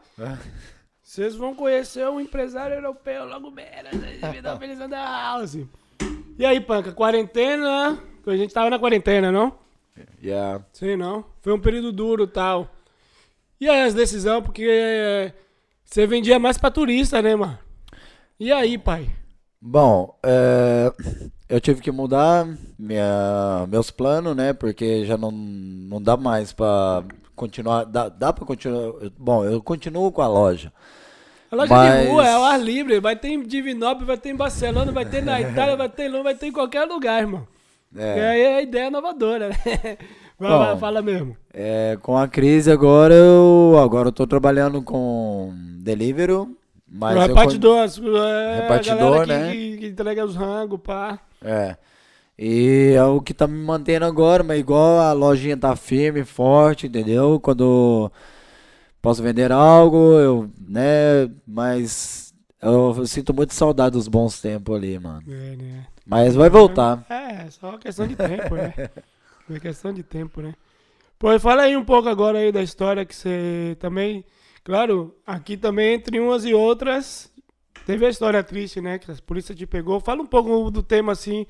Vocês 1.00 1.36
vão 1.36 1.54
conhecer 1.54 2.08
um 2.08 2.18
empresário 2.18 2.74
europeu 2.74 3.24
logo 3.24 3.52
menos, 3.52 3.92
né? 3.92 4.18
Divinópolis 4.20 4.78
da 4.80 5.04
House. 5.04 5.58
E 6.36 6.44
aí, 6.44 6.60
Panca, 6.60 6.90
quarentena? 6.90 8.02
A 8.26 8.36
gente 8.36 8.52
tava 8.52 8.68
na 8.68 8.80
quarentena, 8.80 9.30
não? 9.30 9.56
Yeah. 10.20 10.64
Sei 10.72 10.96
não. 10.96 11.24
Foi 11.40 11.52
um 11.52 11.60
período 11.60 11.92
duro 11.92 12.24
e 12.24 12.26
tal. 12.26 12.68
E 13.60 13.68
aí 13.68 13.82
as 13.82 13.94
decisões, 13.94 14.44
porque 14.44 15.32
você 15.84 16.06
vendia 16.06 16.38
mais 16.38 16.58
pra 16.58 16.70
turista, 16.70 17.22
né, 17.22 17.34
mano? 17.34 17.58
E 18.38 18.52
aí, 18.52 18.76
pai? 18.76 19.08
Bom, 19.60 20.16
é, 20.22 20.92
eu 21.48 21.60
tive 21.60 21.80
que 21.80 21.90
mudar 21.90 22.46
minha, 22.78 23.66
meus 23.68 23.90
planos, 23.90 24.36
né? 24.36 24.52
Porque 24.52 25.04
já 25.06 25.16
não, 25.16 25.30
não 25.30 26.00
dá 26.00 26.16
mais 26.16 26.52
pra 26.52 27.02
continuar. 27.34 27.84
Dá, 27.84 28.08
dá 28.08 28.32
pra 28.32 28.44
continuar. 28.44 28.92
Bom, 29.18 29.44
eu 29.44 29.62
continuo 29.62 30.12
com 30.12 30.20
a 30.22 30.28
loja. 30.28 30.70
A 31.50 31.56
loja 31.56 31.74
Mas- 31.74 32.02
de 32.04 32.10
rua 32.10 32.26
é 32.26 32.32
ao 32.32 32.44
ar 32.44 32.60
livre. 32.60 33.00
Vai 33.00 33.16
ter 33.16 33.28
em 33.28 33.42
Divinópolis, 33.42 34.06
vai 34.06 34.18
ter 34.18 34.28
em 34.30 34.36
Barcelona, 34.36 34.92
vai 34.92 35.06
ter 35.06 35.22
na 35.22 35.40
Itália, 35.40 35.76
vai 35.76 35.88
ter 35.88 36.04
em 36.04 36.08
Londres, 36.08 36.24
vai 36.24 36.34
ter 36.34 36.46
em 36.48 36.52
qualquer 36.52 36.84
lugar, 36.84 37.22
irmão. 37.22 37.46
E 37.94 38.00
É, 38.00 38.28
aí 38.28 38.40
é 38.42 38.56
a 38.56 38.62
ideia 38.62 38.88
inovadora, 38.88 39.48
né? 39.48 39.56
Vai, 40.38 40.50
Bom. 40.50 40.58
vai, 40.58 40.76
fala 40.76 41.00
mesmo. 41.02 41.36
é, 41.52 41.96
com 42.02 42.16
a 42.16 42.28
crise 42.28 42.70
agora 42.70 43.14
eu 43.14 43.74
agora 43.82 44.08
eu 44.08 44.12
tô 44.12 44.26
trabalhando 44.26 44.82
com 44.82 45.52
delivery, 45.80 46.46
mas 46.86 47.16
eu 47.16 47.22
repartidor, 47.28 47.78
as- 47.78 47.98
é, 47.98 48.60
Repartidor, 48.62 49.26
né? 49.26 49.52
que, 49.52 49.76
que, 49.78 49.86
entrega 49.86 50.24
os 50.24 50.36
rangos, 50.36 50.78
pá. 50.82 51.18
É. 51.42 51.76
E 52.38 52.92
é 52.94 53.02
o 53.02 53.20
que 53.22 53.32
tá 53.32 53.46
me 53.46 53.56
mantendo 53.58 54.04
agora, 54.04 54.42
mas 54.42 54.60
igual 54.60 54.98
a 55.00 55.12
lojinha 55.14 55.56
tá 55.56 55.74
firme, 55.74 56.22
forte, 56.22 56.86
entendeu? 56.86 57.40
Quando 57.40 58.12
posso 59.00 59.22
vender 59.22 59.50
algo, 59.50 59.96
eu, 60.18 60.50
né? 60.68 61.30
Mas 61.46 62.34
eu 62.60 63.06
sinto 63.06 63.32
muito 63.32 63.54
saudade 63.54 63.92
dos 63.92 64.06
bons 64.06 64.38
tempos 64.38 64.76
ali, 64.76 64.98
mano. 64.98 65.22
É, 65.26 65.56
né? 65.56 65.86
Mas 66.04 66.34
vai 66.34 66.50
voltar. 66.50 67.06
É, 67.08 67.48
só 67.50 67.78
questão 67.78 68.06
de 68.06 68.14
tempo, 68.16 68.54
né? 68.54 68.74
É 69.48 69.60
questão 69.60 69.92
de 69.92 70.02
tempo, 70.02 70.40
né? 70.40 70.54
Pô, 71.18 71.38
fala 71.38 71.62
aí 71.62 71.76
um 71.76 71.84
pouco 71.84 72.08
agora 72.08 72.38
aí 72.38 72.52
da 72.52 72.62
história 72.62 73.04
que 73.04 73.14
você 73.14 73.76
também. 73.80 74.24
Claro, 74.64 75.16
aqui 75.26 75.56
também, 75.56 75.94
entre 75.94 76.18
umas 76.18 76.44
e 76.44 76.52
outras, 76.52 77.32
teve 77.86 78.04
a 78.04 78.10
história 78.10 78.42
triste, 78.42 78.80
né? 78.80 78.98
Que 78.98 79.10
a 79.10 79.14
polícia 79.24 79.54
te 79.54 79.66
pegou. 79.66 80.00
Fala 80.00 80.20
um 80.22 80.26
pouco 80.26 80.70
do 80.70 80.82
tema 80.82 81.12
assim, 81.12 81.46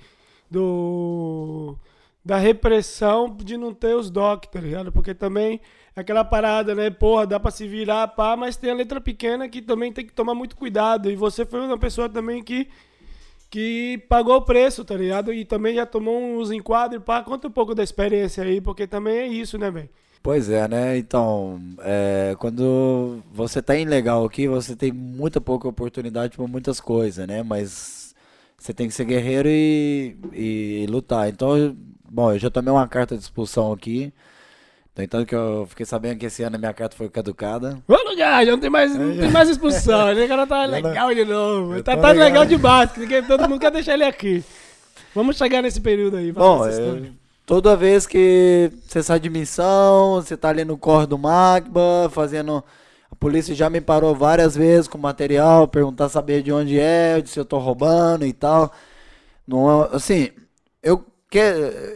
do. 0.51 1.77
Da 2.25 2.37
repressão 2.39 3.35
de 3.37 3.57
não 3.57 3.73
ter 3.73 3.95
os 3.95 4.11
doc, 4.11 4.47
tá 4.47 4.61
ligado? 4.61 4.91
Porque 4.93 5.15
também 5.15 5.61
é 5.95 6.01
aquela 6.01 6.25
parada, 6.25 6.75
né? 6.75 6.91
Porra, 6.91 7.27
dá 7.27 7.41
pra 7.41 7.51
se 7.53 7.67
virar, 7.69 8.09
pá, 8.09 8.37
mas 8.37 8.57
tem 8.57 8.71
a 8.71 8.75
letra 8.75 9.01
pequena 9.01 9.49
que 9.49 9.63
também 9.63 9.93
tem 9.93 10.05
que 10.05 10.13
tomar 10.13 10.35
muito 10.35 10.57
cuidado. 10.57 11.11
E 11.11 11.17
você 11.17 11.47
foi 11.47 11.61
uma 11.61 11.79
pessoa 11.79 12.09
também 12.09 12.43
que 12.43 12.69
que 13.51 14.05
pagou 14.09 14.37
o 14.37 14.43
preço, 14.43 14.85
tá 14.85 14.97
ligado? 14.97 15.33
E 15.33 15.45
também 15.45 15.75
já 15.75 15.87
tomou 15.87 16.21
uns 16.21 16.51
enquadros, 16.51 17.03
pá. 17.03 17.23
Conta 17.23 17.49
um 17.49 17.51
pouco 17.51 17.75
da 17.75 17.83
experiência 17.83 18.45
aí, 18.45 18.61
porque 18.61 18.87
também 18.87 19.17
é 19.17 19.27
isso, 19.27 19.59
né, 19.59 19.71
velho? 19.71 19.89
Pois 20.23 20.51
é, 20.51 20.67
né? 20.67 20.99
Então, 20.99 21.61
é, 21.81 22.35
quando 22.39 23.23
você 23.33 23.63
tá 23.63 23.77
ilegal 23.77 24.25
aqui, 24.25 24.49
você 24.49 24.75
tem 24.75 24.91
muita 24.91 25.41
pouca 25.41 25.69
oportunidade 25.69 26.37
para 26.37 26.47
muitas 26.49 26.81
coisas, 26.81 27.27
né? 27.29 27.43
Mas 27.45 28.15
você 28.59 28.75
tem 28.75 28.89
que 28.89 28.95
ser 28.95 29.05
guerreiro 29.05 29.49
e, 29.49 30.17
e 30.33 30.87
lutar. 30.89 31.29
Então, 31.29 31.77
bom, 32.11 32.33
eu 32.33 32.39
já 32.39 32.51
tomei 32.51 32.73
uma 32.73 32.89
carta 32.89 33.17
de 33.17 33.23
expulsão 33.23 33.73
aqui. 33.73 34.13
Entanto, 34.99 35.27
que 35.27 35.35
eu 35.35 35.67
fiquei 35.69 35.85
sabendo 35.85 36.19
que 36.19 36.27
esse 36.27 36.43
ano 36.43 36.57
a 36.57 36.59
minha 36.59 36.73
carta 36.73 36.97
foi 36.97 37.09
caducada. 37.11 37.79
Ô, 37.87 38.11
lugar, 38.11 38.45
já 38.47 38.53
não 38.53 38.59
tem 38.59 38.71
mais, 38.71 38.95
não 38.97 39.15
tem 39.17 39.31
mais 39.31 39.49
expulsão. 39.51 40.11
Ele 40.11 40.27
cara 40.27 40.47
tá 40.47 40.65
legal 40.65 41.15
de 41.15 41.25
novo. 41.25 41.83
Tá, 41.83 41.97
tá 41.97 42.09
legal. 42.13 42.29
legal. 42.29 42.47
demais, 42.47 42.91
que 42.93 43.01
ninguém- 43.01 43.23
todo 43.23 43.47
mundo 43.49 43.61
quer 43.61 43.71
deixar 43.71 43.93
ele 43.95 44.05
aqui. 44.05 44.43
Vamos 45.15 45.37
chegar 45.37 45.61
nesse 45.63 45.81
período 45.81 46.17
aí. 46.17 46.33
Bom, 46.33 46.65
eu- 46.65 46.71
história. 46.71 47.13
toda 47.45 47.77
vez 47.77 48.07
que 48.07 48.71
você 48.87 49.03
sai 49.03 49.21
de 49.21 49.29
missão, 49.29 50.15
você 50.15 50.35
tá 50.37 50.49
ali 50.49 50.65
no 50.65 50.79
corre 50.79 51.07
do 51.07 51.19
Magba, 51.19 52.09
fazendo. 52.11 52.65
A 53.11 53.15
polícia 53.15 53.55
já 53.55 53.69
me 53.71 53.81
parou 53.83 54.15
várias 54.15 54.57
vezes 54.57 54.89
com 54.89 54.97
material, 54.99 55.69
perguntar 55.69 56.09
saber 56.09 56.43
de 56.43 56.53
onde 56.53 56.79
é, 56.81 57.23
se 57.25 57.39
eu 57.39 57.45
tô 57.45 57.59
roubando 57.59 58.25
e 58.27 58.33
tal. 58.33 58.73
Não, 59.47 59.85
é- 59.85 59.89
assim, 59.93 60.31
eu 60.83 61.05
que, 61.31 61.41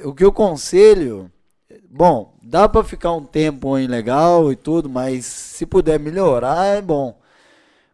o 0.04 0.14
que 0.14 0.24
eu 0.24 0.32
conselho, 0.32 1.30
bom, 1.90 2.34
dá 2.50 2.68
pra 2.68 2.82
ficar 2.84 3.12
um 3.12 3.24
tempo 3.24 3.78
ilegal 3.78 4.52
e 4.52 4.56
tudo, 4.56 4.88
mas 4.90 5.24
se 5.24 5.64
puder 5.64 6.00
melhorar 6.00 6.66
é 6.66 6.82
bom. 6.82 7.16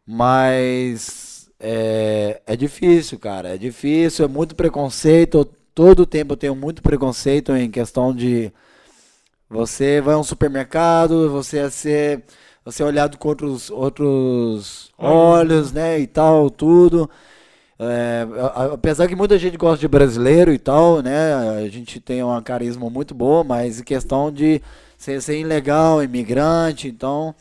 Mas 0.07 1.51
é, 1.61 2.41
é 2.47 2.57
difícil, 2.57 3.19
cara. 3.19 3.55
É 3.55 3.59
difícil, 3.59 4.25
é 4.25 4.29
muito 4.29 4.55
preconceito. 4.57 5.45
Todo 5.75 6.07
tempo 6.07 6.33
eu 6.33 6.37
tenho 6.39 6.57
muito 6.57 6.83
preconceito 6.83 7.53
em 7.55 7.71
questão 7.71 8.15
de 8.15 8.53
você 9.49 10.01
vai 10.01 10.15
a 10.15 10.19
um 10.19 10.25
supermercado, 10.25 11.31
você 11.31 11.59
é 11.59 11.71
ser, 11.71 12.25
você 12.65 12.83
é 12.83 12.87
olhado 12.87 13.19
com 13.19 13.29
outros, 13.29 13.71
outros 13.71 14.91
olhos, 14.99 15.73
né? 15.73 16.01
E 16.01 16.07
tal, 16.07 16.51
tudo. 16.51 17.11
É, 17.79 18.27
apesar 18.73 19.07
que 19.07 19.15
muita 19.15 19.39
gente 19.39 19.57
gosta 19.59 19.79
de 19.79 19.87
brasileiro 19.89 20.53
e 20.53 20.59
tal, 20.59 21.03
né? 21.03 21.35
A 21.63 21.69
gente 21.69 22.01
tem 22.01 22.23
uma 22.23 22.41
carisma 22.41 22.89
muito 22.89 23.15
boa, 23.15 23.45
mas 23.45 23.81
em 23.81 23.85
questão 23.85 24.33
de 24.33 24.63
ser, 24.97 25.21
ser 25.21 25.39
ilegal, 25.39 26.03
imigrante, 26.03 26.89
então. 26.89 27.35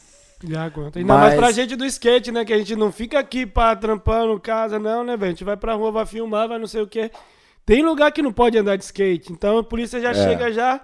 Já. 0.43 0.63
Ainda 0.65 1.04
mais 1.06 1.06
Mas- 1.06 1.36
pra 1.36 1.52
gente 1.52 1.76
do 1.78 1.86
skate, 1.86 2.32
né? 2.32 2.43
Que 2.43 2.52
a 2.54 2.58
gente 2.58 2.76
não 2.76 2.91
fica 2.91 3.17
aqui 3.17 3.45
pá, 3.45 3.76
trampando 3.76 4.38
casa, 4.39 4.78
não, 4.78 5.04
né, 5.04 5.15
velho? 5.15 5.30
A 5.30 5.32
gente 5.32 5.43
vai 5.45 5.56
pra 5.56 5.74
rua, 5.74 5.91
vai 5.91 6.06
filmar, 6.06 6.48
vai 6.50 6.60
não 6.60 6.67
sei 6.67 6.82
o 6.82 6.88
quê. 6.88 7.10
Tem 7.65 7.82
lugar 7.82 8.12
que 8.12 8.21
não 8.21 8.34
pode 8.34 8.58
andar 8.58 8.76
de 8.76 8.84
skate. 8.84 9.32
Então 9.32 9.58
a 9.58 9.63
polícia 9.63 10.00
já 10.02 10.10
É. 10.10 10.13
chega 10.13 10.52
já 10.52 10.82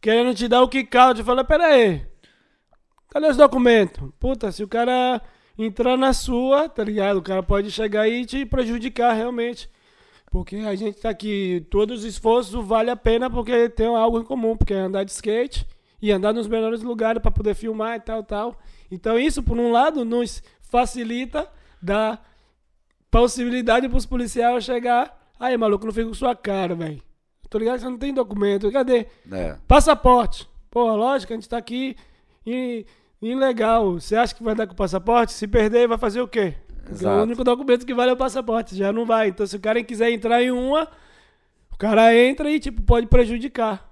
querendo 0.00 0.34
te 0.34 0.48
dar 0.48 0.62
o 0.62 0.68
kick 0.68 0.96
out. 0.96 1.22
Fala, 1.22 1.44
pera 1.44 1.66
aí. 1.66 2.02
Cadê 3.10 3.28
os 3.28 3.36
documentos? 3.36 4.02
Puta, 4.18 4.50
se 4.50 4.64
o 4.64 4.68
cara 4.68 5.20
entrar 5.58 5.96
na 5.96 6.12
sua, 6.12 6.68
tá 6.68 6.82
ligado? 6.82 7.18
O 7.18 7.22
cara 7.22 7.42
pode 7.42 7.70
chegar 7.70 8.02
aí 8.02 8.22
e 8.22 8.26
te 8.26 8.44
prejudicar 8.44 9.12
realmente. 9.14 9.68
Porque 10.30 10.56
a 10.56 10.74
gente 10.74 11.00
tá 11.00 11.10
aqui, 11.10 11.64
todos 11.70 12.00
os 12.00 12.04
esforços 12.04 12.66
vale 12.66 12.90
a 12.90 12.96
pena 12.96 13.30
porque 13.30 13.68
tem 13.68 13.86
algo 13.86 14.20
em 14.20 14.24
comum, 14.24 14.56
porque 14.56 14.74
é 14.74 14.78
andar 14.78 15.04
de 15.04 15.12
skate 15.12 15.66
e 16.02 16.10
andar 16.10 16.32
nos 16.32 16.48
melhores 16.48 16.82
lugares 16.82 17.22
para 17.22 17.30
poder 17.30 17.54
filmar 17.54 17.96
e 17.96 18.00
tal, 18.00 18.22
tal. 18.22 18.58
Então 18.90 19.18
isso, 19.18 19.42
por 19.42 19.56
um 19.56 19.70
lado, 19.70 20.04
nos 20.04 20.42
facilita, 20.62 21.48
dá 21.80 22.18
possibilidade 23.10 23.88
pros 23.88 24.04
policiais 24.04 24.64
chegar, 24.64 25.30
aí 25.38 25.56
maluco, 25.56 25.86
não 25.86 25.92
fica 25.92 26.08
com 26.08 26.14
sua 26.14 26.34
cara, 26.34 26.74
velho. 26.74 27.00
Tô 27.48 27.58
ligado 27.58 27.76
que 27.76 27.82
você 27.82 27.88
não 27.88 27.98
tem 27.98 28.12
documento, 28.12 28.72
cadê? 28.72 29.06
É. 29.30 29.56
Passaporte. 29.68 30.48
Pô, 30.68 30.96
lógico, 30.96 31.32
a 31.32 31.36
gente 31.36 31.48
tá 31.48 31.58
aqui 31.58 31.96
ilegal. 33.32 33.92
Você 33.94 34.16
acha 34.16 34.34
que 34.34 34.42
vai 34.42 34.54
dar 34.54 34.66
com 34.66 34.72
o 34.72 34.76
passaporte? 34.76 35.32
Se 35.32 35.46
perder, 35.46 35.86
vai 35.88 35.98
fazer 35.98 36.20
o 36.20 36.28
quê? 36.28 36.54
O 37.02 37.22
único 37.22 37.42
documento 37.44 37.86
que 37.86 37.94
vale 37.94 38.10
é 38.10 38.14
o 38.14 38.16
passaporte, 38.16 38.76
já 38.76 38.92
não 38.92 39.06
vai. 39.06 39.28
Então, 39.28 39.46
se 39.46 39.56
o 39.56 39.60
cara 39.60 39.82
quiser 39.82 40.10
entrar 40.10 40.42
em 40.42 40.50
uma, 40.50 40.86
o 41.72 41.76
cara 41.78 42.14
entra 42.14 42.50
e, 42.50 42.60
tipo, 42.60 42.82
pode 42.82 43.06
prejudicar. 43.06 43.90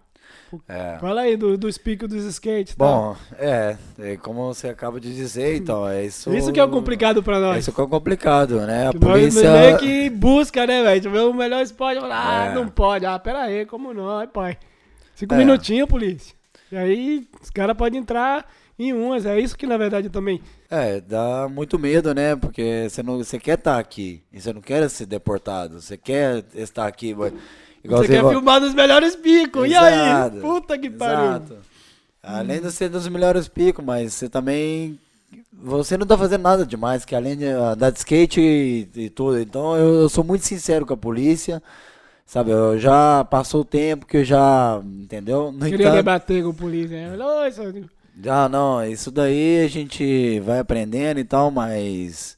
É. 0.69 0.99
Fala 1.01 1.23
aí 1.23 1.35
do, 1.35 1.57
dos 1.57 1.79
picos 1.79 2.07
dos 2.11 2.25
skates. 2.25 2.75
tá? 2.75 2.85
Bom, 2.85 3.17
é, 3.39 3.79
é 3.99 4.17
como 4.19 4.53
você 4.53 4.69
acaba 4.69 5.01
de 5.01 5.15
dizer, 5.15 5.57
então, 5.57 5.89
é 5.89 6.05
isso. 6.05 6.31
Isso 6.35 6.53
que 6.53 6.61
é 6.61 6.65
o 6.65 6.69
complicado 6.69 7.23
pra 7.23 7.41
nós. 7.41 7.61
Isso 7.61 7.73
que 7.73 7.81
é 7.81 7.85
o 7.85 7.89
complicado, 7.89 8.61
né? 8.67 8.89
A 8.89 8.93
Que 8.93 8.99
nós 8.99 9.11
polícia. 9.19 9.51
meio 9.51 9.79
que 9.79 10.11
busca, 10.11 10.67
né, 10.67 10.83
velho? 10.83 11.01
Tipo, 11.01 11.17
o 11.17 11.33
melhor 11.33 11.63
spot. 11.63 11.97
Ah, 12.03 12.49
É. 12.51 12.55
não 12.55 12.69
pode. 12.69 13.07
Ah, 13.07 13.19
pera 13.19 13.41
aí, 13.45 13.65
como 13.65 13.95
não? 13.95 14.19
Ai, 14.19 14.27
pai. 14.27 14.59
Cinco 15.15 15.33
É. 15.33 15.39
minutinhos, 15.39 15.89
polícia. 15.89 16.35
E 16.71 16.77
aí, 16.77 17.27
os 17.43 17.49
caras 17.49 17.75
podem 17.75 18.01
entrar 18.01 18.47
em 18.79 18.93
umas. 18.93 19.25
É 19.27 19.39
isso 19.41 19.57
que, 19.57 19.67
na 19.67 19.77
verdade, 19.77 20.09
também. 20.09 20.41
É, 20.71 21.01
dá 21.01 21.49
muito 21.51 21.79
medo, 21.79 22.15
né? 22.15 22.35
Porque 22.37 22.89
você, 22.89 23.03
não, 23.03 23.19
você 23.19 23.39
quer 23.39 23.59
estar 23.59 23.79
aqui. 23.79 24.23
E 24.33 24.41
você 24.41 24.53
não 24.53 24.61
quer 24.61 24.89
ser 24.91 25.07
deportado. 25.07 25.81
Você 25.81 25.97
quer 25.97 26.45
estar 26.55 26.87
aqui. 26.87 27.15
mas- 27.15 27.33
Igual 27.85 28.03
Você 28.03 28.09
quer 28.13 28.29
filmar 28.29 28.61
nos 28.61 28.75
melhores 28.75 29.17
picos. 29.17 29.69
E 29.69 29.75
aí? 29.75 29.95
Exato, 29.95 30.37
Puta 30.37 30.79
que 30.79 30.89
pariu. 30.89 31.25
Exato. 31.31 31.57
Além 32.23 32.61
de 32.61 32.71
ser 32.71 32.89
dos 32.89 33.09
melhores 33.09 33.49
picos, 33.49 33.85
mas 33.85 34.15
você 34.15 34.29
também. 34.29 34.99
Você 35.53 35.97
não 35.97 36.07
tá 36.07 36.17
fazendo 36.17 36.43
nada 36.43 36.65
demais, 36.65 37.05
que 37.05 37.15
além 37.15 37.37
de 37.37 37.47
andar 37.47 37.91
de 37.91 37.99
skate 37.99 38.41
e, 38.41 38.89
e 38.95 39.11
tudo. 39.11 39.41
Então 39.41 39.77
eu, 39.77 39.95
eu 40.03 40.09
sou 40.09 40.23
muito 40.23 40.45
sincero 40.47 40.87
com 40.87 40.95
a 40.95 40.97
polícia. 40.97 41.61
Sabe, 42.25 42.51
eu 42.53 42.79
já 42.79 43.25
passou 43.25 43.63
o 43.63 43.65
tempo 43.65 44.07
que 44.07 44.19
eu 44.19 44.25
já. 44.25 44.81
Entendeu? 44.85 45.51
No 45.51 45.59
Queria 45.65 45.87
entanto- 45.87 45.95
debater 45.97 46.43
com 46.45 46.51
o 46.51 46.55
polícia. 46.55 47.11
né? 47.11 47.17
Falou, 48.13 48.25
"Oi, 48.25 48.25
seu- 48.25 48.25
Já 48.25 48.49
não, 48.49 48.85
isso 48.87 49.11
daí 49.11 49.65
a 49.65 49.69
gente 49.69 50.41
vai 50.41 50.59
aprendendo 50.59 51.21
e 51.21 51.25
tal, 51.25 51.51
mas 51.51 52.37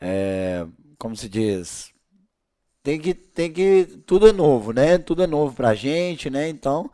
é, 0.00 0.66
como 0.98 1.16
se 1.16 1.28
diz, 1.28 1.92
tem 2.82 3.00
que 3.00 3.14
tem 3.14 3.52
que 3.52 3.86
tudo 4.06 4.28
é 4.28 4.32
novo, 4.32 4.72
né? 4.72 4.98
Tudo 4.98 5.22
é 5.22 5.26
novo 5.26 5.54
pra 5.54 5.74
gente, 5.74 6.30
né? 6.30 6.48
Então, 6.48 6.90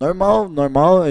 normal, 0.00 0.48
normal, 0.48 1.02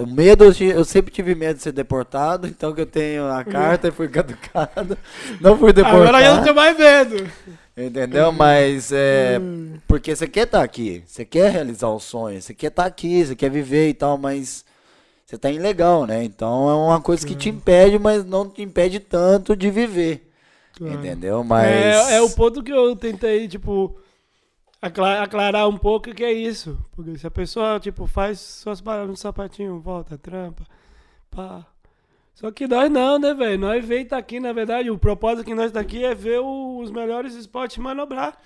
o 0.00 0.06
medo 0.06 0.44
eu 0.44 0.84
sempre 0.84 1.12
tive 1.12 1.34
medo 1.34 1.56
de 1.56 1.62
ser 1.62 1.72
deportado, 1.72 2.46
então 2.48 2.74
que 2.74 2.80
eu 2.82 2.86
tenho 2.86 3.26
a 3.26 3.44
carta 3.44 3.88
e 3.88 3.92
fui 3.92 4.08
caducado. 4.08 4.98
Não 5.40 5.56
fui 5.58 5.72
deportado. 5.72 6.02
Agora 6.04 6.22
eu 6.24 6.36
não 6.36 6.42
tenho 6.42 6.54
mais 6.56 6.76
medo. 6.78 7.30
Entendeu? 7.76 8.32
Mas 8.32 8.92
é. 8.92 9.40
Porque 9.88 10.14
você 10.14 10.28
quer 10.28 10.44
estar 10.46 10.58
tá 10.58 10.64
aqui, 10.64 11.02
você 11.06 11.24
quer 11.24 11.50
realizar 11.50 11.88
o 11.88 11.98
sonho, 12.00 12.40
você 12.40 12.54
quer 12.54 12.68
estar 12.68 12.82
tá 12.84 12.88
aqui, 12.88 13.24
você 13.24 13.34
quer 13.36 13.50
viver 13.50 13.88
e 13.88 13.94
tal, 13.94 14.16
mas 14.18 14.64
você 15.34 15.38
tá 15.38 15.50
ilegal, 15.50 16.06
né? 16.06 16.24
Então 16.24 16.68
é 16.68 16.74
uma 16.74 17.00
coisa 17.00 17.26
que 17.26 17.34
te 17.34 17.48
impede, 17.48 17.98
mas 17.98 18.24
não 18.24 18.48
te 18.48 18.62
impede 18.62 19.00
tanto 19.00 19.56
de 19.56 19.70
viver. 19.70 20.30
Claro. 20.76 20.94
Entendeu? 20.94 21.44
Mas. 21.44 21.68
É, 21.68 22.16
é 22.16 22.22
o 22.22 22.30
ponto 22.30 22.62
que 22.62 22.72
eu 22.72 22.94
tentei, 22.96 23.46
tipo, 23.48 23.96
aclarar 24.80 25.68
um 25.68 25.76
pouco 25.76 26.12
que 26.12 26.24
é 26.24 26.32
isso. 26.32 26.78
Porque 26.92 27.16
se 27.18 27.26
a 27.26 27.30
pessoa, 27.30 27.78
tipo, 27.80 28.06
faz 28.06 28.40
suas 28.40 28.80
paradas 28.80 29.08
no 29.08 29.16
sapatinho, 29.16 29.80
volta, 29.80 30.18
trampa, 30.18 30.64
pá. 31.30 31.66
Só 32.34 32.50
que 32.50 32.66
nós 32.66 32.90
não, 32.90 33.18
né, 33.18 33.32
velho? 33.32 33.58
Nós 33.58 33.84
veio 33.84 34.08
tá 34.08 34.18
aqui, 34.18 34.40
na 34.40 34.52
verdade, 34.52 34.90
o 34.90 34.98
propósito 34.98 35.44
que 35.44 35.54
nós 35.54 35.70
tá 35.70 35.78
aqui 35.80 36.04
é 36.04 36.14
ver 36.14 36.40
os 36.40 36.90
melhores 36.90 37.34
esportes 37.34 37.78
manobrar. 37.78 38.36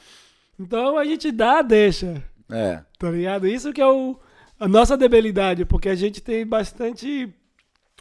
Então 0.60 0.98
a 0.98 1.04
gente 1.06 1.32
dá, 1.32 1.62
deixa. 1.62 2.22
É. 2.50 2.82
Tá 2.98 3.10
ligado? 3.10 3.46
Isso 3.46 3.72
que 3.72 3.80
é 3.80 3.86
o, 3.86 4.18
a 4.58 4.66
nossa 4.68 4.96
debilidade, 4.96 5.64
porque 5.64 5.88
a 5.88 5.94
gente 5.94 6.20
tem 6.20 6.46
bastante 6.46 7.32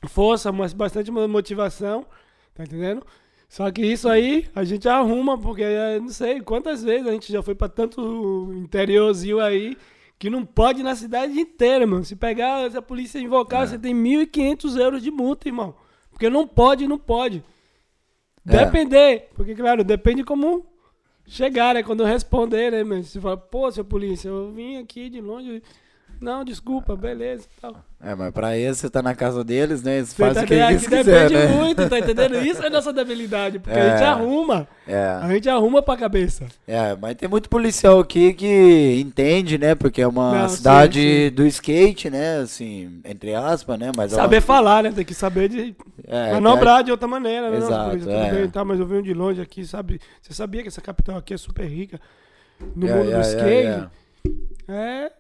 força, 0.08 0.52
mas 0.52 0.74
bastante 0.74 1.12
motivação, 1.12 2.06
tá 2.54 2.64
entendendo? 2.64 3.06
Só 3.50 3.72
que 3.72 3.82
isso 3.82 4.10
aí 4.10 4.48
a 4.54 4.64
gente 4.64 4.90
arruma, 4.90 5.38
porque 5.38 5.64
não 6.02 6.10
sei 6.10 6.42
quantas 6.42 6.84
vezes 6.84 7.08
a 7.08 7.12
gente 7.12 7.32
já 7.32 7.42
foi 7.42 7.56
para 7.56 7.70
tanto 7.70 8.52
interiorzinho 8.56 9.40
aí 9.40 9.78
que 10.20 10.30
não 10.30 10.44
pode 10.44 10.84
na 10.84 10.96
cidade 10.96 11.40
inteira, 11.40 11.86
mano. 11.86 12.04
Se 12.04 12.16
pegar, 12.16 12.70
se 12.70 12.78
a 12.78 12.82
polícia 12.82 13.20
invocar, 13.20 13.64
é. 13.64 13.68
você 13.68 13.80
tem 13.80 13.96
1.500 13.96 14.78
euros 14.80 15.04
de 15.04 15.12
multa, 15.12 15.48
irmão. 15.48 15.76
Porque 16.12 16.30
não 16.30 16.48
pode, 16.48 16.88
não 16.88 16.98
pode. 16.98 17.44
É. 18.46 18.66
Depender, 18.66 19.30
porque, 19.36 19.54
claro, 19.54 19.84
depende 19.84 20.24
como 20.24 20.66
chegar, 21.26 21.76
né? 21.76 21.84
Quando 21.84 22.04
responder, 22.04 22.72
né, 22.72 22.84
mano? 22.84 23.04
Se 23.04 23.20
fala, 23.22 23.38
pô, 23.38 23.72
seu 23.72 23.86
polícia, 23.86 24.30
eu 24.30 24.52
vim 24.52 24.78
aqui 24.78 25.10
de 25.10 25.22
longe. 25.22 25.62
Não, 26.20 26.44
desculpa, 26.44 26.96
beleza 26.96 27.46
tal. 27.62 27.76
É, 28.02 28.14
mas 28.16 28.32
pra 28.32 28.58
eles, 28.58 28.78
você 28.78 28.90
tá 28.90 29.02
na 29.02 29.16
casa 29.16 29.44
deles, 29.44 29.82
né? 29.84 29.98
Eles 29.98 30.14
fazem 30.14 30.44
o 30.44 30.48
que 30.48 30.54
eles 30.54 30.88
quiserem, 30.88 31.04
depende 31.06 31.34
né? 31.34 31.48
muito, 31.48 31.90
tá 31.90 32.00
entendendo? 32.00 32.38
Isso 32.38 32.64
é 32.64 32.70
nossa 32.70 32.92
debilidade, 32.94 33.60
porque 33.60 33.78
é, 33.78 33.82
a 33.82 33.98
gente 33.98 34.04
arruma. 34.04 34.68
É. 34.88 35.20
A 35.22 35.28
gente 35.30 35.50
arruma 35.50 35.82
pra 35.82 35.98
cabeça. 35.98 36.46
É, 36.68 36.96
mas 36.96 37.16
tem 37.16 37.28
muito 37.28 37.50
policial 37.50 38.00
aqui 38.00 38.34
que 38.34 39.00
entende, 39.00 39.58
né? 39.58 39.76
Porque 39.76 40.02
é 40.02 40.08
uma 40.08 40.44
Não, 40.44 40.50
cidade 40.50 41.02
sim, 41.02 41.30
sim. 41.30 41.36
do 41.36 41.46
skate, 41.48 42.10
né? 42.10 42.38
Assim, 42.40 43.00
entre 43.04 43.34
aspas, 43.36 43.80
né? 43.80 43.92
Mas 43.96 44.12
saber 44.12 44.42
falar, 44.42 44.84
né? 44.84 44.92
Tem 44.92 45.06
que 45.06 45.14
saber 45.14 45.50
de 45.50 45.76
é, 46.08 46.34
manobrar 46.34 46.82
é... 46.82 46.84
de 46.84 46.92
outra 46.92 47.08
maneira, 47.08 47.50
né? 47.50 47.58
Exato, 47.58 48.10
é. 48.10 48.32
bem, 48.32 48.50
tá, 48.50 48.64
mas 48.64 48.80
eu 48.80 48.86
venho 48.86 49.04
de 49.04 49.14
longe 49.14 49.42
aqui, 49.42 49.66
sabe? 49.66 50.00
Você 50.22 50.34
sabia 50.34 50.62
que 50.62 50.68
essa 50.68 50.82
capital 50.82 51.18
aqui 51.18 51.34
é 51.34 51.38
super 51.38 51.66
rica 51.66 52.00
no 52.76 52.88
mundo 52.88 53.12
do 53.12 53.22
skate? 53.22 53.90
É, 54.68 55.12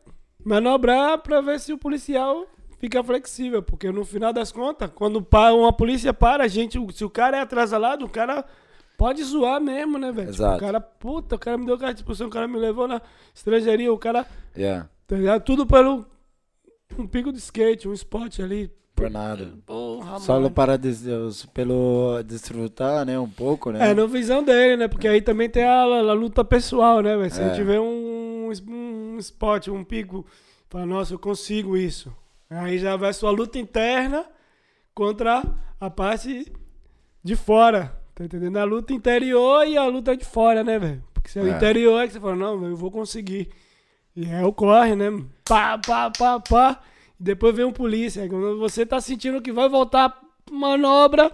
manobrar 0.47 1.17
para 1.19 1.41
ver 1.41 1.59
se 1.59 1.73
o 1.73 1.77
policial 1.77 2.47
fica 2.79 3.03
flexível, 3.03 3.61
porque 3.61 3.91
no 3.91 4.05
final 4.05 4.31
das 4.31 4.49
contas, 4.49 4.89
quando 4.95 5.25
uma 5.53 5.73
polícia 5.73 6.13
para, 6.13 6.45
a 6.45 6.47
gente, 6.47 6.79
se 6.93 7.03
o 7.03 7.09
cara 7.09 7.37
é 7.37 7.41
atrasalado, 7.41 8.05
o 8.05 8.09
cara 8.09 8.45
pode 8.97 9.21
zoar 9.23 9.59
mesmo, 9.59 9.97
né, 9.97 10.09
velho? 10.11 10.31
Tipo, 10.31 10.47
o 10.47 10.57
cara, 10.57 10.79
puta, 10.79 11.35
o 11.35 11.39
cara 11.39 11.57
me 11.57 11.65
deu 11.65 11.77
carta 11.77 11.95
de 11.95 11.99
expulsão, 11.99 12.27
o 12.27 12.31
cara 12.31 12.47
me 12.47 12.57
levou 12.57 12.87
na 12.87 13.01
estrangeiria, 13.35 13.91
o 13.91 13.97
cara. 13.97 14.25
Yeah. 14.55 14.89
Tá 15.05 15.17
ligado? 15.17 15.43
Tudo 15.43 15.65
pelo 15.65 16.05
um 16.97 17.05
pico 17.05 17.31
de 17.31 17.39
skate, 17.39 17.87
um 17.87 17.93
spot 17.93 18.39
ali. 18.39 18.71
Por 18.95 19.11
nada. 19.11 19.53
Porra, 19.65 20.19
Só 20.19 20.35
mano. 20.35 20.49
para 20.49 20.77
des, 20.77 21.05
pelo 21.53 22.23
desfrutar, 22.23 23.05
né, 23.05 23.19
um 23.19 23.29
pouco, 23.29 23.69
né? 23.71 23.91
É, 23.91 23.93
no 23.93 24.07
visão 24.07 24.41
dele, 24.41 24.77
né? 24.77 24.87
Porque 24.87 25.07
aí 25.07 25.21
também 25.21 25.49
tem 25.49 25.63
a, 25.63 25.81
a 25.81 26.13
luta 26.13 26.43
pessoal, 26.43 27.01
né, 27.01 27.15
velho? 27.17 27.29
Se 27.29 27.41
é. 27.41 27.45
a 27.45 27.49
gente 27.49 27.63
vê 27.63 27.77
um, 27.77 28.06
um 29.17 29.19
spot, 29.19 29.67
um 29.67 29.83
pico, 29.83 30.25
fala, 30.69 30.85
nossa, 30.85 31.13
eu 31.13 31.19
consigo 31.19 31.75
isso. 31.75 32.15
Aí 32.49 32.77
já 32.77 32.95
vai 32.95 33.11
sua 33.13 33.31
luta 33.31 33.57
interna 33.57 34.25
contra 34.93 35.43
a 35.79 35.89
parte 35.89 36.51
de 37.23 37.35
fora. 37.35 37.93
Tá 38.15 38.23
entendendo? 38.23 38.57
A 38.57 38.63
luta 38.63 38.93
interior 38.93 39.67
e 39.67 39.77
a 39.77 39.85
luta 39.85 40.15
de 40.15 40.25
fora, 40.25 40.63
né, 40.63 40.79
velho? 40.79 41.03
Porque 41.13 41.29
se 41.29 41.39
é 41.39 41.41
o 41.41 41.47
interior 41.47 42.01
é 42.01 42.07
que 42.07 42.13
você 42.13 42.19
fala, 42.19 42.35
não, 42.35 42.65
eu 42.65 42.75
vou 42.75 42.89
conseguir. 42.89 43.49
E 44.15 44.25
é 44.25 44.43
o 44.43 44.53
corre, 44.53 44.95
né? 44.95 45.11
Pá, 45.45 45.77
pá, 45.77 46.09
pá, 46.09 46.39
pá. 46.39 46.81
Depois 47.19 47.55
vem 47.55 47.65
um 47.65 47.71
polícia. 47.71 48.27
Quando 48.27 48.57
você 48.57 48.85
tá 48.85 48.99
sentindo 48.99 49.41
que 49.41 49.51
vai 49.51 49.69
voltar 49.69 50.19
manobra 50.51 51.31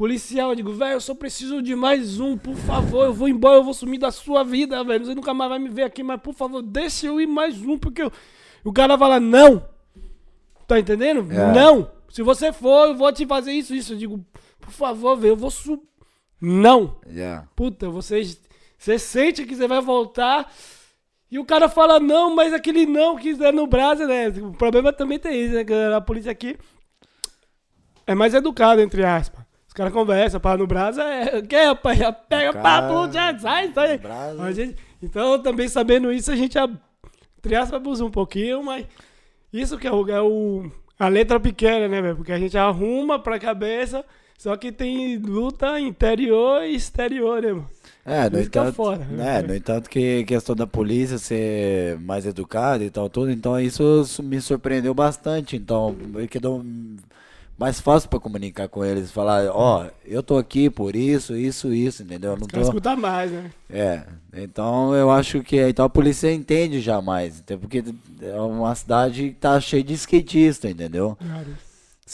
policial, 0.00 0.48
eu 0.48 0.56
digo, 0.56 0.72
velho, 0.72 0.94
eu 0.94 1.00
só 1.00 1.14
preciso 1.14 1.60
de 1.60 1.76
mais 1.76 2.18
um, 2.18 2.34
por 2.34 2.56
favor, 2.56 3.04
eu 3.04 3.12
vou 3.12 3.28
embora, 3.28 3.56
eu 3.56 3.62
vou 3.62 3.74
sumir 3.74 3.98
da 3.98 4.10
sua 4.10 4.42
vida, 4.42 4.82
velho. 4.82 5.04
Você 5.04 5.14
nunca 5.14 5.34
mais 5.34 5.50
vai 5.50 5.58
me 5.58 5.68
ver 5.68 5.82
aqui, 5.82 6.02
mas 6.02 6.18
por 6.22 6.32
favor, 6.32 6.62
deixa 6.62 7.08
eu 7.08 7.20
ir 7.20 7.26
mais 7.26 7.60
um, 7.60 7.76
porque 7.76 8.00
eu... 8.00 8.10
o 8.64 8.72
cara 8.72 8.96
fala, 8.96 9.20
não. 9.20 9.62
Tá 10.66 10.80
entendendo? 10.80 11.30
É. 11.30 11.52
Não. 11.52 11.90
Se 12.08 12.22
você 12.22 12.50
for, 12.50 12.88
eu 12.88 12.96
vou 12.96 13.12
te 13.12 13.26
fazer 13.26 13.52
isso, 13.52 13.74
isso. 13.74 13.92
Eu 13.92 13.98
digo, 13.98 14.24
por 14.58 14.70
favor, 14.70 15.18
velho, 15.18 15.32
eu 15.32 15.36
vou 15.36 15.50
subir. 15.50 15.86
Não. 16.40 16.96
Yeah. 17.06 17.46
Puta, 17.54 17.90
você, 17.90 18.22
você 18.78 18.98
sente 18.98 19.44
que 19.44 19.54
você 19.54 19.68
vai 19.68 19.82
voltar 19.82 20.50
e 21.30 21.38
o 21.38 21.44
cara 21.44 21.68
fala 21.68 22.00
não, 22.00 22.34
mas 22.34 22.54
aquele 22.54 22.86
não 22.86 23.16
que 23.16 23.36
é 23.44 23.52
no 23.52 23.66
Brasil, 23.66 24.08
né? 24.08 24.28
O 24.28 24.52
problema 24.52 24.94
também 24.94 25.18
tem 25.18 25.44
isso, 25.44 25.52
né? 25.52 25.94
A 25.94 26.00
polícia 26.00 26.32
aqui 26.32 26.56
é 28.06 28.14
mais 28.14 28.32
educada, 28.32 28.80
entre 28.80 29.04
aspas. 29.04 29.49
Caras 29.80 29.94
conversam, 29.94 30.38
pá, 30.38 30.58
no 30.58 30.66
Brasil 30.66 31.02
é. 31.02 31.40
Que, 31.40 31.56
rapaz? 31.56 31.98
Já 31.98 32.12
pega 32.12 32.52
cara... 32.52 32.62
papo, 32.62 33.10
já 33.10 33.38
sai, 33.38 33.72
sai. 33.72 33.98
Gente, 34.52 34.76
então, 35.02 35.42
também 35.42 35.68
sabendo 35.68 36.12
isso, 36.12 36.30
a 36.30 36.36
gente, 36.36 36.58
entre 37.38 37.56
aspas, 37.56 37.80
abusa 37.80 38.04
um 38.04 38.10
pouquinho, 38.10 38.62
mas 38.62 38.84
isso 39.50 39.78
que 39.78 39.86
é 39.86 39.90
o, 39.90 40.06
é 40.10 40.20
o 40.20 40.70
a 40.98 41.08
letra 41.08 41.40
pequena, 41.40 41.88
né, 41.88 42.02
velho? 42.02 42.14
Porque 42.14 42.30
a 42.30 42.38
gente 42.38 42.58
arruma 42.58 43.18
pra 43.18 43.38
cabeça, 43.38 44.04
só 44.36 44.54
que 44.54 44.70
tem 44.70 45.16
luta 45.16 45.80
interior 45.80 46.62
e 46.62 46.74
exterior, 46.74 47.40
né, 47.40 47.52
mano? 47.54 47.70
É, 48.04 48.28
no 48.28 48.38
é 48.38 48.42
entanto, 48.42 48.74
fora, 48.74 49.02
né? 49.06 49.40
no 49.40 49.54
entanto 49.54 49.88
que 49.88 50.24
questão 50.24 50.54
da 50.54 50.66
polícia 50.66 51.16
ser 51.16 51.98
mais 52.00 52.26
educada 52.26 52.84
e 52.84 52.90
tal, 52.90 53.08
tudo, 53.08 53.30
então 53.30 53.58
isso 53.58 54.04
me 54.22 54.42
surpreendeu 54.42 54.92
bastante, 54.92 55.56
então, 55.56 55.96
que 56.30 56.38
deu 56.38 56.62
mais 57.60 57.78
fácil 57.78 58.08
para 58.08 58.18
comunicar 58.18 58.68
com 58.68 58.82
eles, 58.82 59.12
falar, 59.12 59.50
ó, 59.52 59.84
oh, 59.84 59.90
eu 60.02 60.22
tô 60.22 60.38
aqui 60.38 60.70
por 60.70 60.96
isso, 60.96 61.36
isso, 61.36 61.74
isso, 61.74 62.02
entendeu? 62.02 62.34
Não 62.34 62.46
tô... 62.46 62.58
escutar 62.58 62.96
mais, 62.96 63.30
né? 63.30 63.50
É, 63.68 64.02
então 64.32 64.94
eu 64.94 65.10
acho 65.10 65.42
que 65.42 65.60
então 65.68 65.84
a 65.84 65.90
polícia 65.90 66.32
entende 66.32 66.80
já 66.80 67.02
mais, 67.02 67.44
porque 67.60 67.84
é 68.22 68.40
uma 68.40 68.74
cidade 68.74 69.28
que 69.28 69.34
tá 69.34 69.60
cheia 69.60 69.84
de 69.84 69.92
skatista, 69.92 70.70
entendeu? 70.70 71.18
Claro. 71.20 71.48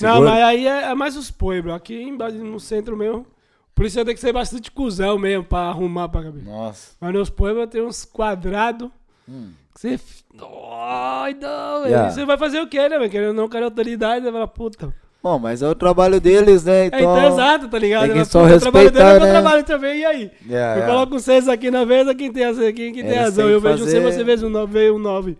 Não, 0.01 0.25
mas 0.25 0.43
aí 0.43 0.67
é, 0.67 0.83
é 0.91 0.95
mais 0.97 1.17
os 1.17 1.31
pueblos, 1.31 1.73
aqui 1.73 2.11
no 2.11 2.59
centro 2.59 2.97
mesmo, 2.97 3.25
por 3.73 3.87
isso 3.87 4.05
tem 4.05 4.15
que 4.15 4.21
ser 4.21 4.33
bastante 4.33 4.73
cuzão 4.73 5.17
mesmo 5.17 5.45
pra 5.45 5.61
arrumar 5.61 6.09
pra 6.09 6.25
cabeça. 6.25 6.51
Nossa. 6.51 6.97
Mas 7.01 7.15
nos 7.15 7.31
poemas 7.31 7.71
tem 7.71 7.83
uns 7.83 8.05
quadrados. 8.05 8.91
Hum. 9.29 9.51
Você. 9.73 10.01
Doido! 10.35 11.47
Yeah. 11.87 12.11
Você 12.11 12.25
vai 12.25 12.37
fazer 12.37 12.61
o 12.61 12.67
quê, 12.67 12.89
né, 12.89 12.99
velho? 12.99 13.11
Querendo 13.11 13.35
não, 13.35 13.49
quero 13.49 13.67
autoridade, 13.67 14.25
você 14.25 14.33
fala, 14.33 14.49
puta. 14.49 15.06
Bom, 15.27 15.41
mas 15.41 15.61
é 15.61 15.69
o 15.69 15.75
trabalho 15.75 16.21
deles, 16.21 16.63
né? 16.63 16.87
Então, 16.87 17.01
é, 17.01 17.03
então 17.03 17.27
exato, 17.33 17.69
tá 17.69 17.77
ligado? 17.81 18.13
Tem 18.13 18.23
que 18.23 18.25
só 18.27 18.45
respeitar, 18.45 18.69
o 18.69 18.73
trabalho 18.73 18.93
dele 18.93 19.09
é 19.09 19.19
meu 19.19 19.29
trabalho 19.43 19.65
também, 19.65 19.99
e 19.99 20.05
aí? 20.05 20.31
Yeah, 20.47 20.75
eu 20.75 20.79
yeah. 20.79 20.87
coloco 20.87 21.19
seis 21.19 21.49
aqui 21.49 21.69
na 21.69 21.85
mesa, 21.85 22.15
quem 22.15 22.33
tem, 22.33 22.45
razão, 22.45 22.73
quem, 22.73 22.93
quem 22.93 23.05
tem 23.05 23.19
razão? 23.19 23.49
Eu 23.49 23.61
vejo 23.61 23.79
fazer... 23.79 24.01
você, 24.03 24.23
você 24.23 24.23
vê 24.23 24.47
um 24.47 24.49
nove, 24.49 24.73
veio 24.73 24.95
um 24.95 25.01
nove. 25.01 25.37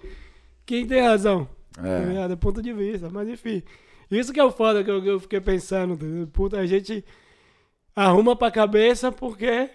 Quem 0.67 0.85
tem 0.89 1.03
razão? 1.03 1.49
É. 1.79 2.27
Tá? 2.27 2.33
É 2.33 2.35
ponto 2.35 2.61
de 2.61 2.73
vista, 2.73 3.09
mas 3.13 3.29
enfim. 3.29 3.63
Isso 4.11 4.33
que 4.33 4.41
é 4.41 4.45
o 4.45 4.51
foda 4.51 4.83
que 4.83 4.91
eu, 4.91 5.01
que 5.01 5.09
eu 5.09 5.21
fiquei 5.21 5.41
pensando. 5.41 5.97
Puta, 6.33 6.59
a 6.59 6.67
gente 6.67 7.05
arruma 7.95 8.35
pra 8.35 8.51
cabeça 8.51 9.13
porque 9.13 9.71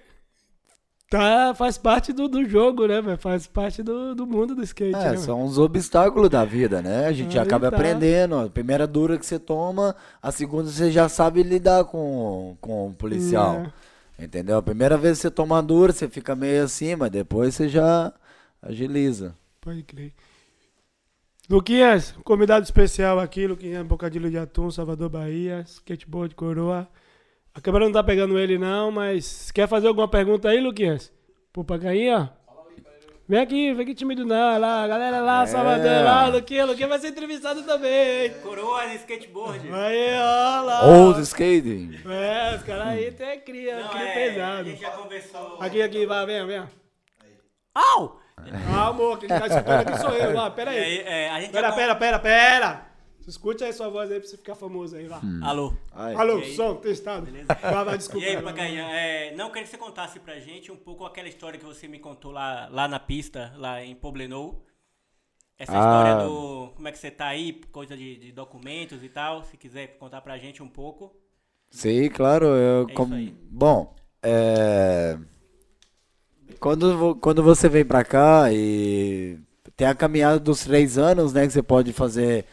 tá, 1.12 1.54
faz 1.54 1.78
parte 1.78 2.14
do, 2.14 2.30
do 2.30 2.48
jogo, 2.48 2.88
né, 2.88 3.02
véio? 3.02 3.18
Faz 3.18 3.46
parte 3.46 3.84
do, 3.84 4.16
do 4.16 4.26
mundo 4.26 4.56
do 4.56 4.64
skate. 4.64 4.96
É, 4.96 5.12
né, 5.12 5.18
são 5.18 5.44
os 5.44 5.58
obstáculos 5.58 6.30
da 6.30 6.46
vida, 6.46 6.82
né? 6.82 7.06
A 7.06 7.12
gente 7.12 7.38
Aí 7.38 7.44
acaba 7.44 7.70
tá. 7.70 7.76
aprendendo. 7.76 8.38
A 8.38 8.50
primeira 8.50 8.88
dura 8.88 9.18
que 9.18 9.26
você 9.26 9.38
toma, 9.38 9.94
a 10.24 10.32
segunda 10.32 10.70
você 10.70 10.90
já 10.90 11.10
sabe 11.10 11.44
lidar 11.44 11.84
com, 11.84 12.56
com 12.62 12.88
o 12.88 12.94
policial. 12.94 13.66
É. 14.18 14.24
Entendeu? 14.24 14.58
A 14.58 14.64
primeira 14.64 14.98
vez 14.98 15.18
que 15.18 15.24
você 15.24 15.32
toma 15.32 15.62
dura, 15.62 15.92
você 15.92 16.08
fica 16.08 16.34
meio 16.34 16.64
assim, 16.64 16.96
mas 16.96 17.12
depois 17.12 17.56
você 17.56 17.68
já 17.68 18.14
agiliza. 18.62 19.36
Pode 19.60 19.84
crer. 19.84 20.14
Luquinhas, 21.50 22.14
convidado 22.24 22.64
especial 22.64 23.20
aqui, 23.20 23.46
Luquinhas, 23.46 23.86
Bocadilho 23.86 24.30
de 24.30 24.38
Atum, 24.38 24.72
Salvador, 24.72 25.10
Bahia, 25.10 25.62
skateboard, 25.68 26.36
coroa. 26.36 26.88
A 27.54 27.60
câmera 27.62 27.86
não 27.86 27.92
tá 27.92 28.04
pegando 28.04 28.40
ele 28.40 28.58
não, 28.58 28.92
mas 28.92 29.52
quer 29.52 29.68
fazer 29.68 29.88
alguma 29.88 30.08
pergunta 30.08 30.50
aí, 30.50 30.60
Luquinhas? 30.62 31.12
Pro 31.52 31.64
Pacainha? 31.66 32.32
Vem 33.28 33.40
aqui, 33.40 33.74
vem 33.74 33.84
aqui 33.84 33.96
tímido 33.96 34.26
não, 34.26 34.60
lá, 34.60 34.86
galera 34.88 35.22
lá, 35.22 35.44
É. 35.44 35.46
Salvador, 35.46 36.04
lá, 36.04 36.28
Luquinha, 36.28 36.66
Luquinha 36.66 36.88
vai 36.88 37.00
ser 37.00 37.10
entrevistado 37.10 37.64
também. 37.64 38.30
Coroa 38.42 38.88
de 38.88 38.96
skateboard. 38.96 39.72
Aí, 39.72 40.16
ó 40.18 40.62
lá. 40.64 40.86
Old 40.88 41.22
skating. 41.22 41.98
É, 42.10 42.56
os 42.56 42.64
caras 42.64 42.88
aí 42.88 43.08
até 43.08 43.38
cria, 43.38 43.80
Não, 43.82 43.88
cria 43.90 44.04
é, 44.04 44.12
A 44.12 44.14
pesado. 44.34 44.70
gente 44.70 44.82
já 44.82 44.90
conversou. 44.92 45.58
Aqui, 45.62 45.82
aqui, 45.82 46.06
vai, 46.06 46.26
vem, 46.26 46.46
vem. 46.46 46.64
Au! 47.74 48.20
Ah, 48.76 48.88
amor, 48.88 49.18
quem 49.20 49.30
tá 49.30 49.48
escutando 49.48 49.88
aqui 49.88 49.98
sou 50.00 50.10
eu, 50.12 50.34
lá, 50.34 50.50
pera 50.52 50.72
aí. 50.72 50.98
É, 51.00 51.24
é, 51.26 51.30
a 51.30 51.40
gente 51.40 51.52
Pera, 51.52 51.70
já 51.70 51.74
pera, 51.76 51.96
pera, 51.96 52.20
pera. 52.20 52.91
Escute 53.28 53.64
aí 53.64 53.72
sua 53.72 53.88
voz 53.90 54.12
aí 54.12 54.20
pra 54.20 54.28
você 54.28 54.36
ficar 54.38 54.56
famoso 54.56 54.96
aí, 54.96 55.08
lá. 55.08 55.20
con- 55.20 55.40
Alô. 55.44 55.74
Ai. 55.94 56.16
Alô, 56.16 56.38
aí? 56.38 56.56
som, 56.56 56.76
testado. 56.76 57.26
Beleza? 57.26 57.46
Vai, 57.62 57.86
vai, 57.86 57.98
desculpa. 57.98 58.26
E 58.26 58.30
aí. 58.36 58.42
Pacainha, 58.42 58.84
é, 58.92 59.36
não 59.36 59.50
queria 59.50 59.64
que 59.64 59.70
você 59.70 59.78
contasse 59.78 60.20
pra 60.20 60.40
gente 60.40 60.72
um 60.72 60.76
pouco 60.76 61.06
aquela 61.06 61.28
história 61.30 61.58
que 61.60 61.66
você 61.66 61.88
me 61.88 62.00
contou 62.00 62.32
lá, 62.32 62.68
lá 62.72 62.88
na 62.88 63.00
pista, 63.00 63.54
lá 63.58 63.84
em 63.84 63.94
Poblenou. 63.96 64.66
Essa 65.58 65.72
Ah. 65.74 65.78
história 65.80 66.26
do. 66.28 66.72
Como 66.76 66.88
é 66.88 66.92
que 66.92 66.98
você 66.98 67.12
tá 67.12 67.28
aí, 67.28 67.62
coisa 67.72 67.96
de, 67.96 68.16
de 68.18 68.32
documentos 68.32 69.04
e 69.04 69.10
tal. 69.10 69.44
Se 69.44 69.56
quiser 69.58 69.98
contar 70.00 70.22
pra 70.22 70.38
gente 70.40 70.64
um 70.64 70.68
pouco. 70.68 71.16
Sim, 71.70 72.10
claro. 72.10 72.46
Eu, 72.48 72.88
É 72.90 73.16
aí. 73.16 73.36
Bom, 73.50 73.96
é... 74.24 75.18
quando, 76.60 77.16
quando 77.18 77.44
você 77.44 77.70
vem 77.70 77.86
pra 77.86 78.04
cá 78.04 78.52
e 78.52 79.38
tem 79.78 79.88
a 79.88 79.96
caminhada 79.96 80.40
dos 80.40 80.64
três 80.64 80.98
anos, 80.98 81.34
né, 81.34 81.46
que 81.48 81.54
você 81.54 81.62
pode 81.64 81.94
fazer 81.94 82.46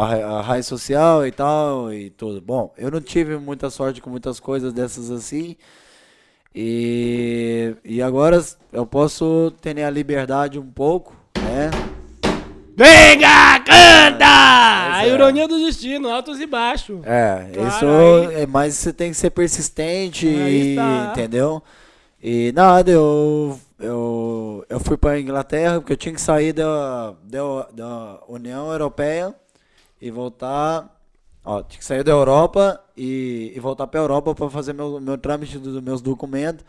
a 0.00 0.40
raio 0.42 0.62
social 0.64 1.26
e 1.26 1.32
tal 1.32 1.92
e 1.92 2.10
tudo. 2.10 2.40
Bom, 2.40 2.72
eu 2.76 2.90
não 2.90 3.00
tive 3.00 3.36
muita 3.38 3.70
sorte 3.70 4.00
com 4.00 4.10
muitas 4.10 4.38
coisas 4.40 4.72
dessas 4.72 5.10
assim. 5.10 5.56
E, 6.54 7.74
e 7.84 8.00
agora 8.00 8.42
eu 8.72 8.86
posso 8.86 9.52
ter 9.60 9.82
a 9.82 9.90
liberdade 9.90 10.58
um 10.58 10.66
pouco, 10.70 11.14
né? 11.38 11.70
Venga, 12.74 13.58
canta! 13.60 14.26
Pois 14.86 14.96
A 14.96 15.06
é. 15.06 15.08
ironia 15.12 15.46
do 15.48 15.58
destino, 15.58 16.08
altos 16.10 16.40
e 16.40 16.46
baixos. 16.46 17.00
É, 17.04 17.50
isso 17.68 17.86
aí- 17.86 18.42
é, 18.42 18.46
mas 18.46 18.74
você 18.74 18.92
tem 18.92 19.10
que 19.10 19.16
ser 19.16 19.30
persistente, 19.30 20.26
e- 20.26 20.76
tá. 20.76 21.08
entendeu? 21.10 21.62
E 22.22 22.52
nada, 22.54 22.90
eu, 22.90 23.58
eu, 23.78 24.64
eu 24.68 24.80
fui 24.80 24.96
para 24.96 25.20
Inglaterra 25.20 25.78
porque 25.80 25.92
eu 25.92 25.96
tinha 25.96 26.14
que 26.14 26.20
sair 26.20 26.52
da, 26.52 27.14
da, 27.22 27.68
da 27.72 28.18
União 28.28 28.70
Europeia 28.72 29.34
e 30.00 30.10
voltar. 30.10 30.94
Ó, 31.44 31.62
tinha 31.62 31.78
que 31.78 31.84
sair 31.84 32.02
da 32.02 32.10
Europa 32.12 32.80
e, 32.96 33.52
e 33.54 33.60
voltar 33.60 33.86
para 33.86 34.00
Europa 34.00 34.34
para 34.34 34.50
fazer 34.50 34.72
meu, 34.72 35.00
meu 35.00 35.16
trâmite 35.16 35.58
dos 35.58 35.80
meus 35.82 36.00
documentos. 36.00 36.64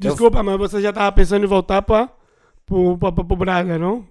Desculpa, 0.10 0.42
mas 0.42 0.58
você 0.58 0.80
já 0.80 0.92
tava 0.92 1.10
pensando 1.12 1.44
em 1.44 1.48
voltar 1.48 1.82
pra, 1.82 2.08
pro, 2.66 2.98
pra, 2.98 3.12
pra- 3.12 3.24
pro 3.24 3.36
Braga, 3.36 3.78
não? 3.78 4.06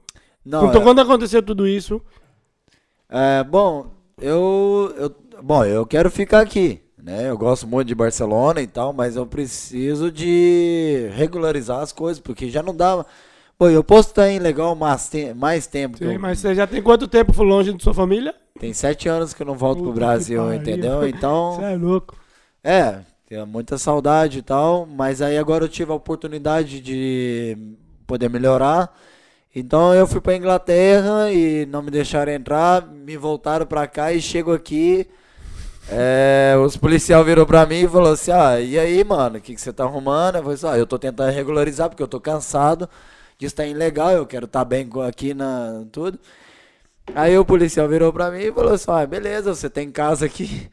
não, 0.45 0.69
então 0.69 0.81
é- 0.81 0.83
quando 0.83 0.99
aconteceu 1.01 1.43
tudo 1.43 1.67
isso, 1.67 2.01
É, 3.09 3.43
bom, 3.43 3.87
eu, 4.19 4.93
eu, 4.97 5.15
bom, 5.43 5.63
eu 5.63 5.85
quero 5.85 6.09
ficar 6.09 6.41
aqui, 6.41 6.81
né? 6.97 7.29
Eu 7.29 7.37
gosto 7.37 7.67
muito 7.67 7.87
de 7.87 7.95
Barcelona 7.95 8.61
e 8.61 8.67
tal, 8.67 8.93
mas 8.93 9.15
eu 9.15 9.25
preciso 9.27 10.11
de 10.11 11.09
regularizar 11.13 11.79
as 11.81 11.91
coisas, 11.91 12.19
porque 12.19 12.49
já 12.49 12.63
não 12.63 12.75
dá. 12.75 13.05
Pô, 13.57 13.69
eu 13.69 13.83
posso 13.83 14.09
estar 14.09 14.29
em 14.29 14.39
legal 14.39 14.75
mais, 14.75 15.09
mais 15.35 15.67
tempo. 15.67 15.97
sim, 15.97 16.03
eu- 16.05 16.19
mas 16.19 16.39
você 16.39 16.53
já 16.55 16.67
tem 16.67 16.81
quanto 16.81 17.07
tempo 17.07 17.31
longe 17.43 17.73
de 17.73 17.83
sua 17.83 17.93
família? 17.93 18.35
Tem 18.57 18.73
sete 18.73 19.09
anos 19.09 19.33
que 19.33 19.41
eu 19.41 19.45
não 19.45 19.55
volto 19.55 19.81
Puta 19.81 19.83
pro 19.83 19.93
Brasil, 19.93 20.53
entendeu? 20.53 21.05
Então, 21.07 21.51
Você 21.51 21.63
é 21.63 21.75
louco. 21.77 22.17
é, 22.63 23.01
tenho 23.27 23.45
muita 23.47 23.77
saudade 23.77 24.39
e 24.39 24.41
tal, 24.41 24.85
mas 24.85 25.21
aí 25.21 25.37
agora 25.37 25.65
eu 25.65 25.69
tive 25.69 25.91
a 25.91 25.95
oportunidade 25.95 26.81
de 26.81 27.57
poder 28.07 28.29
melhorar. 28.29 28.93
Então 29.55 29.93
eu 29.95 30.07
fui 30.07 30.21
pra 30.21 30.35
Inglaterra 30.35 31.31
e 31.31 31.65
não 31.67 31.81
me 31.83 31.91
deixaram 31.91 32.31
entrar, 32.33 32.87
me 32.87 33.17
voltaram 33.17 33.65
pra 33.67 33.87
cá 33.87 34.13
e 34.13 34.21
chego 34.21 34.53
aqui. 34.53 35.07
é, 35.89 36.55
os 36.57 36.77
policial 36.77 37.23
virou 37.23 37.45
pra 37.45 37.65
mim 37.65 37.83
e 37.85 37.87
falou 37.87 38.13
assim: 38.13 38.31
Ah, 38.31 38.59
e 38.59 38.77
aí, 38.79 39.03
mano, 39.03 39.37
o 39.37 39.41
que, 39.41 39.53
que 39.55 39.61
você 39.61 39.71
tá 39.73 39.83
arrumando? 39.83 40.35
Eu 40.37 40.41
falei 40.43 40.55
assim: 40.55 40.67
ah, 40.67 40.77
eu 40.77 40.87
tô 40.87 40.97
tentando 40.99 41.31
regularizar 41.31 41.89
porque 41.89 42.03
eu 42.03 42.07
tô 42.07 42.19
cansado 42.19 42.89
de 43.37 43.45
estar 43.45 43.65
ilegal, 43.65 44.11
eu 44.11 44.25
quero 44.25 44.45
estar 44.45 44.65
bem 44.65 44.87
co- 44.87 45.01
aqui 45.01 45.33
na 45.33 45.85
tudo. 45.91 46.19
Aí 47.13 47.37
o 47.37 47.45
policial 47.45 47.87
virou 47.87 48.11
pra 48.11 48.31
mim 48.31 48.39
e 48.45 48.51
falou 48.51 48.73
assim: 48.73 48.89
Ah, 48.89 49.05
beleza, 49.05 49.53
você 49.53 49.69
tem 49.69 49.91
casa 49.91 50.25
aqui? 50.25 50.67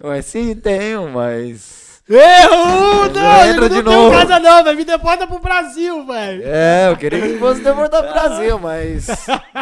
Eu 0.00 0.06
falei, 0.08 0.22
sim, 0.22 0.54
tenho, 0.56 1.08
mas. 1.10 2.02
Errou! 2.08 3.06
Entra 3.06 3.22
Não, 3.22 3.44
ele 3.46 3.68
de 3.68 3.82
não 3.82 4.10
tem 4.10 4.18
casa 4.18 4.38
não, 4.38 4.62
vai 4.64 4.74
me 4.74 4.84
deporta 4.84 5.26
pro 5.26 5.38
Brasil, 5.38 6.04
velho. 6.04 6.42
É, 6.44 6.88
eu 6.90 6.96
queria 6.96 7.20
que 7.20 7.38
fosse 7.38 7.62
deportar 7.62 8.02
pro 8.02 8.12
Brasil, 8.12 8.58
mas 8.58 9.06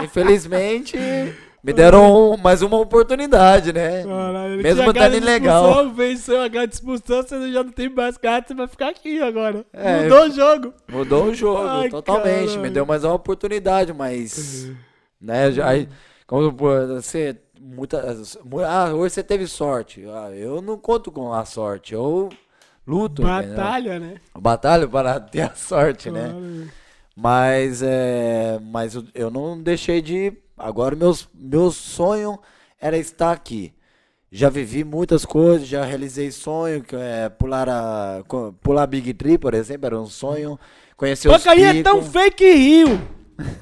infelizmente 0.02 0.96
me 1.62 1.72
deram 1.72 2.32
um- 2.32 2.36
mais 2.36 2.62
uma 2.62 2.78
oportunidade, 2.78 3.72
né? 3.72 4.02
Caralho, 4.02 4.54
ele 4.54 4.62
Mesmo 4.62 4.90
estando 4.90 5.14
ilegal. 5.14 5.90
Venceu 5.90 6.42
a 6.42 6.48
de 6.48 6.74
expulsão, 6.74 7.22
você 7.22 7.52
já 7.52 7.62
não 7.62 7.70
tem 7.70 7.88
mais 7.88 8.16
gato, 8.16 8.48
você 8.48 8.54
vai 8.54 8.66
ficar 8.66 8.88
aqui 8.88 9.22
agora. 9.22 9.64
É, 9.72 10.02
Mudou 10.02 10.24
o 10.24 10.30
jogo. 10.32 10.74
Mudou 10.90 11.24
o 11.26 11.34
jogo, 11.34 11.68
Ai, 11.68 11.88
totalmente. 11.90 12.46
caralho. 12.48 12.60
Me 12.60 12.70
deu 12.70 12.84
mais 12.84 13.04
uma 13.04 13.14
oportunidade, 13.14 13.92
mas. 13.92 14.68
Né, 15.20 15.52
já, 15.52 15.68
aí, 15.68 15.88
como 16.32 16.50
você. 16.96 17.36
Muitas, 17.60 18.36
mu- 18.44 18.58
ah, 18.64 18.92
hoje 18.92 19.14
você 19.14 19.22
teve 19.22 19.46
sorte. 19.46 20.04
Ah, 20.08 20.30
eu 20.34 20.60
não 20.60 20.76
conto 20.76 21.12
com 21.12 21.32
a 21.32 21.44
sorte, 21.44 21.94
eu 21.94 22.28
luto. 22.86 23.22
Batalha, 23.22 23.98
né? 24.00 24.14
Batalha 24.36 24.88
para 24.88 25.20
ter 25.20 25.42
a 25.42 25.54
sorte, 25.54 26.10
né? 26.10 26.30
Claro. 26.30 26.68
Mas, 27.14 27.82
é, 27.82 28.58
mas 28.62 28.94
eu- 29.14 29.30
não 29.30 29.60
deixei 29.62 30.00
de. 30.02 30.32
Agora, 30.56 30.96
meus, 30.96 31.28
meu 31.34 31.70
sonho 31.70 32.38
era 32.80 32.96
estar 32.96 33.30
aqui. 33.32 33.72
Já 34.30 34.48
vivi 34.48 34.82
muitas 34.82 35.24
coisas, 35.26 35.68
já 35.68 35.84
realizei 35.84 36.30
sonho, 36.30 36.82
é 36.92 37.28
pular 37.28 37.68
a 37.68 38.22
pular 38.62 38.86
Big 38.86 39.12
Tree, 39.12 39.36
por 39.36 39.52
exemplo, 39.52 39.86
era 39.86 40.00
um 40.00 40.06
sonho. 40.06 40.58
Conhecer 40.96 41.28
os 41.28 41.36
Pancaí 41.36 41.62
é 41.64 41.82
tão 41.82 42.02
fake 42.02 42.50
Rio. 42.54 43.00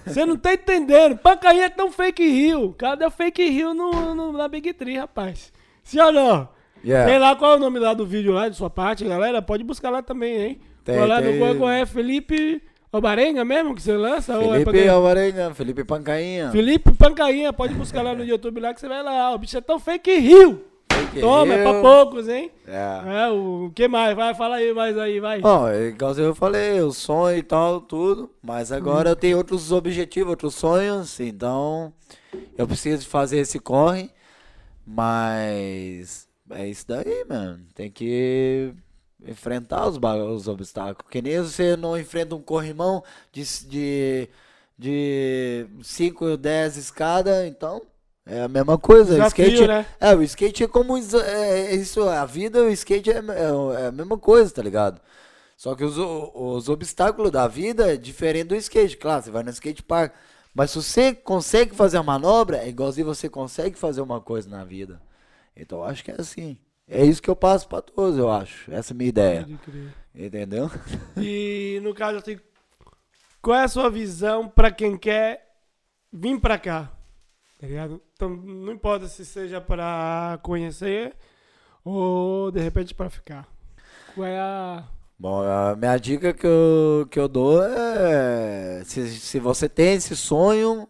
Você 0.07 0.25
não 0.27 0.37
tá 0.37 0.53
entendendo. 0.55 1.16
Pancaí 1.16 1.61
é 1.61 1.69
tão 1.69 1.90
fake 1.90 2.27
Rio. 2.29 2.75
Cadê 2.79 3.05
o 3.05 3.11
fake 3.11 3.45
Rio 3.49 3.73
no, 3.75 4.14
no- 4.14 4.33
na 4.33 4.49
Big 4.49 4.73
Tree, 4.73 4.97
rapaz? 4.99 5.53
Sim 5.83 6.01
ou 6.01 6.12
não? 6.12 6.49
Yeah. 6.85 7.11
Tem 7.11 7.19
lá 7.19 7.37
qual 7.37 7.53
é 7.53 7.57
o 7.57 7.61
nome 7.61 7.79
lá 7.79 7.93
do 7.93 8.07
vídeo 8.07 8.33
lá 8.33 8.49
de 8.49 8.57
sua 8.57 8.71
parte, 8.71 9.05
galera? 9.05 9.43
Pode 9.43 9.62
buscar 9.64 9.90
lá 9.90 10.03
também, 10.03 10.35
hein? 10.40 10.61
Tem, 10.85 10.97
Qual 10.97 11.07
lá 11.07 11.21
tem. 11.21 11.33
do 11.33 11.38
qual, 11.38 11.55
qual 11.57 11.71
é 11.71 11.85
Felipe 11.85 12.62
Alvarenga 12.93 13.45
mesmo 13.45 13.75
que 13.75 13.83
você 13.83 13.93
lança? 13.97 14.33
é 14.35 14.64
Felipe? 14.64 14.88
Alvarenga, 14.88 15.55
Felipe 15.55 15.85
Pancainha. 15.85 16.51
Felipe 16.51 16.93
Pancainha, 16.95 17.53
pode 17.53 17.75
buscar 17.75 18.03
lá 18.03 18.14
no 18.14 18.25
YouTube 18.25 18.61
lá 18.61 18.73
que 18.73 18.81
você 18.81 18.88
vai 18.88 19.03
lá. 19.03 19.31
O 19.35 19.38
bicho 19.38 19.59
é 19.59 19.61
tão 19.61 19.79
fake 19.79 20.11
Rio. 20.19 20.64
Toma, 21.20 21.55
é 21.55 21.62
pra 21.62 21.81
poucos, 21.81 22.29
hein? 22.29 22.50
É. 22.66 23.24
É, 23.24 23.29
o 23.31 23.70
que 23.74 23.88
mais? 23.88 24.14
Vai, 24.14 24.35
fala 24.35 24.57
aí, 24.57 24.72
mais 24.72 24.96
aí, 24.96 25.18
vai. 25.18 25.40
Bom, 25.40 25.68
igual 25.68 26.14
eu 26.14 26.35
falei, 26.35 26.81
o 26.81 26.92
sonho 26.92 27.38
e 27.38 27.42
tal, 27.42 27.81
tudo. 27.81 28.31
Mas 28.42 28.70
agora 28.70 29.11
eu 29.11 29.16
tenho 29.16 29.37
outros 29.37 29.72
objetivos, 29.72 30.31
outros 30.31 30.55
sonhos. 30.55 31.18
Então, 31.18 31.92
eu 32.57 32.66
preciso 32.66 33.09
fazer 33.09 33.38
esse 33.38 33.59
corre. 33.59 34.11
Mas 34.87 36.29
é 36.50 36.66
isso 36.68 36.87
daí, 36.87 37.24
mano. 37.29 37.64
Tem 37.74 37.90
que 37.90 38.72
enfrentar 39.26 39.87
os, 39.87 39.98
os 39.98 40.48
obstáculos. 40.48 41.11
Que 41.11 41.22
nem 41.22 41.38
você 41.38 41.76
não 41.76 41.98
enfrenta 41.98 42.35
um 42.35 42.42
corrimão 42.42 43.03
de, 43.33 43.44
de, 43.66 44.29
de 44.79 45.66
5, 45.83 46.37
10 46.37 46.76
escadas, 46.76 47.46
então. 47.46 47.83
É 48.26 48.42
a 48.42 48.48
mesma 48.48 48.78
coisa. 48.78 49.14
Desafio, 49.14 49.46
skate, 49.46 49.66
né? 49.66 49.87
é, 49.98 50.14
o 50.14 50.22
skate 50.22 50.64
é 50.64 50.68
como 50.68 50.96
é, 50.96 51.72
é 51.72 51.74
isso, 51.74 52.02
a 52.09 52.24
vida, 52.24 52.62
o 52.62 52.70
skate 52.70 53.11
é, 53.11 53.16
é, 53.16 53.83
é 53.83 53.87
a 53.87 53.92
mesma 53.92 54.18
coisa, 54.18 54.52
tá 54.52 54.62
ligado? 54.62 55.00
Só 55.56 55.74
que 55.74 55.85
os, 55.85 55.96
os 55.98 56.68
obstáculos 56.68 57.30
da 57.30 57.46
vida 57.46 57.92
é 57.92 57.96
diferente 57.96 58.48
do 58.48 58.56
skate. 58.56 58.96
Claro, 58.96 59.22
você 59.22 59.30
vai 59.30 59.42
no 59.42 59.50
skate 59.50 59.83
park, 59.83 60.14
mas 60.54 60.70
se 60.70 60.83
você 60.83 61.14
consegue 61.14 61.74
fazer 61.74 61.98
a 61.98 62.02
manobra, 62.02 62.59
é 62.59 62.68
igualzinho 62.68 63.07
você 63.07 63.28
consegue 63.28 63.76
fazer 63.76 64.01
uma 64.01 64.20
coisa 64.20 64.49
na 64.49 64.64
vida. 64.64 65.01
Então 65.55 65.78
eu 65.78 65.84
acho 65.84 66.03
que 66.03 66.11
é 66.11 66.16
assim. 66.18 66.57
É 66.88 67.05
isso 67.05 67.22
que 67.22 67.30
eu 67.30 67.36
passo 67.36 67.68
pra 67.68 67.82
todos, 67.82 68.18
eu 68.18 68.30
acho. 68.30 68.72
Essa 68.72 68.92
é 68.92 68.95
a 68.95 68.97
minha 68.97 69.09
ideia. 69.09 69.49
Entendeu? 70.14 70.70
E 71.16 71.78
no 71.82 71.95
caso, 71.95 72.18
assim, 72.18 72.40
qual 73.40 73.57
é 73.57 73.64
a 73.64 73.68
sua 73.68 73.88
visão 73.90 74.49
pra 74.49 74.70
quem 74.70 74.97
quer 74.97 75.47
vir 76.12 76.40
pra 76.40 76.59
cá? 76.59 76.90
Tá 77.61 77.66
ligado? 77.66 78.00
Então, 78.14 78.30
não 78.30 78.72
importa 78.72 79.06
se 79.06 79.22
seja 79.22 79.61
pra 79.61 80.38
conhecer 80.42 81.14
ou 81.84 82.50
de 82.50 82.58
repente 82.58 82.94
pra 82.94 83.11
ficar. 83.11 83.46
Qual 84.14 84.26
é 84.26 84.40
a. 84.40 84.84
Bom, 85.18 85.42
a 85.42 85.76
minha 85.76 85.98
dica 85.98 86.32
que 86.32 86.46
eu, 86.46 87.06
que 87.11 87.20
eu 87.20 87.28
dou 87.28 87.62
é: 87.62 88.82
se, 88.84 89.11
se 89.11 89.38
você 89.38 89.68
tem 89.68 89.92
esse 89.96 90.16
sonho, 90.16 90.88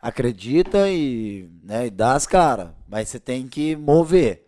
acredita 0.00 0.88
e, 0.88 1.50
né, 1.64 1.88
e 1.88 1.90
dá 1.90 2.14
as 2.14 2.24
caras, 2.24 2.68
mas 2.88 3.08
você 3.08 3.18
tem 3.18 3.48
que 3.48 3.74
mover. 3.74 4.46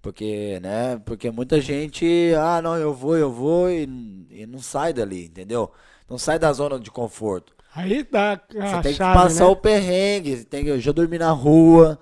Porque, 0.00 0.58
né, 0.60 0.98
porque 1.04 1.30
muita 1.30 1.60
gente, 1.60 2.06
ah, 2.38 2.62
não, 2.62 2.76
eu 2.78 2.94
vou, 2.94 3.16
eu 3.16 3.30
vou 3.30 3.70
e, 3.70 3.82
e 4.30 4.46
não 4.46 4.60
sai 4.60 4.94
dali, 4.94 5.26
entendeu? 5.26 5.70
Não 6.08 6.16
sai 6.16 6.38
da 6.38 6.50
zona 6.52 6.78
de 6.80 6.90
conforto. 6.90 7.53
Aí 7.74 8.04
dá 8.04 8.40
Você 8.50 8.78
tem 8.78 8.96
que 8.98 8.98
chave, 8.98 9.12
passar 9.12 9.44
né? 9.44 9.50
o 9.50 9.56
perrengue, 9.56 10.44
tem 10.44 10.66
eu 10.66 10.80
já 10.80 10.92
dormi 10.92 11.18
na 11.18 11.30
rua, 11.30 11.98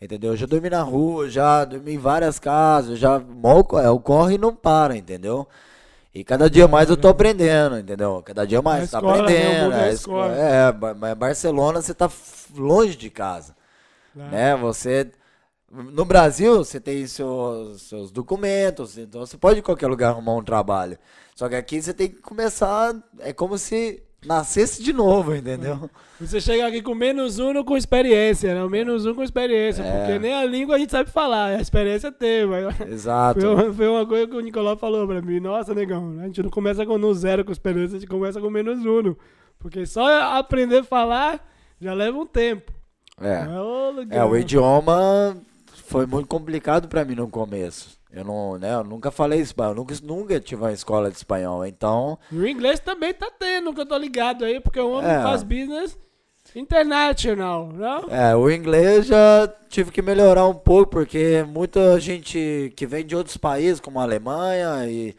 entendeu? 0.00 0.32
Eu 0.32 0.36
já 0.36 0.46
dormi 0.46 0.70
na 0.70 0.82
rua, 0.82 1.28
já 1.28 1.64
dormi 1.64 1.94
em 1.94 1.98
várias 1.98 2.38
casas, 2.38 2.98
já 2.98 3.22
é, 3.82 3.90
o 3.90 4.00
corre 4.00 4.38
não 4.38 4.54
para, 4.54 4.96
entendeu? 4.96 5.46
E 6.14 6.24
cada 6.24 6.50
dia 6.50 6.68
mais 6.68 6.90
eu 6.90 6.96
tô 6.96 7.08
aprendendo, 7.08 7.78
entendeu? 7.78 8.22
Cada 8.24 8.46
dia 8.46 8.62
mais, 8.62 8.90
tá 8.90 8.98
escola, 8.98 9.32
né? 9.32 9.62
O 9.66 9.70
aprendendo. 9.70 9.72
é 9.72 9.90
é, 9.90 9.92
escola. 9.92 10.36
é, 10.36 10.72
mas 10.96 11.14
Barcelona 11.16 11.82
você 11.82 11.94
tá 11.94 12.10
longe 12.56 12.96
de 12.96 13.10
casa, 13.10 13.56
Tá. 14.14 14.26
né? 14.28 14.56
Você 14.56 15.10
no 15.70 16.04
Brasil 16.04 16.58
você 16.64 16.80
tem 16.80 17.06
seus, 17.06 17.82
seus 17.82 18.10
documentos, 18.10 18.98
então 18.98 19.20
você 19.24 19.36
pode 19.38 19.60
em 19.60 19.62
qualquer 19.62 19.86
lugar 19.88 20.10
arrumar 20.10 20.34
um 20.36 20.42
trabalho. 20.44 20.98
Só 21.34 21.48
que 21.48 21.54
aqui 21.54 21.80
você 21.80 21.94
tem 21.94 22.08
que 22.08 22.20
começar, 22.22 22.94
é 23.20 23.32
como 23.32 23.56
se 23.58 24.02
nascesse 24.26 24.82
de 24.82 24.92
novo, 24.92 25.34
entendeu? 25.34 25.88
Você 26.20 26.40
chega 26.40 26.66
aqui 26.66 26.82
com 26.82 26.94
menos 26.94 27.38
um 27.38 27.64
com 27.64 27.76
experiência, 27.76 28.54
né? 28.54 28.62
O 28.62 28.68
Menos 28.68 29.06
um 29.06 29.14
com 29.14 29.22
experiência, 29.22 29.82
É. 29.82 29.98
porque 29.98 30.18
nem 30.18 30.34
a 30.34 30.44
língua 30.44 30.76
a 30.76 30.78
gente 30.78 30.90
sabe 30.90 31.10
falar, 31.10 31.56
a 31.56 31.60
experiência 31.60 32.12
tem, 32.12 32.44
mas... 32.46 32.78
Exato. 32.82 33.40
Foi 33.40 33.48
uma, 33.54 33.72
foi 33.72 33.88
uma 33.88 34.06
coisa 34.06 34.26
que 34.26 34.36
o 34.36 34.40
Nicolau 34.40 34.76
falou 34.76 35.06
pra 35.06 35.22
mim. 35.22 35.40
Nossa, 35.40 35.74
negão, 35.74 36.18
a 36.20 36.24
gente 36.24 36.42
não 36.42 36.50
começa 36.50 36.84
com 36.84 36.98
no 36.98 37.14
zero 37.14 37.44
com 37.44 37.52
experiência, 37.52 37.96
a 37.96 38.00
gente 38.00 38.08
começa 38.08 38.40
com 38.40 38.50
menos 38.50 38.84
um. 38.84 39.14
Porque 39.58 39.86
só 39.86 40.06
aprender 40.38 40.78
a 40.78 40.84
falar 40.84 41.46
já 41.80 41.94
leva 41.94 42.18
um 42.18 42.26
tempo. 42.26 42.72
É. 43.20 43.44
Não 43.44 43.96
ô, 43.96 44.06
É, 44.10 44.24
o 44.24 44.36
idioma 44.36 45.36
foi 45.86 46.06
muito 46.06 46.26
complicado 46.26 46.88
pra 46.88 47.04
mim 47.04 47.14
no 47.14 47.28
começo. 47.28 47.99
Eu 48.12 48.24
não, 48.24 48.58
né, 48.58 48.74
eu 48.74 48.82
nunca 48.84 49.10
falei 49.10 49.40
espanhol, 49.40 49.74
nunca, 49.74 49.94
nunca 50.02 50.40
tive 50.40 50.62
uma 50.62 50.72
escola 50.72 51.10
de 51.10 51.16
espanhol, 51.16 51.64
então, 51.64 52.18
E 52.32 52.36
o 52.36 52.46
inglês 52.46 52.80
também 52.80 53.14
tá 53.14 53.30
tendo, 53.38 53.72
que 53.72 53.80
eu 53.80 53.86
tô 53.86 53.96
ligado 53.96 54.44
aí, 54.44 54.58
porque 54.60 54.80
o 54.80 54.90
homem 54.90 55.10
É. 55.10 55.22
faz 55.22 55.42
business 55.44 55.96
international, 56.56 57.70
não? 57.72 58.04
é, 58.10 58.34
o 58.34 58.50
inglês 58.50 59.06
já 59.06 59.48
tive 59.68 59.90
que 59.92 60.02
melhorar 60.02 60.46
um 60.46 60.54
pouco, 60.54 60.90
porque 60.90 61.44
muita 61.46 61.98
gente 62.00 62.72
que 62.76 62.86
vem 62.86 63.04
de 63.06 63.14
outros 63.14 63.36
países, 63.36 63.78
como 63.80 64.00
a 64.00 64.02
Alemanha, 64.02 64.86
e, 64.88 65.14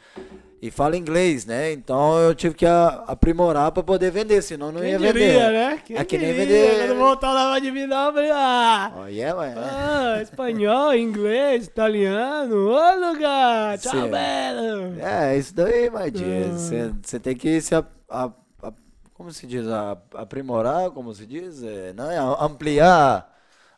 e 0.62 0.70
fala 0.70 0.96
inglês, 0.96 1.44
né, 1.46 1.72
então 1.72 2.20
eu 2.20 2.36
tive 2.36 2.54
que 2.54 2.66
aprimorar 3.08 3.72
pra 3.72 3.82
poder 3.82 4.12
vender, 4.12 4.42
senão 4.44 4.72
não 4.72 4.80
Quem 4.82 4.92
ia 4.92 5.00
diria, 5.00 5.12
vender. 5.14 5.52
né? 5.52 5.80
Quem 5.84 5.98
É 5.98 6.06
que 6.06 6.18
nem 6.20 6.28
diria, 6.36 6.46
vender- 6.46 6.88
Quando 6.88 7.00
voltar 7.00 7.32
lá 7.34 7.58
de 7.58 7.68
eu 8.08 8.14
falei, 8.14 8.32
ah... 8.32 8.92
Oh, 9.02 9.08
yeah, 9.08 9.36
man. 9.36 9.60
Ah, 9.60 10.22
espanhol, 10.22 10.94
inglês, 10.94 11.66
italiano, 11.66 12.70
ô 12.70 12.96
lugar, 13.10 13.78
tchau, 13.80 13.92
Sim. 13.92 14.10
belo. 14.12 15.00
É, 15.02 15.36
isso 15.36 15.56
daí. 15.56 15.90
Ah. 15.90 16.94
Você 17.02 17.20
tem 17.20 17.36
que 17.36 17.60
se. 17.60 17.74
a- 17.74 17.84
a- 18.08 18.30
a- 18.62 18.74
como 19.16 19.32
se 19.32 19.48
diz? 19.48 19.68
A- 19.68 19.98
aprimorar, 20.14 20.92
como 20.92 21.12
se 21.16 21.26
diz? 21.26 21.64
É, 21.64 21.92
não, 21.94 22.12
é 22.12 22.18
ampliar. 22.46 23.30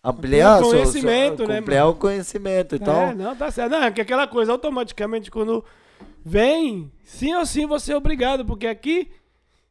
Ampliar, 0.03 0.57
o 0.57 0.59
seu- 0.59 0.69
seu- 0.71 0.79
conhecimento, 0.81 1.47
né, 1.47 1.59
Ampliar 1.59 1.85
mano? 1.85 1.93
o 1.93 1.95
conhecimento. 1.95 2.75
Então, 2.75 3.03
É, 3.03 3.15
não, 3.15 3.33
tá 3.37 3.49
certo. 3.49 3.71
Não, 3.71 3.83
é 3.83 3.89
que 3.91 4.01
aquela 4.01 4.27
coisa, 4.27 4.51
automaticamente, 4.51 5.31
quando 5.31 5.63
vem, 6.23 6.91
sim 7.03 7.33
ou 7.35 7.45
sim 7.45 7.65
você 7.65 7.93
é 7.93 7.97
obrigado, 7.97 8.45
porque 8.45 8.67
aqui, 8.67 9.11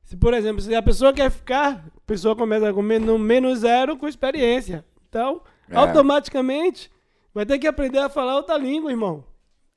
se 0.05 0.17
por 0.17 0.35
exemplo, 0.35 0.61
se 0.61 0.75
a 0.75 0.83
pessoa 0.83 1.13
quer 1.13 1.31
ficar, 1.31 1.85
a 1.97 2.01
pessoa 2.07 2.37
começa 2.37 2.73
com 2.73 2.83
men- 2.83 2.99
no 2.99 3.19
menos 3.19 3.61
zero 3.61 3.97
com 3.97 4.07
experiência. 4.09 4.85
Então, 5.09 5.43
É. 5.69 5.77
automaticamente, 5.77 6.91
vai 7.35 7.47
ter 7.47 7.59
que 7.59 7.67
aprender 7.67 7.99
a 7.99 8.09
falar 8.09 8.37
outra 8.37 8.57
língua, 8.57 8.91
irmão. 8.91 9.25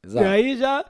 exato. 0.05 0.25
E 0.25 0.27
aí 0.29 0.57
já, 0.57 0.85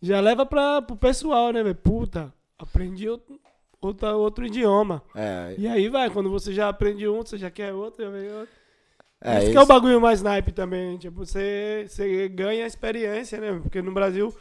já 0.00 0.20
leva 0.20 0.44
para 0.46 0.82
pro 0.82 0.96
pessoal, 0.96 1.52
né, 1.52 1.62
velho? 1.62 1.74
Puta, 1.74 2.32
aprendi 2.58 3.08
outro, 3.08 3.40
outra, 3.80 4.14
outro 4.16 4.46
idioma. 4.46 5.02
É, 5.14 5.54
E 5.58 5.66
aí 5.66 5.88
vai, 5.88 6.08
quando 6.10 6.30
você 6.30 6.52
já 6.52 6.68
aprende 6.68 7.08
um, 7.08 7.18
você 7.22 7.36
já 7.38 7.50
quer 7.50 7.72
outro, 7.72 8.04
já 8.04 8.10
vem 8.10 8.30
outro. 8.30 8.54
é, 9.20 9.40
que 9.40 9.46
isso. 9.50 9.58
é 9.58 9.62
o 9.62 9.66
bagulho 9.66 10.00
mais 10.00 10.22
naipe 10.22 10.52
também, 10.52 10.96
tipo, 10.98 11.24
você, 11.24 11.86
você 11.88 12.28
ganha 12.28 12.64
experiência, 12.66 13.40
né? 13.40 13.58
Porque 13.60 13.82
no 13.82 13.92
Brasil 13.92 14.32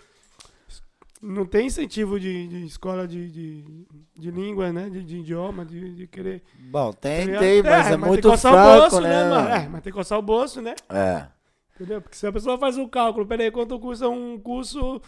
não 1.22 1.46
tem 1.46 1.68
incentivo 1.68 2.20
de, 2.20 2.48
de 2.48 2.66
escola 2.66 3.08
de, 3.08 3.30
de, 3.32 3.86
de 4.16 4.32
língua, 4.32 4.72
né? 4.72 4.90
De, 4.90 5.04
de 5.04 5.18
idioma, 5.18 5.66
de, 5.66 5.96
de 5.96 6.08
querer. 6.08 6.44
Bom, 6.70 6.92
tem, 6.94 7.26
criar- 7.26 7.40
tem, 7.40 7.64
mas 7.64 7.88
é, 7.88 7.90
tem 7.90 7.98
muito 7.98 8.22
que 8.22 8.28
coçar 8.30 8.54
fraco, 8.54 8.70
o 8.70 8.80
bolso, 8.82 9.02
né? 9.02 9.30
mano? 9.30 9.50
É, 9.50 9.70
mas 9.70 9.82
tem 9.84 9.92
que 9.94 9.98
coçar 9.98 10.20
o 10.20 10.22
bolso, 10.22 10.62
né? 10.62 10.76
É. 10.90 11.28
Entendeu? 11.76 12.02
Porque 12.02 12.18
se 12.18 12.26
a 12.26 12.32
pessoa 12.32 12.58
faz 12.58 12.78
um 12.78 12.88
cálculo, 12.88 13.26
peraí, 13.26 13.52
quanto 13.52 13.80
custa 13.80 14.08
um 14.10 14.40
curso, 14.40 15.02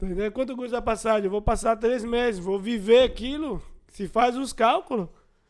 entendeu? 0.00 0.30
Quanto 0.32 0.56
custa 0.56 0.78
a 0.78 0.82
passagem? 0.82 1.24
Eu 1.24 1.30
vou 1.30 1.42
passar 1.42 1.76
três 1.76 2.04
meses, 2.04 2.38
vou 2.44 2.58
viver 2.58 3.02
aquilo. 3.02 3.60
Se 3.88 4.06
faz 4.08 4.36
os 4.36 4.52
cálculos, 4.52 5.08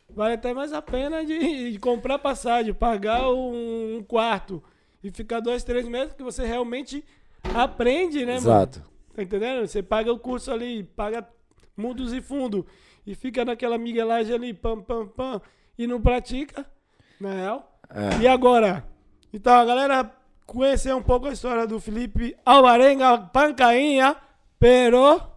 vale 0.09 0.35
até 0.35 0.53
mais 0.55 0.73
a 0.73 0.81
pena 0.83 1.25
de, 1.25 1.73
de 1.73 1.79
comprar 1.79 2.19
passagem, 2.19 2.73
pagar 2.75 3.31
um, 3.31 3.97
um 3.99 4.03
quarto 4.03 4.63
e 5.03 5.11
ficar 5.11 5.41
dois, 5.41 5.65
três 5.65 5.87
meses, 5.87 6.15
que 6.15 6.23
você 6.23 6.47
realmente 6.47 7.05
aprende, 7.55 8.19
né, 8.21 8.35
mano? 8.35 8.39
Exato. 8.39 8.94
Tá 9.15 9.23
entendendo? 9.23 9.67
Você 9.67 9.83
paga 9.83 10.13
o 10.13 10.19
curso 10.19 10.51
ali, 10.51 10.83
paga 10.83 11.27
mundos 11.77 12.13
e 12.13 12.21
fundo 12.21 12.67
e 13.07 13.15
fica 13.15 13.45
naquela 13.45 13.79
miguelagem 13.79 14.35
ali, 14.35 14.55
pam, 14.55 14.81
pam, 14.81 15.07
pam, 15.07 15.41
e 15.79 15.87
não 15.87 16.01
pratica, 16.01 16.65
na 17.21 17.33
real. 17.33 17.79
É. 17.91 18.23
E 18.23 18.29
agora? 18.29 18.87
Então, 19.33 19.55
a 19.55 19.65
galera 19.65 20.11
conhecer 20.47 20.95
um 20.95 21.03
pouco 21.03 21.27
a 21.27 21.33
história 21.33 21.67
do 21.67 21.81
Felipe 21.81 22.37
Alvarenga 22.45 23.19
Pancainha, 23.19 24.17
pero... 24.59 25.34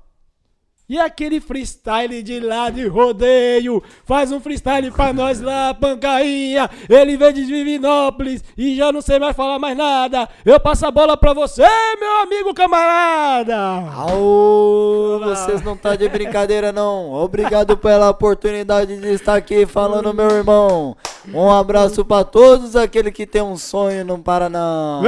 E 0.89 0.97
aquele 0.97 1.41
freestyle 1.41 2.23
de 2.23 2.39
lá 2.39 2.69
de 2.69 2.88
rodeio? 2.88 3.83
Faz 4.05 4.31
um 4.31 4.39
freestyle 4.39 4.89
pra 4.89 5.11
nós 5.11 5.41
lá, 5.41 5.73
Pancainha. 5.73 6.69
Ele 6.88 7.17
vem 7.17 7.33
de 7.33 7.45
Divinópolis 7.45 8.41
e 8.57 8.73
já 8.73 8.89
não 8.89 9.01
sei 9.01 9.19
mais 9.19 9.35
falar 9.35 9.59
mais 9.59 9.75
nada. 9.75 10.29
Eu 10.45 10.57
passo 10.61 10.85
a 10.85 10.91
bola 10.91 11.17
pra 11.17 11.33
você, 11.33 11.67
meu 11.99 12.21
amigo 12.21 12.53
camarada. 12.53 13.57
Au, 13.97 15.19
vocês 15.19 15.61
não 15.61 15.75
tá 15.75 15.93
de 15.97 16.07
brincadeira 16.07 16.71
não. 16.71 17.11
Obrigado 17.11 17.75
pela 17.77 18.09
oportunidade 18.09 18.95
de 18.95 19.09
estar 19.09 19.35
aqui 19.35 19.65
falando, 19.65 20.13
meu 20.13 20.29
irmão. 20.29 20.95
Um 21.33 21.51
abraço 21.51 22.05
pra 22.05 22.23
todos 22.23 22.77
aqueles 22.77 23.11
que 23.11 23.27
tem 23.27 23.41
um 23.41 23.57
sonho 23.57 24.05
no 24.05 24.19
Paraná. 24.19 25.01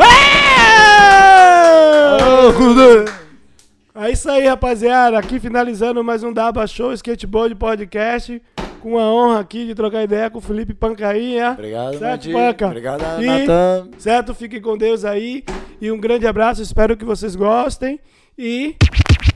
É 3.96 4.12
isso 4.12 4.30
aí, 4.30 4.48
rapaziada. 4.48 5.18
Aqui 5.18 5.40
finalizando 5.40 6.04
mais 6.04 6.24
um 6.24 6.32
Daba 6.32 6.66
Show 6.68 6.94
Skateboard 6.94 7.56
Podcast. 7.56 8.42
Com 8.82 8.98
a 8.98 9.04
honra 9.12 9.42
aqui 9.42 9.66
de 9.66 9.76
trocar 9.76 10.04
ideia 10.04 10.30
com 10.30 10.38
o 10.38 10.42
Felipe 10.42 10.74
Pancainha. 10.74 11.52
Obrigado, 11.52 12.00
certo. 12.00 12.32
Panca? 12.32 12.68
Obrigado, 12.68 13.02
E- 13.22 13.26
Natan. 13.26 13.90
Certo? 13.98 14.34
Fiquem 14.34 14.62
com 14.62 14.78
Deus 14.78 15.04
aí. 15.04 15.44
E 15.82 15.92
um 15.92 16.00
grande 16.00 16.26
abraço. 16.26 16.62
Espero 16.62 16.96
que 16.96 17.04
vocês 17.04 17.36
gostem. 17.36 18.00
E 18.38 18.76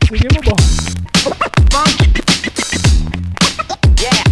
seguimos 0.07 0.41
bom. 0.45 0.55
Yeah. 4.01 4.23